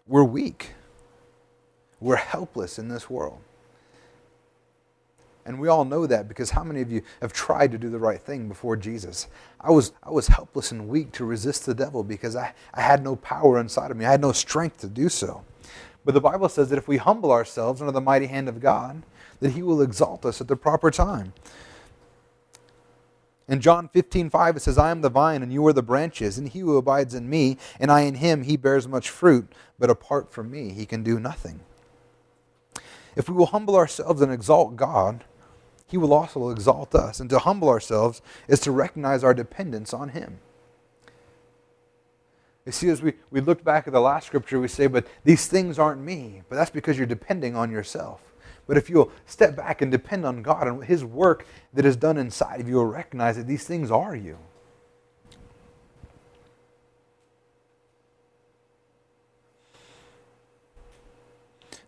we're 0.07 0.23
weak. 0.23 0.71
We're 1.99 2.15
helpless 2.15 2.79
in 2.79 2.87
this 2.87 3.09
world. 3.09 3.41
And 5.45 5.59
we 5.59 5.67
all 5.67 5.85
know 5.85 6.05
that 6.05 6.27
because 6.27 6.51
how 6.51 6.63
many 6.63 6.81
of 6.81 6.91
you 6.91 7.01
have 7.21 7.33
tried 7.33 7.71
to 7.71 7.77
do 7.77 7.89
the 7.89 7.97
right 7.97 8.21
thing 8.21 8.47
before 8.47 8.75
Jesus? 8.75 9.27
I 9.59 9.71
was, 9.71 9.93
I 10.03 10.11
was 10.11 10.27
helpless 10.27 10.71
and 10.71 10.87
weak 10.87 11.11
to 11.13 11.25
resist 11.25 11.65
the 11.65 11.73
devil 11.73 12.03
because 12.03 12.35
I, 12.35 12.53
I 12.73 12.81
had 12.81 13.03
no 13.03 13.15
power 13.15 13.59
inside 13.59 13.89
of 13.89 13.97
me. 13.97 14.05
I 14.05 14.11
had 14.11 14.21
no 14.21 14.31
strength 14.31 14.79
to 14.81 14.87
do 14.87 15.09
so. 15.09 15.43
But 16.05 16.13
the 16.13 16.21
Bible 16.21 16.49
says 16.49 16.69
that 16.69 16.77
if 16.77 16.87
we 16.87 16.97
humble 16.97 17.31
ourselves 17.31 17.81
under 17.81 17.91
the 17.91 18.01
mighty 18.01 18.27
hand 18.27 18.47
of 18.47 18.59
God, 18.59 19.03
that 19.39 19.51
he 19.51 19.63
will 19.63 19.81
exalt 19.81 20.25
us 20.25 20.41
at 20.41 20.47
the 20.47 20.55
proper 20.55 20.91
time. 20.91 21.33
In 23.47 23.61
John 23.61 23.89
15, 23.89 24.29
5, 24.29 24.57
it 24.57 24.59
says, 24.59 24.77
I 24.77 24.91
am 24.91 25.01
the 25.01 25.09
vine, 25.09 25.41
and 25.41 25.51
you 25.51 25.65
are 25.65 25.73
the 25.73 25.81
branches, 25.81 26.37
and 26.37 26.47
he 26.47 26.59
who 26.59 26.77
abides 26.77 27.15
in 27.15 27.27
me, 27.27 27.57
and 27.79 27.91
I 27.91 28.01
in 28.01 28.15
him, 28.15 28.43
he 28.43 28.57
bears 28.57 28.87
much 28.87 29.09
fruit, 29.09 29.51
but 29.79 29.89
apart 29.89 30.31
from 30.31 30.51
me, 30.51 30.69
he 30.69 30.85
can 30.85 31.01
do 31.01 31.19
nothing. 31.19 31.61
If 33.19 33.27
we 33.27 33.35
will 33.35 33.47
humble 33.47 33.75
ourselves 33.75 34.21
and 34.21 34.31
exalt 34.31 34.77
God, 34.77 35.25
he 35.85 35.97
will 35.97 36.13
also 36.13 36.51
exalt 36.51 36.95
us. 36.95 37.19
And 37.19 37.29
to 37.31 37.39
humble 37.39 37.67
ourselves 37.67 38.21
is 38.47 38.61
to 38.61 38.71
recognize 38.71 39.25
our 39.25 39.33
dependence 39.33 39.93
on 39.93 40.09
him. 40.09 40.39
You 42.65 42.71
see, 42.71 42.87
as 42.87 43.01
we, 43.01 43.15
we 43.29 43.41
look 43.41 43.61
back 43.61 43.87
at 43.87 43.93
the 43.93 43.99
last 43.99 44.27
scripture, 44.27 44.57
we 44.57 44.69
say, 44.69 44.87
but 44.87 45.05
these 45.25 45.47
things 45.47 45.77
aren't 45.77 45.99
me. 45.99 46.43
But 46.47 46.55
that's 46.55 46.69
because 46.69 46.97
you're 46.97 47.05
depending 47.05 47.57
on 47.57 47.69
yourself. 47.69 48.21
But 48.67 48.77
if 48.77 48.89
you'll 48.89 49.11
step 49.25 49.53
back 49.53 49.81
and 49.81 49.91
depend 49.91 50.25
on 50.25 50.41
God 50.41 50.69
and 50.69 50.85
His 50.85 51.03
work 51.03 51.45
that 51.73 51.85
is 51.85 51.97
done 51.97 52.17
inside 52.17 52.61
of 52.61 52.69
you, 52.69 52.75
you'll 52.75 52.85
recognize 52.85 53.35
that 53.35 53.47
these 53.47 53.65
things 53.65 53.91
are 53.91 54.15
you. 54.15 54.37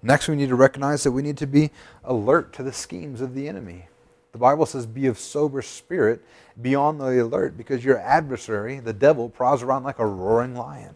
Next, 0.03 0.27
we 0.27 0.35
need 0.35 0.49
to 0.49 0.55
recognize 0.55 1.03
that 1.03 1.11
we 1.11 1.21
need 1.21 1.37
to 1.37 1.47
be 1.47 1.71
alert 2.03 2.53
to 2.53 2.63
the 2.63 2.73
schemes 2.73 3.21
of 3.21 3.35
the 3.35 3.47
enemy. 3.47 3.85
The 4.31 4.37
Bible 4.37 4.65
says, 4.65 4.85
Be 4.85 5.07
of 5.07 5.19
sober 5.19 5.61
spirit, 5.61 6.21
be 6.59 6.73
on 6.73 6.97
the 6.97 7.23
alert, 7.23 7.57
because 7.57 7.85
your 7.85 7.99
adversary, 7.99 8.79
the 8.79 8.93
devil, 8.93 9.29
prowls 9.29 9.61
around 9.61 9.83
like 9.83 9.99
a 9.99 10.05
roaring 10.05 10.55
lion. 10.55 10.95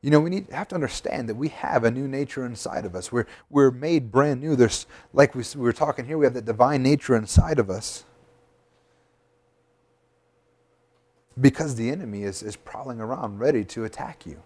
You 0.00 0.10
know, 0.10 0.18
we 0.18 0.30
need 0.30 0.48
have 0.50 0.66
to 0.68 0.74
understand 0.74 1.28
that 1.28 1.36
we 1.36 1.48
have 1.48 1.84
a 1.84 1.90
new 1.90 2.08
nature 2.08 2.44
inside 2.44 2.84
of 2.84 2.96
us. 2.96 3.12
We're, 3.12 3.26
we're 3.48 3.70
made 3.70 4.10
brand 4.10 4.40
new. 4.40 4.56
There's, 4.56 4.86
like 5.12 5.36
we, 5.36 5.44
we 5.54 5.62
were 5.62 5.72
talking 5.72 6.06
here, 6.06 6.18
we 6.18 6.26
have 6.26 6.34
that 6.34 6.44
divine 6.44 6.82
nature 6.82 7.14
inside 7.14 7.60
of 7.60 7.70
us. 7.70 8.04
Because 11.40 11.76
the 11.76 11.88
enemy 11.88 12.24
is, 12.24 12.42
is 12.42 12.56
prowling 12.56 13.00
around 13.00 13.38
ready 13.38 13.64
to 13.66 13.84
attack 13.84 14.26
you. 14.26 14.42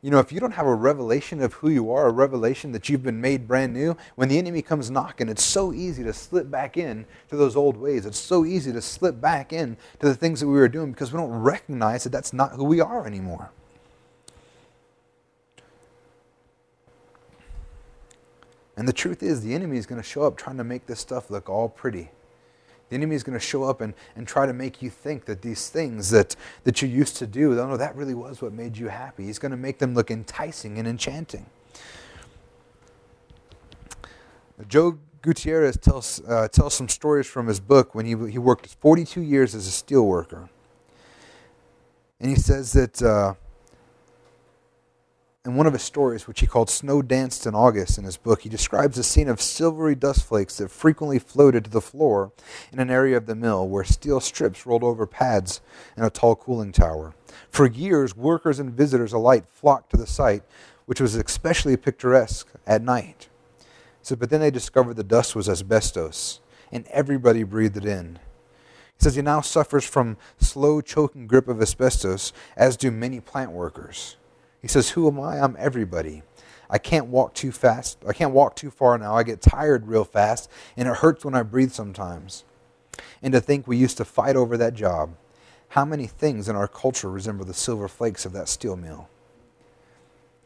You 0.00 0.12
know, 0.12 0.20
if 0.20 0.30
you 0.30 0.38
don't 0.38 0.52
have 0.52 0.66
a 0.66 0.74
revelation 0.74 1.42
of 1.42 1.54
who 1.54 1.68
you 1.68 1.90
are, 1.90 2.06
a 2.06 2.12
revelation 2.12 2.70
that 2.70 2.88
you've 2.88 3.02
been 3.02 3.20
made 3.20 3.48
brand 3.48 3.74
new, 3.74 3.96
when 4.14 4.28
the 4.28 4.38
enemy 4.38 4.62
comes 4.62 4.92
knocking, 4.92 5.28
it's 5.28 5.42
so 5.42 5.72
easy 5.72 6.04
to 6.04 6.12
slip 6.12 6.48
back 6.48 6.76
in 6.76 7.04
to 7.30 7.36
those 7.36 7.56
old 7.56 7.76
ways. 7.76 8.06
It's 8.06 8.18
so 8.18 8.44
easy 8.44 8.72
to 8.72 8.80
slip 8.80 9.20
back 9.20 9.52
in 9.52 9.76
to 9.98 10.06
the 10.06 10.14
things 10.14 10.38
that 10.38 10.46
we 10.46 10.54
were 10.54 10.68
doing 10.68 10.92
because 10.92 11.12
we 11.12 11.18
don't 11.18 11.32
recognize 11.32 12.04
that 12.04 12.10
that's 12.10 12.32
not 12.32 12.52
who 12.52 12.64
we 12.64 12.80
are 12.80 13.06
anymore. 13.08 13.50
And 18.76 18.86
the 18.86 18.92
truth 18.92 19.24
is, 19.24 19.42
the 19.42 19.54
enemy 19.54 19.78
is 19.78 19.86
going 19.86 20.00
to 20.00 20.08
show 20.08 20.22
up 20.22 20.36
trying 20.36 20.58
to 20.58 20.64
make 20.64 20.86
this 20.86 21.00
stuff 21.00 21.28
look 21.28 21.48
all 21.48 21.68
pretty. 21.68 22.10
The 22.88 22.94
enemy 22.94 23.14
is 23.14 23.22
going 23.22 23.38
to 23.38 23.44
show 23.44 23.64
up 23.64 23.80
and, 23.80 23.94
and 24.16 24.26
try 24.26 24.46
to 24.46 24.52
make 24.52 24.80
you 24.80 24.90
think 24.90 25.26
that 25.26 25.42
these 25.42 25.68
things 25.68 26.10
that, 26.10 26.36
that 26.64 26.80
you 26.80 26.88
used 26.88 27.16
to 27.16 27.26
do, 27.26 27.58
oh, 27.58 27.66
no, 27.68 27.76
that 27.76 27.94
really 27.96 28.14
was 28.14 28.40
what 28.40 28.52
made 28.52 28.76
you 28.76 28.88
happy. 28.88 29.24
He's 29.24 29.38
going 29.38 29.50
to 29.50 29.56
make 29.56 29.78
them 29.78 29.94
look 29.94 30.10
enticing 30.10 30.78
and 30.78 30.88
enchanting. 30.88 31.46
Joe 34.66 34.98
Gutierrez 35.22 35.76
tells, 35.76 36.22
uh, 36.26 36.48
tells 36.48 36.74
some 36.74 36.88
stories 36.88 37.26
from 37.26 37.46
his 37.46 37.60
book 37.60 37.94
when 37.94 38.06
he, 38.06 38.30
he 38.30 38.38
worked 38.38 38.66
42 38.80 39.20
years 39.20 39.54
as 39.54 39.66
a 39.66 39.70
steel 39.70 40.06
worker. 40.06 40.48
And 42.20 42.30
he 42.30 42.36
says 42.36 42.72
that. 42.72 43.02
Uh, 43.02 43.34
in 45.44 45.54
one 45.54 45.66
of 45.66 45.72
his 45.72 45.82
stories, 45.82 46.26
which 46.26 46.40
he 46.40 46.46
called 46.46 46.68
Snow 46.68 47.00
Danced 47.00 47.46
in 47.46 47.54
August 47.54 47.96
in 47.96 48.04
his 48.04 48.18
book, 48.18 48.42
he 48.42 48.50
describes 48.50 48.98
a 48.98 49.02
scene 49.02 49.28
of 49.28 49.40
silvery 49.40 49.94
dust 49.94 50.24
flakes 50.24 50.58
that 50.58 50.70
frequently 50.70 51.18
floated 51.18 51.64
to 51.64 51.70
the 51.70 51.80
floor 51.80 52.32
in 52.70 52.78
an 52.78 52.90
area 52.90 53.16
of 53.16 53.24
the 53.24 53.34
mill 53.34 53.66
where 53.66 53.82
steel 53.82 54.20
strips 54.20 54.66
rolled 54.66 54.84
over 54.84 55.06
pads 55.06 55.62
in 55.96 56.04
a 56.04 56.10
tall 56.10 56.36
cooling 56.36 56.70
tower. 56.70 57.14
For 57.50 57.66
years, 57.66 58.14
workers 58.14 58.58
and 58.58 58.74
visitors 58.74 59.14
alike 59.14 59.48
flocked 59.48 59.90
to 59.92 59.96
the 59.96 60.06
site, 60.06 60.42
which 60.84 61.00
was 61.00 61.14
especially 61.14 61.78
picturesque 61.78 62.52
at 62.66 62.82
night. 62.82 63.30
So, 64.02 64.16
but 64.16 64.28
then 64.28 64.40
they 64.40 64.50
discovered 64.50 64.94
the 64.94 65.02
dust 65.02 65.34
was 65.34 65.48
asbestos, 65.48 66.40
and 66.70 66.86
everybody 66.88 67.42
breathed 67.42 67.78
it 67.78 67.86
in. 67.86 68.18
He 68.98 69.04
says 69.04 69.14
he 69.14 69.22
now 69.22 69.40
suffers 69.40 69.86
from 69.86 70.18
slow 70.38 70.82
choking 70.82 71.26
grip 71.26 71.48
of 71.48 71.62
asbestos, 71.62 72.34
as 72.54 72.76
do 72.76 72.90
many 72.90 73.18
plant 73.20 73.52
workers. 73.52 74.17
He 74.62 74.68
says, 74.68 74.90
Who 74.90 75.08
am 75.08 75.20
I? 75.20 75.40
I'm 75.40 75.56
everybody. 75.58 76.22
I 76.70 76.78
can't 76.78 77.06
walk 77.06 77.34
too 77.34 77.52
fast. 77.52 77.98
I 78.06 78.12
can't 78.12 78.32
walk 78.32 78.56
too 78.56 78.70
far 78.70 78.98
now. 78.98 79.16
I 79.16 79.22
get 79.22 79.40
tired 79.40 79.86
real 79.86 80.04
fast, 80.04 80.50
and 80.76 80.88
it 80.88 80.96
hurts 80.96 81.24
when 81.24 81.34
I 81.34 81.42
breathe 81.42 81.72
sometimes. 81.72 82.44
And 83.22 83.32
to 83.32 83.40
think 83.40 83.66
we 83.66 83.76
used 83.76 83.96
to 83.96 84.04
fight 84.04 84.36
over 84.36 84.56
that 84.56 84.74
job. 84.74 85.14
How 85.68 85.84
many 85.84 86.06
things 86.06 86.48
in 86.48 86.56
our 86.56 86.68
culture 86.68 87.10
resemble 87.10 87.44
the 87.44 87.54
silver 87.54 87.88
flakes 87.88 88.24
of 88.24 88.32
that 88.32 88.48
steel 88.48 88.76
mill? 88.76 89.08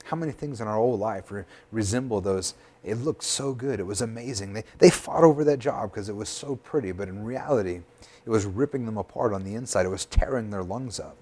How 0.05 0.17
many 0.17 0.33
things 0.33 0.61
in 0.61 0.67
our 0.69 0.77
old 0.77 1.01
life 1.01 1.31
re- 1.31 1.45
resemble 1.71 2.21
those? 2.21 2.55
It 2.85 2.97
looked 2.97 3.23
so 3.23 3.55
good. 3.55 3.79
It 3.79 3.87
was 3.87 4.03
amazing. 4.03 4.53
They, 4.53 4.65
they 4.79 4.91
fought 4.91 5.23
over 5.23 5.45
that 5.45 5.61
job 5.61 5.91
because 5.91 6.09
it 6.09 6.17
was 6.17 6.29
so 6.29 6.57
pretty, 6.57 6.93
but 6.93 7.09
in 7.09 7.25
reality, 7.25 7.83
it 8.25 8.31
was 8.31 8.45
ripping 8.45 8.85
them 8.85 8.99
apart 8.99 9.33
on 9.33 9.45
the 9.45 9.55
inside. 9.55 9.87
It 9.87 9.91
was 9.91 10.05
tearing 10.05 10.51
their 10.51 10.65
lungs 10.65 10.99
up. 10.99 11.17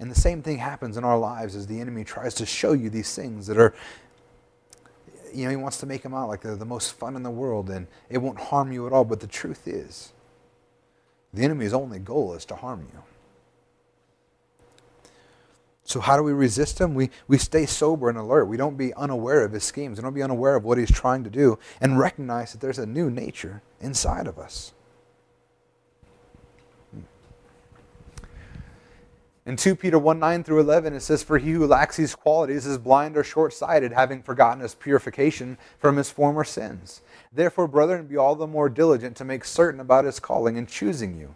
And 0.00 0.10
the 0.10 0.18
same 0.18 0.42
thing 0.42 0.58
happens 0.58 0.96
in 0.96 1.04
our 1.04 1.18
lives 1.18 1.54
as 1.54 1.66
the 1.66 1.78
enemy 1.78 2.04
tries 2.04 2.34
to 2.36 2.46
show 2.46 2.72
you 2.72 2.88
these 2.88 3.14
things 3.14 3.46
that 3.46 3.58
are, 3.58 3.74
you 5.32 5.44
know, 5.44 5.50
he 5.50 5.56
wants 5.56 5.76
to 5.78 5.86
make 5.86 6.02
them 6.02 6.14
out 6.14 6.28
like 6.28 6.40
they're 6.40 6.56
the 6.56 6.64
most 6.64 6.94
fun 6.94 7.16
in 7.16 7.22
the 7.22 7.30
world 7.30 7.68
and 7.68 7.86
it 8.08 8.18
won't 8.18 8.40
harm 8.40 8.72
you 8.72 8.86
at 8.86 8.94
all. 8.94 9.04
But 9.04 9.20
the 9.20 9.26
truth 9.26 9.68
is, 9.68 10.12
the 11.34 11.44
enemy's 11.44 11.74
only 11.74 11.98
goal 11.98 12.32
is 12.32 12.46
to 12.46 12.56
harm 12.56 12.88
you. 12.92 13.02
So, 15.84 16.00
how 16.00 16.16
do 16.16 16.22
we 16.22 16.32
resist 16.32 16.80
him? 16.80 16.94
We, 16.94 17.10
we 17.28 17.36
stay 17.36 17.66
sober 17.66 18.08
and 18.08 18.16
alert. 18.16 18.44
We 18.44 18.56
don't 18.56 18.76
be 18.76 18.94
unaware 18.94 19.44
of 19.44 19.52
his 19.52 19.64
schemes. 19.64 19.98
We 19.98 20.02
don't 20.02 20.14
be 20.14 20.22
unaware 20.22 20.54
of 20.56 20.64
what 20.64 20.78
he's 20.78 20.90
trying 20.90 21.24
to 21.24 21.30
do 21.30 21.58
and 21.80 21.98
recognize 21.98 22.52
that 22.52 22.60
there's 22.60 22.78
a 22.78 22.86
new 22.86 23.10
nature 23.10 23.60
inside 23.80 24.26
of 24.26 24.38
us. 24.38 24.72
In 29.46 29.56
2 29.56 29.74
Peter 29.74 29.98
1 29.98 30.18
9 30.18 30.44
through 30.44 30.60
11, 30.60 30.92
it 30.92 31.00
says, 31.00 31.22
For 31.22 31.38
he 31.38 31.52
who 31.52 31.66
lacks 31.66 31.96
these 31.96 32.14
qualities 32.14 32.66
is 32.66 32.76
blind 32.76 33.16
or 33.16 33.24
short 33.24 33.54
sighted, 33.54 33.92
having 33.92 34.22
forgotten 34.22 34.62
his 34.62 34.74
purification 34.74 35.56
from 35.78 35.96
his 35.96 36.10
former 36.10 36.44
sins. 36.44 37.00
Therefore, 37.32 37.66
brethren, 37.66 38.06
be 38.06 38.16
all 38.16 38.34
the 38.34 38.46
more 38.46 38.68
diligent 38.68 39.16
to 39.16 39.24
make 39.24 39.44
certain 39.44 39.80
about 39.80 40.04
his 40.04 40.20
calling 40.20 40.58
and 40.58 40.68
choosing 40.68 41.18
you. 41.18 41.34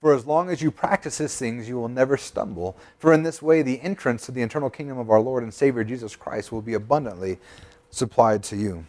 For 0.00 0.12
as 0.12 0.26
long 0.26 0.50
as 0.50 0.60
you 0.60 0.70
practice 0.70 1.18
his 1.18 1.36
things, 1.38 1.68
you 1.68 1.76
will 1.76 1.88
never 1.88 2.16
stumble. 2.16 2.76
For 2.98 3.12
in 3.12 3.22
this 3.22 3.40
way, 3.40 3.62
the 3.62 3.80
entrance 3.80 4.26
to 4.26 4.32
the 4.32 4.42
eternal 4.42 4.68
kingdom 4.68 4.98
of 4.98 5.10
our 5.10 5.20
Lord 5.20 5.42
and 5.42 5.54
Savior 5.54 5.84
Jesus 5.84 6.16
Christ 6.16 6.52
will 6.52 6.62
be 6.62 6.74
abundantly 6.74 7.38
supplied 7.90 8.42
to 8.44 8.56
you. 8.56 8.84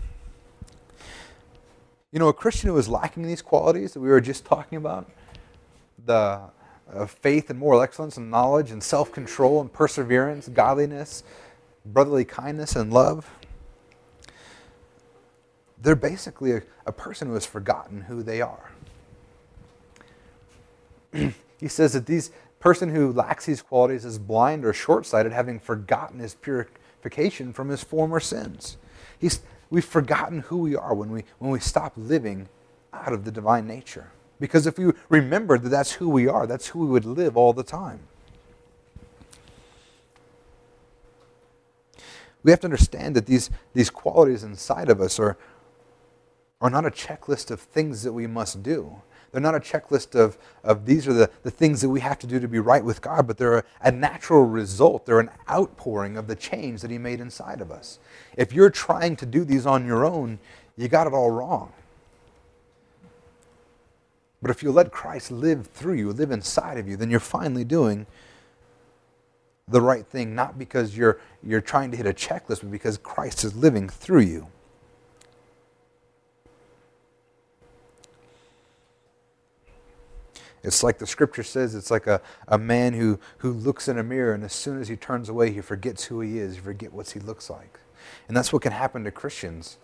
You 2.11 2.19
know, 2.19 2.27
a 2.27 2.33
Christian 2.33 2.69
who 2.69 2.77
is 2.77 2.89
lacking 2.89 3.23
these 3.23 3.41
qualities 3.41 3.93
that 3.93 3.99
we 3.99 4.09
were 4.09 4.21
just 4.21 4.45
talking 4.45 4.77
about, 4.77 5.09
the 6.03 6.41
of 6.91 7.11
faith 7.11 7.49
and 7.49 7.59
moral 7.59 7.81
excellence 7.81 8.17
and 8.17 8.31
knowledge 8.31 8.71
and 8.71 8.81
self 8.81 9.11
control 9.11 9.61
and 9.61 9.71
perseverance, 9.71 10.47
godliness, 10.47 11.23
brotherly 11.85 12.25
kindness, 12.25 12.75
and 12.75 12.91
love. 12.91 13.29
They're 15.81 15.95
basically 15.95 16.53
a, 16.53 16.61
a 16.85 16.91
person 16.91 17.27
who 17.27 17.35
has 17.35 17.45
forgotten 17.45 18.01
who 18.01 18.23
they 18.23 18.41
are. 18.41 18.71
he 21.59 21.67
says 21.67 21.93
that 21.93 22.05
this 22.05 22.31
person 22.59 22.89
who 22.89 23.11
lacks 23.11 23.45
these 23.45 23.61
qualities 23.61 24.03
is 24.03 24.17
blind 24.17 24.65
or 24.65 24.73
short 24.73 25.05
sighted, 25.05 25.31
having 25.31 25.59
forgotten 25.59 26.19
his 26.19 26.35
purification 26.35 27.53
from 27.53 27.69
his 27.69 27.83
former 27.83 28.19
sins. 28.19 28.77
He's, 29.19 29.41
we've 29.69 29.85
forgotten 29.85 30.39
who 30.39 30.57
we 30.57 30.75
are 30.75 30.93
when 30.93 31.11
we, 31.11 31.23
when 31.39 31.51
we 31.51 31.59
stop 31.59 31.93
living 31.95 32.49
out 32.93 33.13
of 33.13 33.25
the 33.25 33.31
divine 33.31 33.67
nature. 33.67 34.11
Because 34.39 34.67
if 34.67 34.77
we 34.77 34.91
remembered 35.09 35.63
that 35.63 35.69
that's 35.69 35.93
who 35.93 36.09
we 36.09 36.27
are, 36.27 36.45
that's 36.45 36.67
who 36.67 36.79
we 36.79 36.85
would 36.87 37.05
live 37.05 37.35
all 37.35 37.53
the 37.53 37.63
time. 37.63 37.99
We 42.43 42.51
have 42.51 42.59
to 42.61 42.67
understand 42.67 43.15
that 43.15 43.25
these, 43.25 43.49
these 43.73 43.89
qualities 43.89 44.43
inside 44.43 44.89
of 44.89 45.01
us 45.01 45.19
are, 45.19 45.37
are 46.61 46.69
not 46.69 46.85
a 46.85 46.91
checklist 46.91 47.51
of 47.51 47.59
things 47.59 48.03
that 48.03 48.13
we 48.13 48.27
must 48.27 48.63
do. 48.63 49.01
They're 49.31 49.41
not 49.41 49.55
a 49.55 49.59
checklist 49.59 50.15
of, 50.15 50.37
of 50.63 50.85
these 50.85 51.07
are 51.07 51.13
the, 51.13 51.29
the 51.43 51.51
things 51.51 51.81
that 51.81 51.89
we 51.89 51.99
have 51.99 52.17
to 52.19 52.27
do 52.27 52.39
to 52.39 52.47
be 52.47 52.59
right 52.59 52.83
with 52.83 53.01
God, 53.01 53.27
but 53.27 53.37
they're 53.37 53.57
a, 53.57 53.63
a 53.81 53.91
natural 53.91 54.43
result. 54.45 55.05
They're 55.05 55.19
an 55.19 55.31
outpouring 55.49 56.15
of 56.15 56.27
the 56.27 56.35
change 56.35 56.81
that 56.81 56.91
He 56.91 56.97
made 56.97 57.19
inside 57.19 57.59
of 57.59 57.71
us. 57.71 57.99
If 58.37 58.53
you're 58.53 58.69
trying 58.69 59.15
to 59.17 59.25
do 59.25 59.43
these 59.43 59.65
on 59.65 59.85
your 59.85 60.05
own, 60.05 60.39
you 60.77 60.87
got 60.87 61.07
it 61.07 61.13
all 61.13 61.31
wrong. 61.31 61.73
But 64.41 64.51
if 64.51 64.61
you 64.61 64.71
let 64.71 64.91
Christ 64.91 65.31
live 65.31 65.67
through 65.67 65.95
you, 65.95 66.11
live 66.11 66.31
inside 66.31 66.77
of 66.77 66.87
you, 66.87 66.95
then 66.95 67.09
you're 67.09 67.19
finally 67.19 67.63
doing 67.63 68.05
the 69.67 69.81
right 69.81 70.05
thing, 70.05 70.35
not 70.35 70.57
because 70.57 70.95
you're, 70.95 71.19
you're 71.43 71.61
trying 71.61 71.91
to 71.91 71.97
hit 71.97 72.05
a 72.05 72.13
checklist, 72.13 72.61
but 72.61 72.71
because 72.71 72.97
Christ 72.97 73.43
is 73.43 73.55
living 73.55 73.89
through 73.89 74.21
you. 74.21 74.47
It's 80.63 80.83
like 80.83 80.97
the 80.97 81.07
scripture 81.07 81.43
says, 81.43 81.75
it's 81.75 81.91
like 81.91 82.07
a, 82.07 82.21
a 82.47 82.57
man 82.57 82.93
who, 82.93 83.19
who 83.39 83.51
looks 83.51 83.87
in 83.87 83.97
a 83.97 84.03
mirror, 84.03 84.33
and 84.33 84.43
as 84.43 84.53
soon 84.53 84.81
as 84.81 84.87
he 84.87 84.95
turns 84.95 85.29
away, 85.29 85.51
he 85.51 85.61
forgets 85.61 86.05
who 86.05 86.21
he 86.21 86.39
is, 86.39 86.55
he 86.55 86.61
forgets 86.61 86.93
what 86.93 87.09
he 87.09 87.19
looks 87.19 87.49
like. 87.49 87.79
And 88.27 88.35
that's 88.35 88.51
what 88.51 88.61
can 88.61 88.71
happen 88.71 89.03
to 89.03 89.11
Christians 89.11 89.77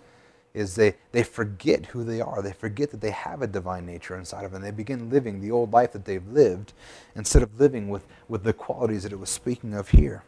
is 0.54 0.76
they, 0.76 0.96
they 1.12 1.24
forget 1.24 1.88
who 1.88 2.04
they 2.04 2.22
are. 2.22 2.42
They 2.42 2.54
forget 2.54 2.92
that 2.92 3.02
they 3.02 3.12
have 3.12 3.42
a 3.42 3.48
divine 3.48 3.86
nature 3.86 4.16
inside 4.16 4.46
of 4.46 4.52
them. 4.52 4.62
They 4.62 4.72
begin 4.72 5.10
living 5.10 5.42
the 5.42 5.52
old 5.52 5.74
life 5.74 5.92
that 5.94 6.06
they've 6.06 6.28
lived 6.28 6.74
instead 7.16 7.42
of 7.42 7.60
living 7.60 7.90
with, 7.90 8.06
with 8.28 8.44
the 8.44 8.54
qualities 8.54 9.04
that 9.04 9.12
it 9.12 9.20
was 9.20 9.30
speaking 9.30 9.74
of 9.74 9.90
here. 9.90 10.24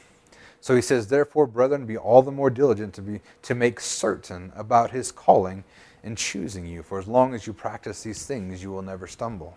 so 0.61 0.75
he 0.75 0.83
says, 0.83 1.07
Therefore, 1.07 1.47
brethren, 1.47 1.87
be 1.87 1.97
all 1.97 2.23
the 2.23 2.33
more 2.33 2.51
diligent 2.51 2.95
to, 2.95 3.03
be, 3.03 3.21
to 3.43 3.55
make 3.55 3.79
certain 3.79 4.53
about 4.57 4.91
his 4.91 5.13
calling 5.13 5.63
and 6.03 6.19
choosing 6.19 6.67
you. 6.67 6.83
For 6.83 6.99
as 6.99 7.07
long 7.07 7.35
as 7.35 7.47
you 7.47 7.53
practice 7.53 8.03
these 8.03 8.27
things, 8.27 8.63
you 8.63 8.71
will 8.71 8.83
never 8.83 9.07
stumble. 9.07 9.57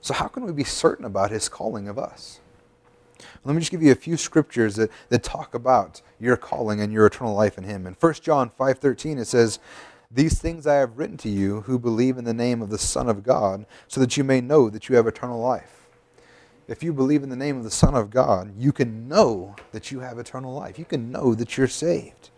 So, 0.00 0.14
how 0.14 0.26
can 0.28 0.44
we 0.44 0.52
be 0.52 0.64
certain 0.64 1.04
about 1.04 1.30
his 1.30 1.48
calling 1.48 1.86
of 1.86 1.98
us? 1.98 2.40
Let 3.44 3.54
me 3.54 3.60
just 3.60 3.70
give 3.70 3.82
you 3.82 3.92
a 3.92 3.96
few 3.96 4.16
scriptures 4.16 4.76
that, 4.76 4.90
that 5.08 5.22
talk 5.22 5.54
about 5.54 6.02
your 6.18 6.36
calling 6.36 6.80
and 6.80 6.92
your 6.92 7.06
eternal 7.06 7.34
life 7.34 7.58
in 7.58 7.64
him. 7.64 7.86
In 7.86 7.94
1 7.94 8.14
John 8.14 8.50
5.13 8.50 9.18
it 9.18 9.26
says, 9.26 9.58
These 10.10 10.40
things 10.40 10.66
I 10.66 10.76
have 10.76 10.98
written 10.98 11.16
to 11.18 11.28
you 11.28 11.62
who 11.62 11.78
believe 11.78 12.18
in 12.18 12.24
the 12.24 12.34
name 12.34 12.62
of 12.62 12.70
the 12.70 12.78
Son 12.78 13.08
of 13.08 13.22
God, 13.22 13.66
so 13.88 14.00
that 14.00 14.16
you 14.16 14.24
may 14.24 14.40
know 14.40 14.70
that 14.70 14.88
you 14.88 14.96
have 14.96 15.06
eternal 15.06 15.40
life. 15.40 15.88
If 16.68 16.84
you 16.84 16.92
believe 16.92 17.24
in 17.24 17.30
the 17.30 17.36
name 17.36 17.56
of 17.56 17.64
the 17.64 17.70
Son 17.70 17.94
of 17.94 18.10
God, 18.10 18.52
you 18.56 18.72
can 18.72 19.08
know 19.08 19.56
that 19.72 19.90
you 19.90 20.00
have 20.00 20.18
eternal 20.18 20.54
life. 20.54 20.78
You 20.78 20.84
can 20.84 21.10
know 21.10 21.34
that 21.34 21.56
you're 21.56 21.66
saved. 21.66 22.30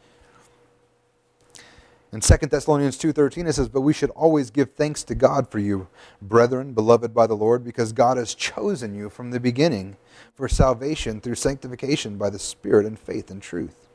In 2.13 2.21
2 2.21 2.51
Thessalonians 2.51 2.99
2:13 2.99 3.47
it 3.47 3.55
says, 3.55 3.71
"But 3.71 3.81
we 3.81 3.95
should 3.95 4.11
always 4.11 4.51
give 4.51 4.73
thanks 4.73 5.03
to 5.05 5.15
God 5.15 5.49
for 5.49 5.59
you, 5.59 5.89
brethren, 6.21 6.75
beloved 6.75 7.15
by 7.15 7.27
the 7.27 7.37
Lord, 7.37 7.65
because 7.65 7.93
God 7.93 8.19
has 8.19 8.35
chosen 8.35 8.95
you 8.95 9.09
from 9.09 9.31
the 9.31 9.41
beginning 9.41 9.97
for 10.35 10.47
salvation 10.47 11.23
through 11.23 11.37
sanctification 11.37 12.19
by 12.19 12.29
the 12.29 12.39
Spirit 12.39 12.85
and 12.85 12.99
faith 12.99 13.31
and 13.31 13.41
truth." 13.41 13.89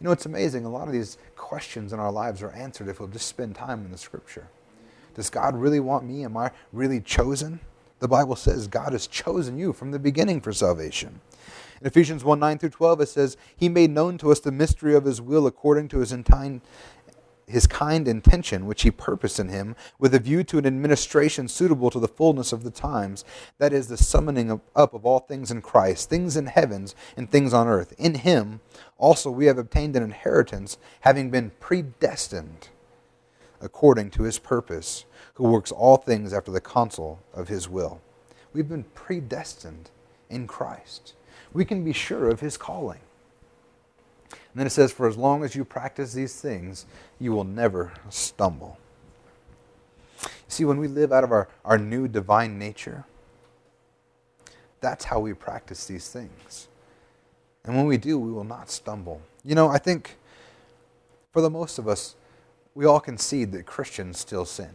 You 0.00 0.06
know, 0.06 0.12
it's 0.12 0.24
amazing. 0.24 0.64
A 0.64 0.70
lot 0.70 0.86
of 0.86 0.94
these 0.94 1.18
questions 1.36 1.92
in 1.92 2.00
our 2.00 2.12
lives 2.12 2.42
are 2.42 2.50
answered 2.52 2.88
if 2.88 2.98
we'll 2.98 3.08
just 3.08 3.26
spend 3.26 3.56
time 3.56 3.84
in 3.84 3.90
the 3.90 3.98
scripture. 3.98 4.48
Does 5.14 5.28
God 5.28 5.54
really 5.54 5.80
want 5.80 6.06
me? 6.06 6.24
Am 6.24 6.36
I 6.36 6.52
really 6.72 7.00
chosen? 7.00 7.60
The 7.98 8.08
Bible 8.08 8.36
says 8.36 8.68
God 8.68 8.92
has 8.92 9.06
chosen 9.06 9.58
you 9.58 9.72
from 9.72 9.90
the 9.90 9.98
beginning 9.98 10.40
for 10.40 10.52
salvation. 10.52 11.20
In 11.80 11.86
Ephesians 11.86 12.24
1 12.24 12.38
9 12.38 12.58
through 12.58 12.70
12, 12.70 13.00
it 13.02 13.08
says, 13.08 13.36
He 13.56 13.68
made 13.68 13.90
known 13.90 14.18
to 14.18 14.30
us 14.32 14.40
the 14.40 14.52
mystery 14.52 14.94
of 14.94 15.04
His 15.04 15.20
will 15.20 15.46
according 15.46 15.88
to 15.88 15.98
His 15.98 16.12
entire 16.12 16.60
his 17.48 17.66
kind 17.66 18.06
intention 18.06 18.66
which 18.66 18.82
he 18.82 18.90
purposed 18.90 19.40
in 19.40 19.48
him, 19.48 19.74
with 19.98 20.14
a 20.14 20.18
view 20.18 20.44
to 20.44 20.58
an 20.58 20.66
administration 20.66 21.48
suitable 21.48 21.90
to 21.90 21.98
the 21.98 22.08
fullness 22.08 22.52
of 22.52 22.62
the 22.62 22.70
times, 22.70 23.24
that 23.58 23.72
is, 23.72 23.88
the 23.88 23.96
summoning 23.96 24.60
up 24.76 24.94
of 24.94 25.06
all 25.06 25.20
things 25.20 25.50
in 25.50 25.62
Christ, 25.62 26.08
things 26.08 26.36
in 26.36 26.46
heavens 26.46 26.94
and 27.16 27.30
things 27.30 27.52
on 27.52 27.66
earth. 27.66 27.94
In 27.98 28.16
him 28.16 28.60
also 28.98 29.30
we 29.30 29.46
have 29.46 29.58
obtained 29.58 29.96
an 29.96 30.02
inheritance, 30.02 30.78
having 31.00 31.30
been 31.30 31.52
predestined 31.60 32.68
according 33.60 34.10
to 34.10 34.22
his 34.22 34.38
purpose, 34.38 35.04
who 35.34 35.44
works 35.44 35.72
all 35.72 35.96
things 35.96 36.32
after 36.32 36.50
the 36.50 36.60
counsel 36.60 37.20
of 37.34 37.48
his 37.48 37.68
will. 37.68 38.00
We've 38.52 38.68
been 38.68 38.84
predestined 38.94 39.90
in 40.30 40.46
Christ. 40.46 41.14
We 41.52 41.64
can 41.64 41.84
be 41.84 41.92
sure 41.92 42.28
of 42.28 42.40
his 42.40 42.56
calling. 42.56 43.00
And 44.58 44.62
then 44.62 44.66
it 44.66 44.70
says, 44.70 44.90
For 44.90 45.06
as 45.06 45.16
long 45.16 45.44
as 45.44 45.54
you 45.54 45.64
practice 45.64 46.14
these 46.14 46.40
things, 46.40 46.84
you 47.20 47.30
will 47.30 47.44
never 47.44 47.92
stumble. 48.10 48.76
See, 50.48 50.64
when 50.64 50.78
we 50.78 50.88
live 50.88 51.12
out 51.12 51.22
of 51.22 51.30
our, 51.30 51.46
our 51.64 51.78
new 51.78 52.08
divine 52.08 52.58
nature, 52.58 53.04
that's 54.80 55.04
how 55.04 55.20
we 55.20 55.32
practice 55.32 55.86
these 55.86 56.08
things. 56.08 56.66
And 57.62 57.76
when 57.76 57.86
we 57.86 57.98
do, 57.98 58.18
we 58.18 58.32
will 58.32 58.42
not 58.42 58.68
stumble. 58.68 59.22
You 59.44 59.54
know, 59.54 59.68
I 59.68 59.78
think 59.78 60.16
for 61.32 61.40
the 61.40 61.50
most 61.50 61.78
of 61.78 61.86
us, 61.86 62.16
we 62.74 62.84
all 62.84 62.98
concede 62.98 63.52
that 63.52 63.64
Christians 63.64 64.18
still 64.18 64.44
sin. 64.44 64.72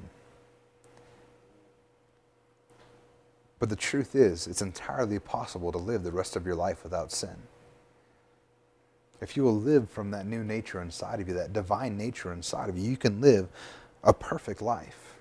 But 3.59 3.67
the 3.67 3.75
truth 3.75 4.15
is, 4.15 4.47
it's 4.47 4.61
entirely 4.61 5.19
possible 5.19 5.73
to 5.73 5.77
live 5.77 6.03
the 6.03 6.13
rest 6.13 6.38
of 6.38 6.45
your 6.45 6.55
life 6.55 6.86
without 6.86 7.11
sin 7.11 7.36
if 9.24 9.36
you 9.36 9.43
will 9.43 9.57
live 9.57 9.89
from 9.89 10.11
that 10.11 10.28
new 10.28 10.43
nature 10.43 10.82
inside 10.82 11.19
of 11.19 11.28
you, 11.28 11.34
that 11.36 11.53
divine 11.53 11.97
nature 11.97 12.32
inside 12.32 12.69
of 12.69 12.78
you, 12.78 12.89
you 12.89 12.97
can 12.97 13.21
live 13.21 13.47
a 14.03 14.13
perfect 14.13 14.61
life. 14.61 15.15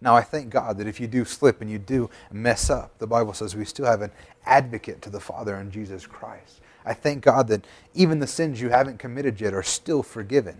Now, 0.00 0.14
I 0.14 0.22
thank 0.22 0.50
God 0.50 0.78
that 0.78 0.86
if 0.86 1.00
you 1.00 1.06
do 1.06 1.24
slip 1.24 1.60
and 1.60 1.70
you 1.70 1.78
do 1.78 2.08
mess 2.30 2.70
up, 2.70 2.98
the 2.98 3.06
Bible 3.06 3.32
says 3.32 3.56
we 3.56 3.64
still 3.64 3.86
have 3.86 4.02
an 4.02 4.12
advocate 4.46 5.02
to 5.02 5.10
the 5.10 5.20
Father 5.20 5.56
in 5.56 5.70
Jesus 5.70 6.06
Christ. 6.06 6.60
I 6.84 6.94
thank 6.94 7.24
God 7.24 7.48
that 7.48 7.66
even 7.94 8.20
the 8.20 8.26
sins 8.26 8.60
you 8.60 8.68
haven't 8.68 8.98
committed 8.98 9.40
yet 9.40 9.54
are 9.54 9.62
still 9.62 10.02
forgiven. 10.02 10.56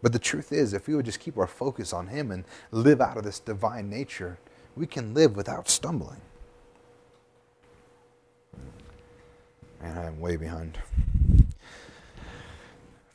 But 0.00 0.12
the 0.12 0.20
truth 0.20 0.52
is, 0.52 0.72
if 0.72 0.86
we 0.86 0.94
would 0.94 1.06
just 1.06 1.20
keep 1.20 1.36
our 1.36 1.48
focus 1.48 1.92
on 1.92 2.06
Him 2.06 2.30
and 2.30 2.44
live 2.70 3.00
out 3.00 3.16
of 3.16 3.24
this 3.24 3.40
divine 3.40 3.90
nature, 3.90 4.38
we 4.76 4.86
can 4.86 5.12
live 5.12 5.34
without 5.34 5.68
stumbling. 5.68 6.20
Man, 9.80 9.96
I 9.96 10.06
am 10.06 10.20
way 10.20 10.36
behind. 10.36 10.78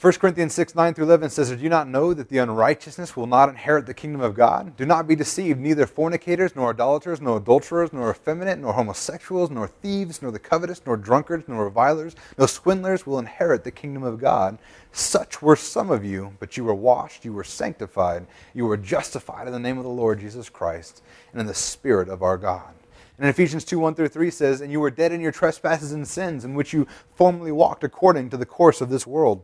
1 0.04 0.12
Corinthians 0.16 0.54
6, 0.54 0.76
9 0.76 0.94
through 0.94 1.06
11 1.06 1.30
says, 1.30 1.50
Do 1.50 1.56
you 1.56 1.70
not 1.70 1.88
know 1.88 2.14
that 2.14 2.28
the 2.28 2.40
unrighteousness 2.40 3.16
will 3.16 3.26
not 3.26 3.48
inherit 3.48 3.86
the 3.86 3.94
kingdom 3.94 4.20
of 4.20 4.36
God? 4.36 4.76
Do 4.76 4.86
not 4.86 5.08
be 5.08 5.16
deceived. 5.16 5.62
Neither 5.62 5.86
fornicators, 5.86 6.58
nor 6.58 6.72
idolaters, 6.72 7.22
nor 7.22 7.38
adulterers, 7.38 7.94
nor 7.94 8.12
effeminate, 8.12 8.60
nor 8.60 8.74
homosexuals, 8.74 9.50
nor 9.50 9.70
thieves, 9.70 10.22
nor 10.22 10.30
the 10.30 10.40
covetous, 10.40 10.82
nor 10.86 10.98
drunkards, 10.98 11.48
nor 11.48 11.64
revilers, 11.64 12.18
nor 12.38 12.50
swindlers 12.50 13.08
will 13.08 13.18
inherit 13.18 13.64
the 13.64 13.72
kingdom 13.72 14.04
of 14.04 14.20
God. 14.20 14.58
Such 14.92 15.42
were 15.42 15.56
some 15.56 15.90
of 15.90 16.04
you, 16.04 16.34
but 16.38 16.58
you 16.58 16.66
were 16.66 16.76
washed, 16.76 17.24
you 17.24 17.32
were 17.32 17.46
sanctified, 17.46 18.28
you 18.54 18.66
were 18.66 18.76
justified 18.76 19.48
in 19.48 19.54
the 19.54 19.60
name 19.60 19.78
of 19.78 19.86
the 19.86 19.90
Lord 19.90 20.20
Jesus 20.20 20.50
Christ, 20.50 21.02
and 21.32 21.40
in 21.40 21.48
the 21.48 21.54
Spirit 21.54 22.10
of 22.10 22.22
our 22.22 22.38
God. 22.38 22.74
And 23.18 23.28
Ephesians 23.30 23.64
2 23.64 23.78
1 23.80 23.96
through 23.96 24.08
3 24.08 24.30
says, 24.32 24.62
And 24.62 24.72
you 24.72 24.80
were 24.80 24.90
dead 24.90 25.12
in 25.12 25.22
your 25.22 25.32
trespasses 25.32 25.92
and 25.92 26.08
sins, 26.08 26.44
in 26.44 26.56
which 26.56 26.74
you 26.74 26.88
formerly 27.16 27.52
walked 27.52 27.84
according 27.84 28.30
to 28.32 28.38
the 28.38 28.46
course 28.46 28.82
of 28.82 28.90
this 28.90 29.06
world, 29.06 29.44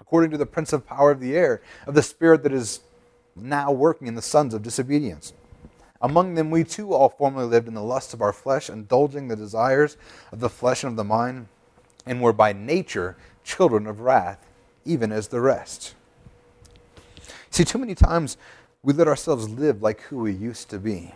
according 0.00 0.30
to 0.30 0.38
the 0.38 0.46
prince 0.46 0.72
of 0.72 0.86
power 0.86 1.10
of 1.10 1.20
the 1.20 1.34
air, 1.36 1.62
of 1.86 1.94
the 1.94 2.02
spirit 2.02 2.42
that 2.42 2.52
is 2.52 2.80
now 3.34 3.72
working 3.72 4.08
in 4.08 4.14
the 4.14 4.22
sons 4.22 4.52
of 4.52 4.62
disobedience. 4.62 5.32
Among 6.00 6.34
them 6.34 6.50
we 6.50 6.64
too 6.64 6.92
all 6.92 7.08
formerly 7.08 7.46
lived 7.46 7.66
in 7.66 7.74
the 7.74 7.82
lusts 7.82 8.14
of 8.14 8.22
our 8.22 8.32
flesh, 8.32 8.70
indulging 8.70 9.28
the 9.28 9.36
desires 9.36 9.96
of 10.30 10.40
the 10.40 10.50
flesh 10.50 10.84
and 10.84 10.92
of 10.92 10.96
the 10.96 11.04
mind, 11.04 11.48
and 12.06 12.20
were 12.20 12.32
by 12.32 12.52
nature 12.52 13.16
children 13.42 13.86
of 13.86 14.00
wrath, 14.00 14.46
even 14.84 15.10
as 15.10 15.28
the 15.28 15.40
rest. 15.40 15.94
See, 17.50 17.64
too 17.64 17.78
many 17.78 17.94
times 17.94 18.36
we 18.82 18.92
let 18.92 19.08
ourselves 19.08 19.48
live 19.48 19.82
like 19.82 20.02
who 20.02 20.18
we 20.18 20.32
used 20.32 20.68
to 20.70 20.78
be. 20.78 21.14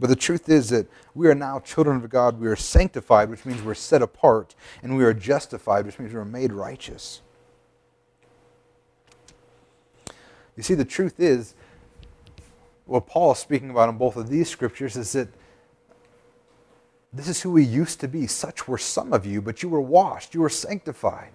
But 0.00 0.08
the 0.08 0.16
truth 0.16 0.48
is 0.48 0.70
that 0.70 0.86
we 1.14 1.28
are 1.28 1.34
now 1.34 1.60
children 1.60 1.98
of 1.98 2.08
God. 2.08 2.40
We 2.40 2.48
are 2.48 2.56
sanctified, 2.56 3.28
which 3.28 3.44
means 3.44 3.62
we're 3.62 3.74
set 3.74 4.00
apart, 4.00 4.54
and 4.82 4.96
we 4.96 5.04
are 5.04 5.12
justified, 5.12 5.84
which 5.84 5.98
means 5.98 6.14
we're 6.14 6.24
made 6.24 6.52
righteous. 6.52 7.20
You 10.56 10.62
see, 10.62 10.74
the 10.74 10.86
truth 10.86 11.20
is, 11.20 11.54
what 12.86 13.06
Paul 13.06 13.32
is 13.32 13.38
speaking 13.38 13.70
about 13.70 13.88
in 13.90 13.98
both 13.98 14.16
of 14.16 14.28
these 14.28 14.48
scriptures 14.48 14.96
is 14.96 15.12
that 15.12 15.28
this 17.12 17.28
is 17.28 17.42
who 17.42 17.52
we 17.52 17.64
used 17.64 18.00
to 18.00 18.08
be. 18.08 18.26
Such 18.26 18.66
were 18.66 18.78
some 18.78 19.12
of 19.12 19.26
you, 19.26 19.42
but 19.42 19.62
you 19.62 19.68
were 19.68 19.80
washed, 19.80 20.34
you 20.34 20.40
were 20.40 20.48
sanctified. 20.48 21.30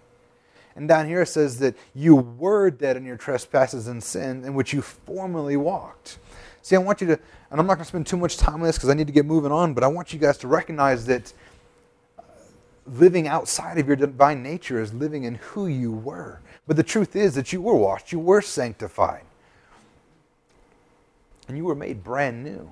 And 0.75 0.87
down 0.87 1.07
here 1.07 1.21
it 1.21 1.27
says 1.27 1.59
that 1.59 1.75
you 1.93 2.15
were 2.15 2.69
dead 2.69 2.97
in 2.97 3.05
your 3.05 3.15
trespasses 3.15 3.87
and 3.87 4.03
sin 4.03 4.43
in 4.43 4.53
which 4.55 4.73
you 4.73 4.81
formerly 4.81 5.55
walked. 5.55 6.17
See, 6.65 6.75
I 6.75 6.79
want 6.79 6.99
you 6.99 7.05
to, 7.05 7.19
and 7.51 7.59
I'm 7.59 7.67
not 7.67 7.75
going 7.75 7.83
to 7.83 7.89
spend 7.89 8.07
too 8.07 8.17
much 8.17 8.37
time 8.37 8.55
on 8.55 8.61
this 8.63 8.75
because 8.75 8.89
I 8.89 8.95
need 8.95 9.05
to 9.05 9.13
get 9.13 9.23
moving 9.23 9.51
on, 9.51 9.75
but 9.75 9.83
I 9.83 9.87
want 9.87 10.13
you 10.13 10.17
guys 10.17 10.35
to 10.39 10.47
recognize 10.47 11.05
that 11.05 11.31
uh, 12.17 12.23
living 12.87 13.27
outside 13.27 13.77
of 13.77 13.85
your 13.85 13.95
divine 13.95 14.41
nature 14.41 14.81
is 14.81 14.91
living 14.91 15.25
in 15.25 15.35
who 15.35 15.67
you 15.67 15.91
were. 15.91 16.41
But 16.65 16.75
the 16.75 16.81
truth 16.81 17.15
is 17.15 17.35
that 17.35 17.53
you 17.53 17.61
were 17.61 17.75
washed, 17.75 18.11
you 18.11 18.17
were 18.17 18.41
sanctified, 18.41 19.25
and 21.47 21.55
you 21.55 21.65
were 21.65 21.75
made 21.75 22.03
brand 22.03 22.43
new. 22.43 22.71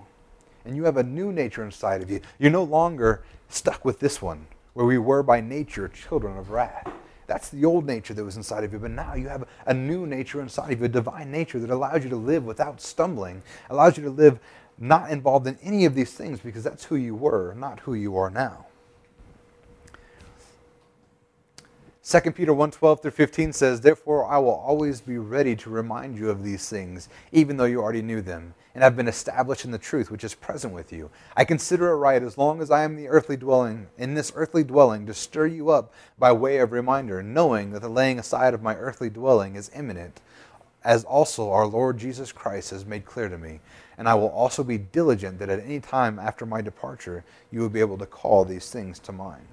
And 0.66 0.76
you 0.76 0.86
have 0.86 0.98
a 0.98 1.04
new 1.04 1.32
nature 1.32 1.64
inside 1.64 2.02
of 2.02 2.10
you. 2.10 2.20
You're 2.40 2.50
no 2.50 2.64
longer 2.64 3.22
stuck 3.50 3.86
with 3.86 4.00
this 4.00 4.24
one, 4.24 4.48
where 4.74 4.88
we 4.88 4.98
were 4.98 5.22
by 5.22 5.40
nature 5.40 5.88
children 5.88 6.36
of 6.40 6.50
wrath. 6.50 6.92
That's 7.28 7.50
the 7.50 7.66
old 7.66 7.86
nature 7.86 8.14
that 8.14 8.24
was 8.24 8.38
inside 8.38 8.64
of 8.64 8.74
you. 8.74 8.80
But 8.80 8.92
now 8.92 9.14
you 9.16 9.28
have 9.30 9.48
a 9.66 9.74
new 9.74 10.06
nature 10.06 10.42
inside 10.42 10.72
of 10.74 10.80
you, 10.80 10.86
a 10.86 10.90
divine 10.90 11.32
nature 11.32 11.60
that 11.60 11.70
allows 11.70 12.04
you 12.04 12.10
to 12.10 12.16
live 12.16 12.46
without 12.46 12.82
stumbling, 12.82 13.42
allows 13.70 13.98
you 13.98 14.04
to 14.04 14.10
live 14.10 14.40
not 14.78 15.12
involved 15.12 15.48
in 15.48 15.58
any 15.64 15.86
of 15.86 15.96
these 15.96 16.14
things 16.14 16.40
because 16.40 16.64
that's 16.64 16.86
who 16.86 16.96
you 16.96 17.16
were, 17.16 17.54
not 17.58 17.82
who 17.82 17.94
you 17.94 18.18
are 18.18 18.30
now. 18.30 18.66
2 22.06 22.32
Peter 22.32 22.54
1 22.54 22.72
12 22.72 23.02
through 23.02 23.12
15 23.12 23.54
says, 23.54 23.80
Therefore 23.80 24.26
I 24.26 24.38
will 24.38 24.52
always 24.52 25.00
be 25.00 25.18
ready 25.18 25.56
to 25.56 25.70
remind 25.70 26.18
you 26.18 26.30
of 26.30 26.44
these 26.44 26.68
things, 26.68 27.08
even 27.32 27.56
though 27.56 27.64
you 27.64 27.82
already 27.82 28.02
knew 28.02 28.22
them, 28.22 28.54
and 28.74 28.84
have 28.84 28.96
been 28.96 29.08
established 29.08 29.66
in 29.66 29.72
the 29.72 29.78
truth 29.78 30.10
which 30.10 30.24
is 30.24 30.34
present 30.34 30.74
with 30.74 30.92
you. 30.92 31.10
I 31.38 31.46
consider 31.46 31.90
it 31.90 31.98
right, 31.98 32.24
as 32.24 32.38
long 32.38 32.62
as 32.62 32.72
I 32.72 32.84
am 32.84 32.96
the 32.96 33.08
earthly 33.08 33.38
dwelling, 33.38 33.88
in 33.98 34.16
this 34.16 34.32
earthly 34.36 34.64
dwelling, 34.64 35.06
to 35.06 35.14
stir 35.14 35.48
you 35.48 35.70
up 35.70 35.94
by 36.18 36.32
way 36.32 36.58
of 36.58 36.72
reminder, 36.72 37.22
knowing 37.22 37.72
that 37.72 37.82
the 37.82 37.90
laying 37.90 38.18
aside 38.18 38.54
of 38.54 38.64
my 38.64 38.76
earthly 38.76 39.10
dwelling 39.10 39.56
is 39.56 39.70
imminent, 39.76 40.22
as 40.84 41.04
also 41.04 41.52
our 41.52 41.68
Lord 41.68 41.98
Jesus 41.98 42.32
Christ 42.32 42.72
has 42.72 42.86
made 42.86 43.06
clear 43.06 43.30
to 43.30 43.38
me. 43.38 43.60
And 43.98 44.10
I 44.10 44.16
will 44.16 44.30
also 44.30 44.64
be 44.64 44.80
diligent 44.80 45.40
that 45.40 45.50
at 45.50 45.64
any 45.64 45.80
time 45.80 46.18
after 46.18 46.46
my 46.46 46.62
departure 46.62 47.24
you 47.52 47.60
will 47.60 47.70
be 47.70 47.80
able 47.80 47.98
to 48.00 48.06
call 48.08 48.44
these 48.44 48.72
things 48.72 49.00
to 49.00 49.12
mind. 49.12 49.48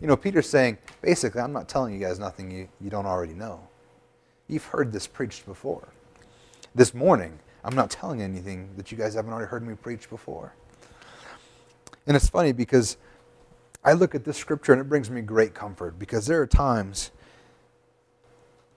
You 0.00 0.06
know, 0.06 0.16
Peter's 0.16 0.48
saying, 0.48 0.78
basically, 1.00 1.40
I'm 1.40 1.52
not 1.52 1.68
telling 1.68 1.94
you 1.94 2.00
guys 2.00 2.18
nothing 2.18 2.50
you, 2.50 2.68
you 2.80 2.90
don't 2.90 3.06
already 3.06 3.32
know. 3.32 3.60
You've 4.46 4.66
heard 4.66 4.92
this 4.92 5.06
preached 5.06 5.46
before. 5.46 5.88
This 6.74 6.94
morning, 6.94 7.38
I'm 7.66 7.74
not 7.74 7.90
telling 7.90 8.22
anything 8.22 8.70
that 8.76 8.92
you 8.92 8.96
guys 8.96 9.14
haven't 9.14 9.32
already 9.32 9.48
heard 9.48 9.66
me 9.66 9.74
preach 9.74 10.08
before. 10.08 10.54
And 12.06 12.16
it's 12.16 12.28
funny 12.28 12.52
because 12.52 12.96
I 13.84 13.92
look 13.94 14.14
at 14.14 14.24
this 14.24 14.36
scripture 14.36 14.72
and 14.72 14.80
it 14.80 14.88
brings 14.88 15.10
me 15.10 15.20
great 15.20 15.52
comfort 15.52 15.98
because 15.98 16.26
there 16.26 16.40
are 16.40 16.46
times 16.46 17.10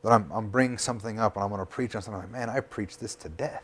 that 0.02 0.12
I'm, 0.12 0.32
I'm 0.32 0.50
bringing 0.50 0.80
something 0.80 1.20
up 1.20 1.36
and 1.36 1.44
I'm 1.44 1.50
going 1.50 1.60
to 1.60 1.68
preach 1.68 1.96
on 1.96 2.02
something 2.02 2.20
like, 2.20 2.32
man, 2.32 2.50
I 2.50 2.62
preached 2.62 3.00
this 3.00 3.14
to 3.18 3.30
death. 3.30 3.64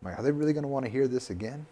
I'm 0.00 0.10
like, 0.10 0.20
are 0.20 0.22
they 0.22 0.30
really 0.30 0.52
going 0.52 0.62
to 0.62 0.68
want 0.68 0.84
to 0.84 0.90
hear 0.90 1.08
this 1.08 1.28
again? 1.28 1.66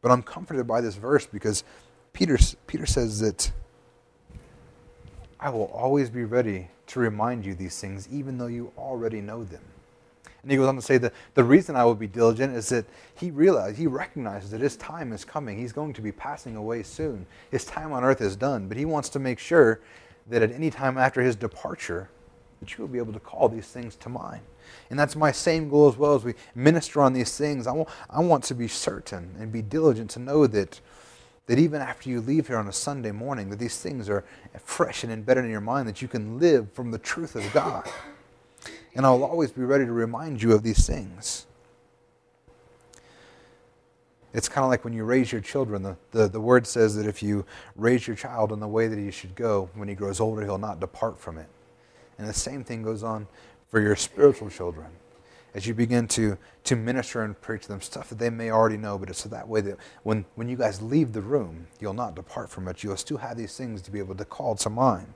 But 0.00 0.12
I'm 0.12 0.22
comforted 0.22 0.68
by 0.68 0.80
this 0.80 0.94
verse 0.94 1.26
because 1.26 1.64
Peter, 2.12 2.38
Peter 2.68 2.86
says 2.86 3.18
that 3.18 3.50
I 5.40 5.50
will 5.50 5.66
always 5.66 6.08
be 6.08 6.22
ready 6.22 6.68
to 6.88 7.00
remind 7.00 7.44
you 7.44 7.54
these 7.54 7.80
things, 7.80 8.08
even 8.10 8.38
though 8.38 8.46
you 8.46 8.72
already 8.78 9.20
know 9.20 9.44
them. 9.44 9.62
And 10.42 10.50
he 10.52 10.56
goes 10.58 10.68
on 10.68 10.76
to 10.76 10.82
say 10.82 10.96
that 10.98 11.12
the 11.34 11.42
reason 11.42 11.74
I 11.74 11.84
will 11.84 11.96
be 11.96 12.06
diligent 12.06 12.54
is 12.54 12.68
that 12.68 12.84
he 13.16 13.32
realizes, 13.32 13.78
he 13.78 13.88
recognizes 13.88 14.50
that 14.50 14.60
his 14.60 14.76
time 14.76 15.12
is 15.12 15.24
coming. 15.24 15.58
He's 15.58 15.72
going 15.72 15.92
to 15.94 16.00
be 16.00 16.12
passing 16.12 16.54
away 16.54 16.84
soon. 16.84 17.26
His 17.50 17.64
time 17.64 17.92
on 17.92 18.04
earth 18.04 18.20
is 18.20 18.36
done, 18.36 18.68
but 18.68 18.76
he 18.76 18.84
wants 18.84 19.08
to 19.08 19.18
make 19.18 19.40
sure 19.40 19.80
that 20.28 20.42
at 20.42 20.52
any 20.52 20.70
time 20.70 20.98
after 20.98 21.20
his 21.20 21.34
departure, 21.34 22.08
that 22.60 22.76
you 22.76 22.82
will 22.82 22.88
be 22.88 22.98
able 22.98 23.12
to 23.12 23.18
call 23.20 23.48
these 23.48 23.66
things 23.66 23.96
to 23.96 24.08
mind. 24.08 24.42
And 24.88 24.98
that's 24.98 25.16
my 25.16 25.32
same 25.32 25.68
goal 25.68 25.88
as 25.88 25.96
well 25.96 26.14
as 26.14 26.24
we 26.24 26.34
minister 26.54 27.00
on 27.00 27.12
these 27.12 27.36
things. 27.36 27.66
I 27.66 27.72
want, 27.72 27.88
I 28.08 28.20
want 28.20 28.44
to 28.44 28.54
be 28.54 28.68
certain 28.68 29.34
and 29.40 29.50
be 29.50 29.62
diligent 29.62 30.10
to 30.10 30.20
know 30.20 30.46
that 30.46 30.80
that 31.46 31.58
even 31.58 31.80
after 31.80 32.10
you 32.10 32.20
leave 32.20 32.48
here 32.48 32.56
on 32.56 32.68
a 32.68 32.72
Sunday 32.72 33.12
morning, 33.12 33.50
that 33.50 33.58
these 33.58 33.78
things 33.78 34.08
are 34.08 34.24
fresh 34.62 35.04
and 35.04 35.12
embedded 35.12 35.44
in 35.44 35.50
your 35.50 35.60
mind, 35.60 35.88
that 35.88 36.02
you 36.02 36.08
can 36.08 36.38
live 36.38 36.72
from 36.72 36.90
the 36.90 36.98
truth 36.98 37.36
of 37.36 37.50
God. 37.52 37.88
And 38.94 39.06
I'll 39.06 39.22
always 39.22 39.52
be 39.52 39.62
ready 39.62 39.84
to 39.84 39.92
remind 39.92 40.42
you 40.42 40.52
of 40.52 40.62
these 40.62 40.86
things. 40.86 41.46
It's 44.32 44.48
kind 44.48 44.64
of 44.64 44.70
like 44.70 44.84
when 44.84 44.92
you 44.92 45.04
raise 45.04 45.30
your 45.32 45.40
children. 45.40 45.82
The, 45.82 45.96
the, 46.10 46.28
the 46.28 46.40
word 46.40 46.66
says 46.66 46.96
that 46.96 47.06
if 47.06 47.22
you 47.22 47.46
raise 47.76 48.06
your 48.06 48.16
child 48.16 48.52
in 48.52 48.60
the 48.60 48.68
way 48.68 48.88
that 48.88 48.98
he 48.98 49.10
should 49.10 49.34
go, 49.34 49.70
when 49.74 49.88
he 49.88 49.94
grows 49.94 50.20
older, 50.20 50.42
he'll 50.44 50.58
not 50.58 50.80
depart 50.80 51.18
from 51.18 51.38
it. 51.38 51.46
And 52.18 52.28
the 52.28 52.34
same 52.34 52.64
thing 52.64 52.82
goes 52.82 53.02
on 53.02 53.28
for 53.70 53.80
your 53.80 53.96
spiritual 53.96 54.50
children 54.50 54.88
as 55.56 55.66
you 55.66 55.72
begin 55.72 56.06
to, 56.06 56.36
to 56.64 56.76
minister 56.76 57.22
and 57.22 57.40
preach 57.40 57.62
to 57.62 57.68
them 57.68 57.80
stuff 57.80 58.10
that 58.10 58.18
they 58.18 58.28
may 58.28 58.50
already 58.50 58.76
know, 58.76 58.98
but 58.98 59.08
it's 59.08 59.22
so 59.22 59.28
that 59.30 59.48
way 59.48 59.62
that 59.62 59.78
when, 60.02 60.26
when 60.34 60.50
you 60.50 60.56
guys 60.56 60.82
leave 60.82 61.14
the 61.14 61.22
room, 61.22 61.66
you'll 61.80 61.94
not 61.94 62.14
depart 62.14 62.50
from 62.50 62.68
it. 62.68 62.84
You'll 62.84 62.98
still 62.98 63.16
have 63.16 63.38
these 63.38 63.56
things 63.56 63.80
to 63.82 63.90
be 63.90 63.98
able 63.98 64.14
to 64.16 64.26
call 64.26 64.54
to 64.56 64.68
mind. 64.68 65.14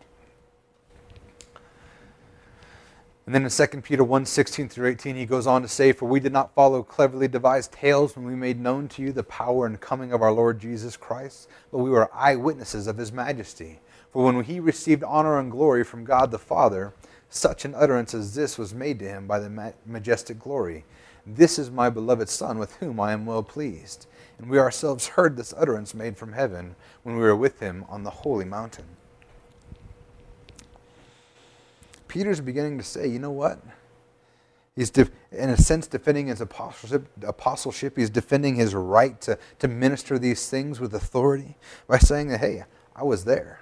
And 3.26 3.34
then 3.34 3.44
in 3.44 3.50
2 3.50 3.82
Peter 3.82 4.02
1 4.02 4.24
16 4.24 4.70
through 4.70 4.88
18, 4.88 5.14
he 5.14 5.26
goes 5.26 5.46
on 5.46 5.60
to 5.60 5.68
say, 5.68 5.92
For 5.92 6.08
we 6.08 6.20
did 6.20 6.32
not 6.32 6.54
follow 6.54 6.82
cleverly 6.82 7.28
devised 7.28 7.72
tales 7.72 8.16
when 8.16 8.24
we 8.24 8.34
made 8.34 8.58
known 8.58 8.88
to 8.88 9.02
you 9.02 9.12
the 9.12 9.22
power 9.22 9.66
and 9.66 9.78
coming 9.78 10.10
of 10.10 10.22
our 10.22 10.32
Lord 10.32 10.58
Jesus 10.58 10.96
Christ, 10.96 11.50
but 11.70 11.78
we 11.78 11.90
were 11.90 12.10
eyewitnesses 12.14 12.86
of 12.86 12.96
his 12.96 13.12
majesty. 13.12 13.80
For 14.10 14.24
when 14.24 14.42
he 14.42 14.58
received 14.58 15.04
honor 15.04 15.38
and 15.38 15.52
glory 15.52 15.84
from 15.84 16.04
God 16.04 16.30
the 16.30 16.38
Father, 16.38 16.94
such 17.30 17.64
an 17.64 17.74
utterance 17.74 18.12
as 18.12 18.34
this 18.34 18.58
was 18.58 18.74
made 18.74 18.98
to 18.98 19.08
him 19.08 19.26
by 19.26 19.38
the 19.38 19.72
majestic 19.86 20.38
glory. 20.38 20.84
This 21.26 21.58
is 21.58 21.70
my 21.70 21.88
beloved 21.88 22.28
Son, 22.28 22.58
with 22.58 22.74
whom 22.76 22.98
I 22.98 23.12
am 23.12 23.24
well 23.24 23.42
pleased. 23.42 24.06
And 24.38 24.50
we 24.50 24.58
ourselves 24.58 25.06
heard 25.08 25.36
this 25.36 25.54
utterance 25.56 25.94
made 25.94 26.16
from 26.16 26.32
heaven 26.32 26.74
when 27.02 27.14
we 27.16 27.22
were 27.22 27.36
with 27.36 27.60
him 27.60 27.84
on 27.88 28.02
the 28.02 28.10
holy 28.10 28.44
mountain. 28.44 28.86
Peter's 32.08 32.40
beginning 32.40 32.76
to 32.78 32.84
say, 32.84 33.06
you 33.06 33.20
know 33.20 33.30
what? 33.30 33.60
He's, 34.74 34.90
in 34.90 35.50
a 35.50 35.56
sense, 35.56 35.86
defending 35.86 36.28
his 36.28 36.40
apostleship, 36.40 37.06
apostleship. 37.22 37.96
He's 37.96 38.10
defending 38.10 38.56
his 38.56 38.74
right 38.74 39.20
to, 39.20 39.38
to 39.58 39.68
minister 39.68 40.18
these 40.18 40.48
things 40.48 40.80
with 40.80 40.94
authority 40.94 41.56
by 41.86 41.98
saying 41.98 42.28
that, 42.28 42.40
hey, 42.40 42.64
I 42.96 43.04
was 43.04 43.24
there. 43.24 43.60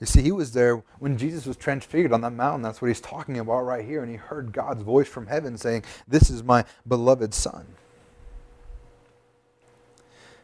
You 0.00 0.06
see, 0.06 0.22
he 0.22 0.32
was 0.32 0.52
there 0.52 0.82
when 0.98 1.18
Jesus 1.18 1.44
was 1.44 1.58
transfigured 1.58 2.12
on 2.12 2.22
that 2.22 2.32
mountain. 2.32 2.62
That's 2.62 2.80
what 2.80 2.88
he's 2.88 3.02
talking 3.02 3.38
about 3.38 3.60
right 3.60 3.84
here. 3.84 4.02
And 4.02 4.10
he 4.10 4.16
heard 4.16 4.50
God's 4.50 4.82
voice 4.82 5.06
from 5.06 5.26
heaven 5.26 5.58
saying, 5.58 5.84
This 6.08 6.30
is 6.30 6.42
my 6.42 6.64
beloved 6.88 7.34
Son. 7.34 7.66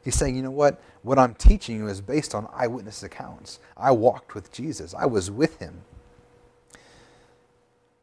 He's 0.05 0.15
saying, 0.15 0.37
You 0.37 0.43
know 0.43 0.51
what? 0.51 0.81
What 1.03 1.19
I'm 1.19 1.35
teaching 1.35 1.79
you 1.79 1.89
is 1.89 2.03
based 2.03 2.35
on 2.35 2.49
eyewitness 2.53 3.03
accounts. 3.03 3.59
I 3.77 3.93
walked 3.93 4.35
with 4.35 4.53
Jesus, 4.53 4.95
I 4.95 5.07
was 5.07 5.31
with 5.31 5.59
him. 5.59 5.81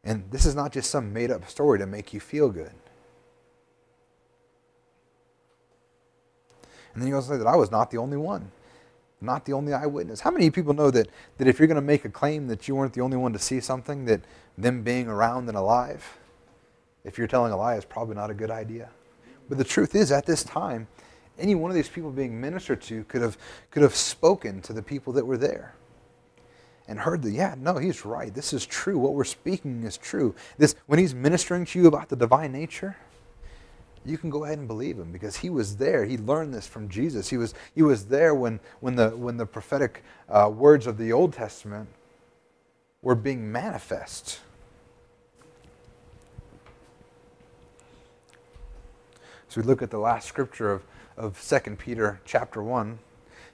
And 0.03 0.29
this 0.31 0.45
is 0.45 0.55
not 0.55 0.73
just 0.73 0.89
some 0.89 1.13
made 1.13 1.31
up 1.31 1.47
story 1.47 1.79
to 1.79 1.85
make 1.85 2.13
you 2.13 2.19
feel 2.19 2.49
good. 2.49 2.73
And 6.93 7.01
then 7.01 7.05
he 7.07 7.11
goes 7.11 7.27
to 7.27 7.33
say 7.33 7.37
that 7.37 7.47
I 7.47 7.55
was 7.55 7.71
not 7.71 7.91
the 7.91 7.97
only 7.99 8.17
one 8.17 8.51
not 9.23 9.45
the 9.45 9.53
only 9.53 9.73
eyewitness. 9.73 10.19
How 10.19 10.31
many 10.31 10.49
people 10.51 10.73
know 10.73 10.91
that, 10.91 11.07
that 11.37 11.47
if 11.47 11.59
you're 11.59 11.67
going 11.67 11.75
to 11.75 11.81
make 11.81 12.05
a 12.05 12.09
claim 12.09 12.47
that 12.47 12.67
you 12.67 12.75
weren't 12.75 12.93
the 12.93 13.01
only 13.01 13.17
one 13.17 13.33
to 13.33 13.39
see 13.39 13.59
something, 13.59 14.05
that 14.05 14.21
them 14.57 14.83
being 14.83 15.07
around 15.07 15.47
and 15.47 15.57
alive, 15.57 16.17
if 17.03 17.17
you're 17.17 17.27
telling 17.27 17.51
a 17.51 17.57
lie, 17.57 17.75
is 17.75 17.85
probably 17.85 18.15
not 18.15 18.29
a 18.29 18.33
good 18.33 18.51
idea? 18.51 18.89
But 19.49 19.57
the 19.57 19.63
truth 19.63 19.95
is, 19.95 20.11
at 20.11 20.25
this 20.25 20.43
time, 20.43 20.87
any 21.39 21.55
one 21.55 21.71
of 21.71 21.75
these 21.75 21.89
people 21.89 22.11
being 22.11 22.39
ministered 22.39 22.81
to 22.83 23.03
could 23.05 23.21
have, 23.21 23.37
could 23.71 23.81
have 23.81 23.95
spoken 23.95 24.61
to 24.61 24.73
the 24.73 24.83
people 24.83 25.13
that 25.13 25.25
were 25.25 25.37
there 25.37 25.75
and 26.87 26.99
heard 26.99 27.23
that, 27.23 27.31
yeah, 27.31 27.55
no, 27.57 27.77
he's 27.77 28.05
right. 28.05 28.33
This 28.33 28.53
is 28.53 28.65
true. 28.65 28.97
What 28.97 29.13
we're 29.13 29.23
speaking 29.23 29.83
is 29.83 29.97
true. 29.97 30.35
This, 30.57 30.75
when 30.85 30.99
he's 30.99 31.15
ministering 31.15 31.65
to 31.67 31.79
you 31.79 31.87
about 31.87 32.09
the 32.09 32.15
divine 32.15 32.51
nature, 32.51 32.97
you 34.05 34.17
can 34.17 34.29
go 34.29 34.43
ahead 34.43 34.57
and 34.57 34.67
believe 34.67 34.97
him 34.99 35.11
because 35.11 35.37
he 35.37 35.49
was 35.49 35.77
there. 35.77 36.05
He 36.05 36.17
learned 36.17 36.53
this 36.53 36.67
from 36.67 36.89
Jesus. 36.89 37.29
He 37.29 37.37
was, 37.37 37.53
he 37.73 37.81
was 37.81 38.05
there 38.05 38.35
when, 38.35 38.59
when, 38.79 38.95
the, 38.95 39.09
when 39.11 39.37
the 39.37 39.45
prophetic 39.45 40.03
uh, 40.29 40.51
words 40.53 40.87
of 40.87 40.97
the 40.97 41.13
Old 41.13 41.33
Testament 41.33 41.89
were 43.01 43.15
being 43.15 43.51
manifest. 43.51 44.39
So 49.47 49.61
we 49.61 49.67
look 49.67 49.81
at 49.81 49.91
the 49.91 49.99
last 49.99 50.27
scripture 50.27 50.71
of, 50.71 50.83
of 51.15 51.61
2 51.63 51.75
Peter 51.75 52.19
chapter 52.25 52.63
1 52.63 52.97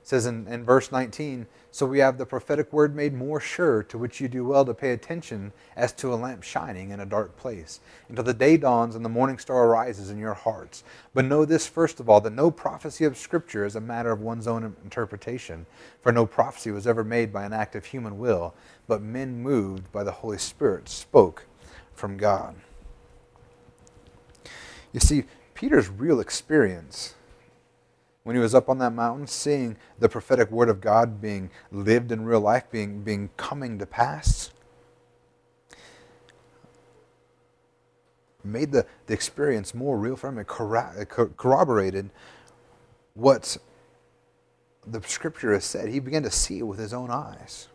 says 0.10 0.26
in, 0.26 0.48
in 0.48 0.64
verse 0.64 0.92
19, 0.92 1.46
So 1.70 1.86
we 1.86 2.00
have 2.00 2.18
the 2.18 2.26
prophetic 2.26 2.74
word 2.74 2.96
made 2.96 3.14
more 3.14 3.40
sure, 3.40 3.84
to 3.84 3.98
which 4.00 4.20
you 4.20 4.28
do 4.28 4.44
well 4.44 4.66
to 4.66 4.74
pay 4.74 4.90
attention 4.92 5.54
as 5.76 5.94
to 5.94 6.12
a 6.12 6.16
lamp 6.16 6.42
shining 6.42 6.90
in 6.90 7.00
a 7.00 7.06
dark 7.06 7.38
place, 7.38 7.80
until 8.08 8.24
the 8.24 8.34
day 8.34 8.58
dawns 8.58 8.96
and 8.96 9.06
the 9.06 9.10
morning 9.10 9.38
star 9.38 9.68
arises 9.68 10.10
in 10.10 10.18
your 10.18 10.34
hearts. 10.34 10.84
But 11.14 11.26
know 11.26 11.46
this 11.46 11.68
first 11.68 12.00
of 12.00 12.10
all, 12.10 12.22
that 12.22 12.34
no 12.34 12.50
prophecy 12.50 13.06
of 13.06 13.18
Scripture 13.18 13.68
is 13.68 13.76
a 13.76 13.82
matter 13.82 14.12
of 14.12 14.20
one's 14.20 14.48
own 14.48 14.76
interpretation, 14.84 15.68
for 16.02 16.12
no 16.12 16.26
prophecy 16.26 16.72
was 16.72 16.88
ever 16.88 17.04
made 17.04 17.32
by 17.32 17.44
an 17.44 17.54
act 17.54 17.76
of 17.76 17.86
human 17.86 18.18
will, 18.18 18.56
but 18.88 19.04
men 19.04 19.44
moved 19.44 19.92
by 19.92 20.04
the 20.04 20.12
Holy 20.12 20.40
Spirit 20.40 20.90
spoke 20.90 21.46
from 21.94 22.18
God. 22.18 22.56
You 24.92 25.02
see, 25.02 25.26
Peter's 25.54 25.88
real 25.88 26.20
experience 26.20 27.14
when 28.24 28.36
he 28.36 28.42
was 28.42 28.54
up 28.54 28.70
on 28.70 28.78
that 28.80 28.92
mountain, 28.92 29.28
seeing 29.28 29.78
the 29.98 30.10
prophetic 30.10 30.52
word 30.52 30.70
of 30.70 30.82
God 30.82 31.22
being 31.22 31.50
lived 31.72 32.12
in 32.12 32.26
real 32.26 32.42
life, 32.42 32.70
being, 32.70 33.02
being 33.02 33.30
coming 33.38 33.80
to 33.80 33.86
pass, 33.86 34.52
made 38.44 38.72
the, 38.72 38.86
the 39.08 39.14
experience 39.14 39.74
more 39.74 39.98
real 39.98 40.16
for 40.16 40.30
him. 40.30 40.38
It 40.38 40.48
corroborated 40.48 42.10
what 43.14 43.58
the 44.86 45.02
scripture 45.04 45.54
has 45.54 45.66
said. 45.66 45.90
He 45.90 46.00
began 46.00 46.24
to 46.24 46.32
see 46.32 46.60
it 46.60 46.64
with 46.64 46.80
his 46.80 46.94
own 46.94 47.12
eyes. 47.12 47.68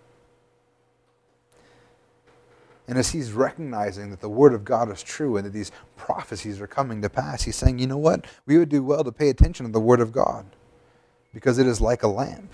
And 2.86 2.98
as 2.98 3.10
he's 3.10 3.32
recognizing 3.32 4.10
that 4.10 4.20
the 4.20 4.28
word 4.28 4.52
of 4.52 4.64
God 4.64 4.90
is 4.90 5.02
true 5.02 5.36
and 5.36 5.46
that 5.46 5.52
these 5.52 5.72
prophecies 5.96 6.60
are 6.60 6.66
coming 6.66 7.00
to 7.02 7.08
pass, 7.08 7.42
he's 7.42 7.56
saying, 7.56 7.78
you 7.78 7.86
know 7.86 7.96
what? 7.96 8.26
We 8.44 8.58
would 8.58 8.68
do 8.68 8.82
well 8.82 9.04
to 9.04 9.12
pay 9.12 9.30
attention 9.30 9.64
to 9.66 9.72
the 9.72 9.80
word 9.80 10.00
of 10.00 10.12
God 10.12 10.44
because 11.32 11.58
it 11.58 11.66
is 11.66 11.80
like 11.80 12.02
a 12.02 12.08
lamp. 12.08 12.52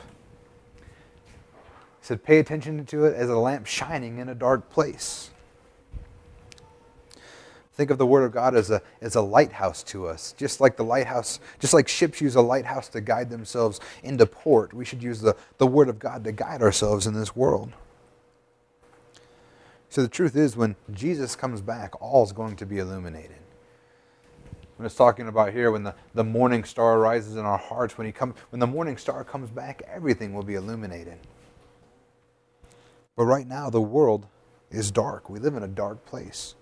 He 2.01 2.07
said, 2.07 2.23
pay 2.23 2.39
attention 2.39 2.87
to 2.87 3.05
it 3.05 3.15
as 3.15 3.29
a 3.29 3.37
lamp 3.37 3.67
shining 3.67 4.19
in 4.19 4.29
a 4.29 4.35
dark 4.35 4.71
place. 4.71 5.31
Think 7.81 7.91
of 7.91 7.97
the 7.97 8.07
Word 8.07 8.25
of 8.25 8.33
God 8.33 8.55
as 8.55 8.71
a, 8.71 8.83
as 9.01 9.15
a 9.15 9.23
lighthouse 9.23 9.83
to 9.85 10.07
us. 10.07 10.35
Just 10.37 10.61
like 10.61 10.77
the 10.77 10.85
lighthouse, 10.85 11.41
just 11.61 11.73
like 11.73 11.89
ships 11.89 12.21
use 12.21 12.35
a 12.35 12.41
lighthouse 12.43 12.91
to 12.91 13.01
guide 13.01 13.31
themselves 13.31 13.81
into 14.03 14.27
port, 14.27 14.75
we 14.75 14.85
should 14.85 15.03
use 15.03 15.23
the, 15.23 15.35
the 15.57 15.67
Word 15.67 15.89
of 15.89 15.99
God 15.99 16.23
to 16.25 16.33
guide 16.33 16.61
ourselves 16.61 17.07
in 17.07 17.15
this 17.15 17.35
world. 17.35 17.73
So 19.91 20.03
the 20.03 20.09
truth 20.09 20.37
is, 20.37 20.57
when 20.57 20.77
Jesus 20.93 21.35
comes 21.35 21.61
back, 21.61 22.01
all 22.01 22.25
is 22.25 22.31
going 22.31 22.55
to 22.57 22.65
be 22.65 22.79
illuminated. 22.79 23.37
When 24.77 24.87
it's 24.87 24.95
talking 24.95 25.27
about 25.29 25.53
here, 25.53 25.73
when 25.73 25.83
the, 25.83 25.95
the 26.15 26.25
morning 26.25 26.63
star 26.63 27.01
rises 27.01 27.37
in 27.37 27.45
our 27.45 27.59
hearts, 27.59 27.99
when, 27.99 28.07
he 28.07 28.13
come, 28.13 28.35
when 28.51 28.61
the 28.61 28.69
morning 28.69 28.97
star 28.97 29.25
comes 29.25 29.51
back, 29.51 29.83
everything 29.93 30.33
will 30.33 30.45
be 30.45 30.55
illuminated. 30.55 31.19
But 33.17 33.25
right 33.25 33.47
now, 33.47 33.69
the 33.69 33.81
world 33.81 34.27
is 34.71 34.93
dark. 34.93 35.29
We 35.29 35.41
live 35.41 35.57
in 35.57 35.65
a 35.65 35.69
dark 35.69 36.07
place. 36.07 36.55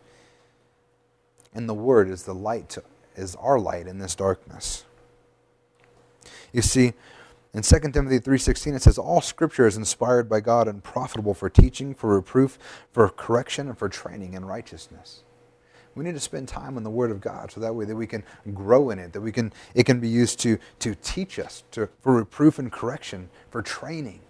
And 1.52 1.68
the 1.68 1.74
Word 1.74 2.08
is 2.08 2.22
the 2.22 2.34
light, 2.34 2.70
to, 2.70 2.82
is 3.14 3.36
our 3.36 3.60
light 3.60 3.86
in 3.86 3.98
this 3.98 4.14
darkness. 4.14 4.84
You 6.52 6.62
see, 6.62 6.94
in 7.54 7.62
2 7.62 7.92
Timothy 7.92 8.18
3:16 8.18 8.74
it 8.74 8.82
says 8.82 8.98
all 8.98 9.20
scripture 9.20 9.66
is 9.66 9.76
inspired 9.76 10.28
by 10.28 10.40
God 10.40 10.68
and 10.68 10.82
profitable 10.84 11.34
for 11.34 11.48
teaching, 11.48 11.94
for 11.94 12.14
reproof, 12.14 12.58
for 12.92 13.08
correction 13.08 13.68
and 13.68 13.78
for 13.78 13.88
training 13.88 14.34
in 14.34 14.44
righteousness. 14.44 15.22
We 15.94 16.04
need 16.04 16.14
to 16.14 16.20
spend 16.20 16.46
time 16.46 16.76
on 16.76 16.84
the 16.84 16.90
word 16.90 17.10
of 17.10 17.20
God 17.20 17.50
so 17.50 17.60
that 17.60 17.74
way 17.74 17.84
that 17.84 17.96
we 17.96 18.06
can 18.06 18.22
grow 18.54 18.90
in 18.90 18.98
it, 19.00 19.12
that 19.14 19.20
we 19.20 19.32
can 19.32 19.52
it 19.74 19.84
can 19.84 19.98
be 19.98 20.08
used 20.08 20.38
to 20.40 20.58
to 20.80 20.94
teach 20.94 21.38
us, 21.38 21.64
to 21.72 21.88
for 22.00 22.14
reproof 22.14 22.58
and 22.58 22.70
correction, 22.70 23.30
for 23.50 23.62
training. 23.62 24.20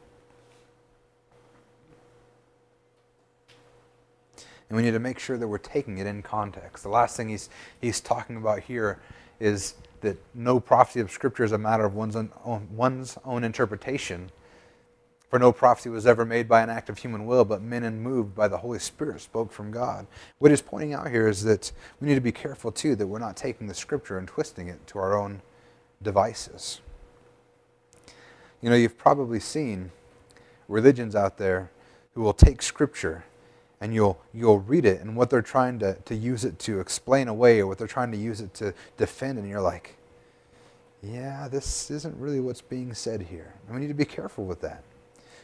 And 4.68 4.76
we 4.76 4.82
need 4.82 4.92
to 4.92 4.98
make 4.98 5.18
sure 5.18 5.38
that 5.38 5.48
we're 5.48 5.58
taking 5.58 5.98
it 5.98 6.06
in 6.06 6.22
context. 6.22 6.82
The 6.84 6.90
last 6.90 7.16
thing 7.16 7.28
he's 7.28 7.50
he's 7.80 8.00
talking 8.00 8.36
about 8.36 8.60
here 8.60 9.00
is 9.40 9.74
that 10.03 10.18
no 10.34 10.61
prophecy 10.61 11.01
of 11.01 11.11
Scripture 11.11 11.44
is 11.44 11.53
a 11.53 11.59
matter 11.59 11.84
of 11.84 11.94
one's 11.94 12.16
own, 12.16 12.30
one's 12.70 13.18
own 13.24 13.44
interpretation. 13.44 14.30
For 15.28 15.38
no 15.38 15.53
prophecy 15.53 15.90
was 15.90 16.07
ever 16.07 16.24
made 16.24 16.49
by 16.49 16.62
an 16.62 16.70
act 16.70 16.88
of 16.88 16.99
human 16.99 17.26
will, 17.26 17.44
but 17.44 17.61
men 17.61 17.84
and 17.84 18.03
moved 18.03 18.34
by 18.34 18.49
the 18.49 18.59
Holy 18.59 18.78
Spirit 18.78 19.20
spoke 19.20 19.53
from 19.53 19.70
God. 19.70 20.07
What 20.38 20.51
he's 20.51 20.62
pointing 20.62 20.94
out 20.94 21.11
here 21.11 21.28
is 21.28 21.44
that 21.44 21.70
we 22.01 22.09
need 22.09 22.14
to 22.14 22.20
be 22.22 22.32
careful, 22.32 22.72
too, 22.72 22.96
that 22.96 23.07
we're 23.07 23.18
not 23.18 23.36
taking 23.36 23.66
the 23.66 23.74
Scripture 23.74 24.16
and 24.16 24.26
twisting 24.26 24.68
it 24.68 24.86
to 24.86 24.99
our 24.99 25.18
own 25.18 25.42
devices. 26.03 26.80
You 28.62 28.70
know, 28.70 28.76
you've 28.76 28.96
probably 28.96 29.38
seen 29.38 29.90
religions 30.66 31.14
out 31.14 31.36
there 31.36 31.70
who 32.14 32.22
will 32.22 32.32
take 32.32 32.62
Scripture 32.62 33.24
and 33.80 33.94
you'll 33.94 34.20
you'll 34.34 34.60
read 34.60 34.84
it 34.84 35.00
and 35.00 35.16
what 35.16 35.30
they're 35.30 35.42
trying 35.42 35.78
to, 35.78 35.94
to 36.04 36.14
use 36.14 36.44
it 36.44 36.58
to 36.60 36.80
explain 36.80 37.28
away 37.28 37.60
or 37.60 37.66
what 37.66 37.78
they're 37.78 37.86
trying 37.86 38.10
to 38.12 38.18
use 38.18 38.40
it 38.40 38.54
to 38.54 38.74
defend 38.96 39.38
and 39.38 39.48
you're 39.48 39.60
like 39.60 39.96
yeah 41.02 41.48
this 41.48 41.90
isn't 41.90 42.16
really 42.18 42.40
what's 42.40 42.60
being 42.60 42.94
said 42.94 43.22
here. 43.22 43.54
And 43.66 43.74
we 43.74 43.80
need 43.80 43.88
to 43.88 43.94
be 43.94 44.04
careful 44.04 44.44
with 44.44 44.60
that. 44.62 44.82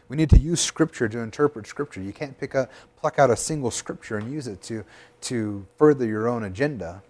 We 0.09 0.17
need 0.17 0.31
to 0.31 0.39
use 0.39 0.61
scripture 0.61 1.09
to 1.09 1.21
interpret 1.21 1.67
scripture. 1.67 2.03
You 2.03 2.13
can't 2.13 2.39
pick 2.39 2.55
a 2.55 2.69
pluck 3.01 3.19
out 3.19 3.31
a 3.31 3.37
single 3.37 3.71
scripture 3.71 4.19
and 4.19 4.33
use 4.33 4.47
it 4.47 4.63
to 4.65 4.85
to 5.23 5.67
further 5.79 6.07
your 6.07 6.29
own 6.29 6.45
agenda 6.45 7.03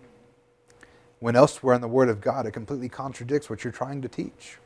when 1.21 1.37
elsewhere 1.37 1.75
in 1.75 1.81
the 1.81 1.89
word 1.89 2.09
of 2.09 2.21
god 2.21 2.47
it 2.47 2.53
completely 2.53 2.89
contradicts 2.89 3.49
what 3.49 3.65
you're 3.65 3.73
trying 3.73 4.03
to 4.03 4.09
teach 4.09 4.59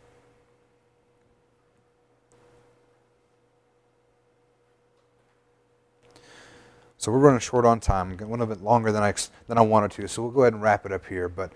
So 6.98 7.12
we're 7.12 7.18
running 7.18 7.38
short 7.38 7.64
on 7.64 7.78
time. 7.78 8.18
One 8.18 8.40
of 8.40 8.48
bit 8.48 8.60
longer 8.60 8.90
than 8.90 9.04
I 9.04 9.14
than 9.46 9.56
I 9.56 9.60
wanted 9.60 9.92
to. 9.92 10.08
So 10.08 10.22
we'll 10.22 10.32
go 10.32 10.42
ahead 10.42 10.52
and 10.52 10.60
wrap 10.60 10.84
it 10.84 10.90
up 10.90 11.06
here. 11.06 11.28
But 11.28 11.52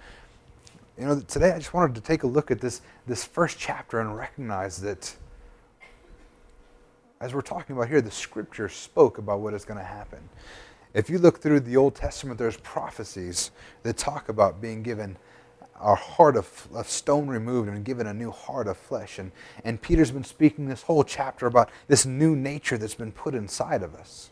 you 0.97 1.05
know, 1.05 1.21
today 1.21 1.51
I 1.51 1.59
just 1.59 1.75
wanted 1.75 1.97
to 1.97 2.01
take 2.01 2.23
a 2.23 2.29
look 2.29 2.53
at 2.53 2.61
this 2.61 2.81
this 3.07 3.25
first 3.25 3.59
chapter 3.59 4.01
and 4.01 4.17
recognize 4.17 4.81
that 4.83 5.17
as 7.21 7.35
we're 7.35 7.41
talking 7.41 7.77
about 7.77 7.89
here, 7.89 8.01
the 8.01 8.11
Scripture 8.11 8.69
spoke 8.69 9.19
about 9.19 9.41
what 9.41 9.55
is 9.55 9.65
going 9.65 9.79
to 9.79 9.85
happen. 9.85 10.29
If 10.93 11.09
you 11.09 11.19
look 11.19 11.39
through 11.39 11.61
the 11.61 11.77
Old 11.77 11.95
Testament, 11.95 12.37
there's 12.37 12.57
prophecies 12.59 13.53
that 13.85 13.97
talk 13.97 14.29
about 14.29 14.61
being 14.61 14.83
given 14.83 15.17
our 15.77 15.95
heart 15.95 16.37
of, 16.37 16.69
of, 16.75 16.89
stone 16.89 17.29
removed 17.29 17.69
and 17.69 17.85
given 17.85 18.09
a 18.09 18.15
new 18.15 18.33
heart 18.33 18.67
of 18.67 18.77
flesh. 18.77 19.19
And, 19.19 19.31
and 19.65 19.81
Peter's 19.81 20.11
been 20.11 20.25
speaking 20.25 20.67
this 20.67 20.83
whole 20.83 21.05
chapter 21.05 21.47
about 21.47 21.71
this 21.87 22.05
new 22.05 22.37
nature 22.37 22.77
that's 22.77 22.95
been 22.95 23.13
put 23.13 23.35
inside 23.35 23.85
of 23.85 23.95
us. 23.95 24.32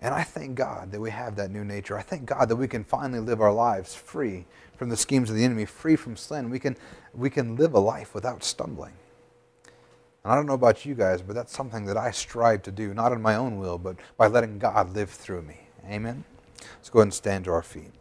And 0.00 0.14
I 0.14 0.22
thank 0.22 0.54
God 0.54 0.92
that 0.92 1.00
we 1.00 1.10
have 1.10 1.36
that 1.36 1.50
new 1.50 1.64
nature. 1.64 1.98
I 1.98 2.02
thank 2.02 2.26
God 2.26 2.48
that 2.48 2.56
we 2.56 2.68
can 2.68 2.84
finally 2.84 3.20
live 3.20 3.40
our 3.40 3.52
lives 3.52 3.94
free 3.94 4.46
from 4.76 4.90
the 4.90 4.96
schemes 4.96 5.28
of 5.28 5.36
the 5.36 5.44
enemy, 5.44 5.64
free 5.64 5.96
from 5.96 6.16
sin. 6.16 6.50
We 6.50 6.60
can, 6.60 6.76
we 7.12 7.30
can 7.30 7.56
live 7.56 7.74
a 7.74 7.80
life 7.80 8.14
without 8.14 8.44
stumbling. 8.44 8.92
And 10.22 10.32
I 10.32 10.36
don't 10.36 10.46
know 10.46 10.54
about 10.54 10.86
you 10.86 10.94
guys, 10.94 11.20
but 11.20 11.34
that's 11.34 11.56
something 11.56 11.86
that 11.86 11.96
I 11.96 12.12
strive 12.12 12.62
to 12.62 12.70
do, 12.70 12.94
not 12.94 13.12
in 13.12 13.20
my 13.20 13.34
own 13.34 13.58
will, 13.58 13.78
but 13.78 13.96
by 14.16 14.28
letting 14.28 14.58
God 14.58 14.94
live 14.94 15.10
through 15.10 15.42
me. 15.42 15.68
Amen? 15.88 16.24
Let's 16.76 16.90
go 16.90 17.00
ahead 17.00 17.06
and 17.06 17.14
stand 17.14 17.44
to 17.46 17.52
our 17.52 17.62
feet. 17.62 17.92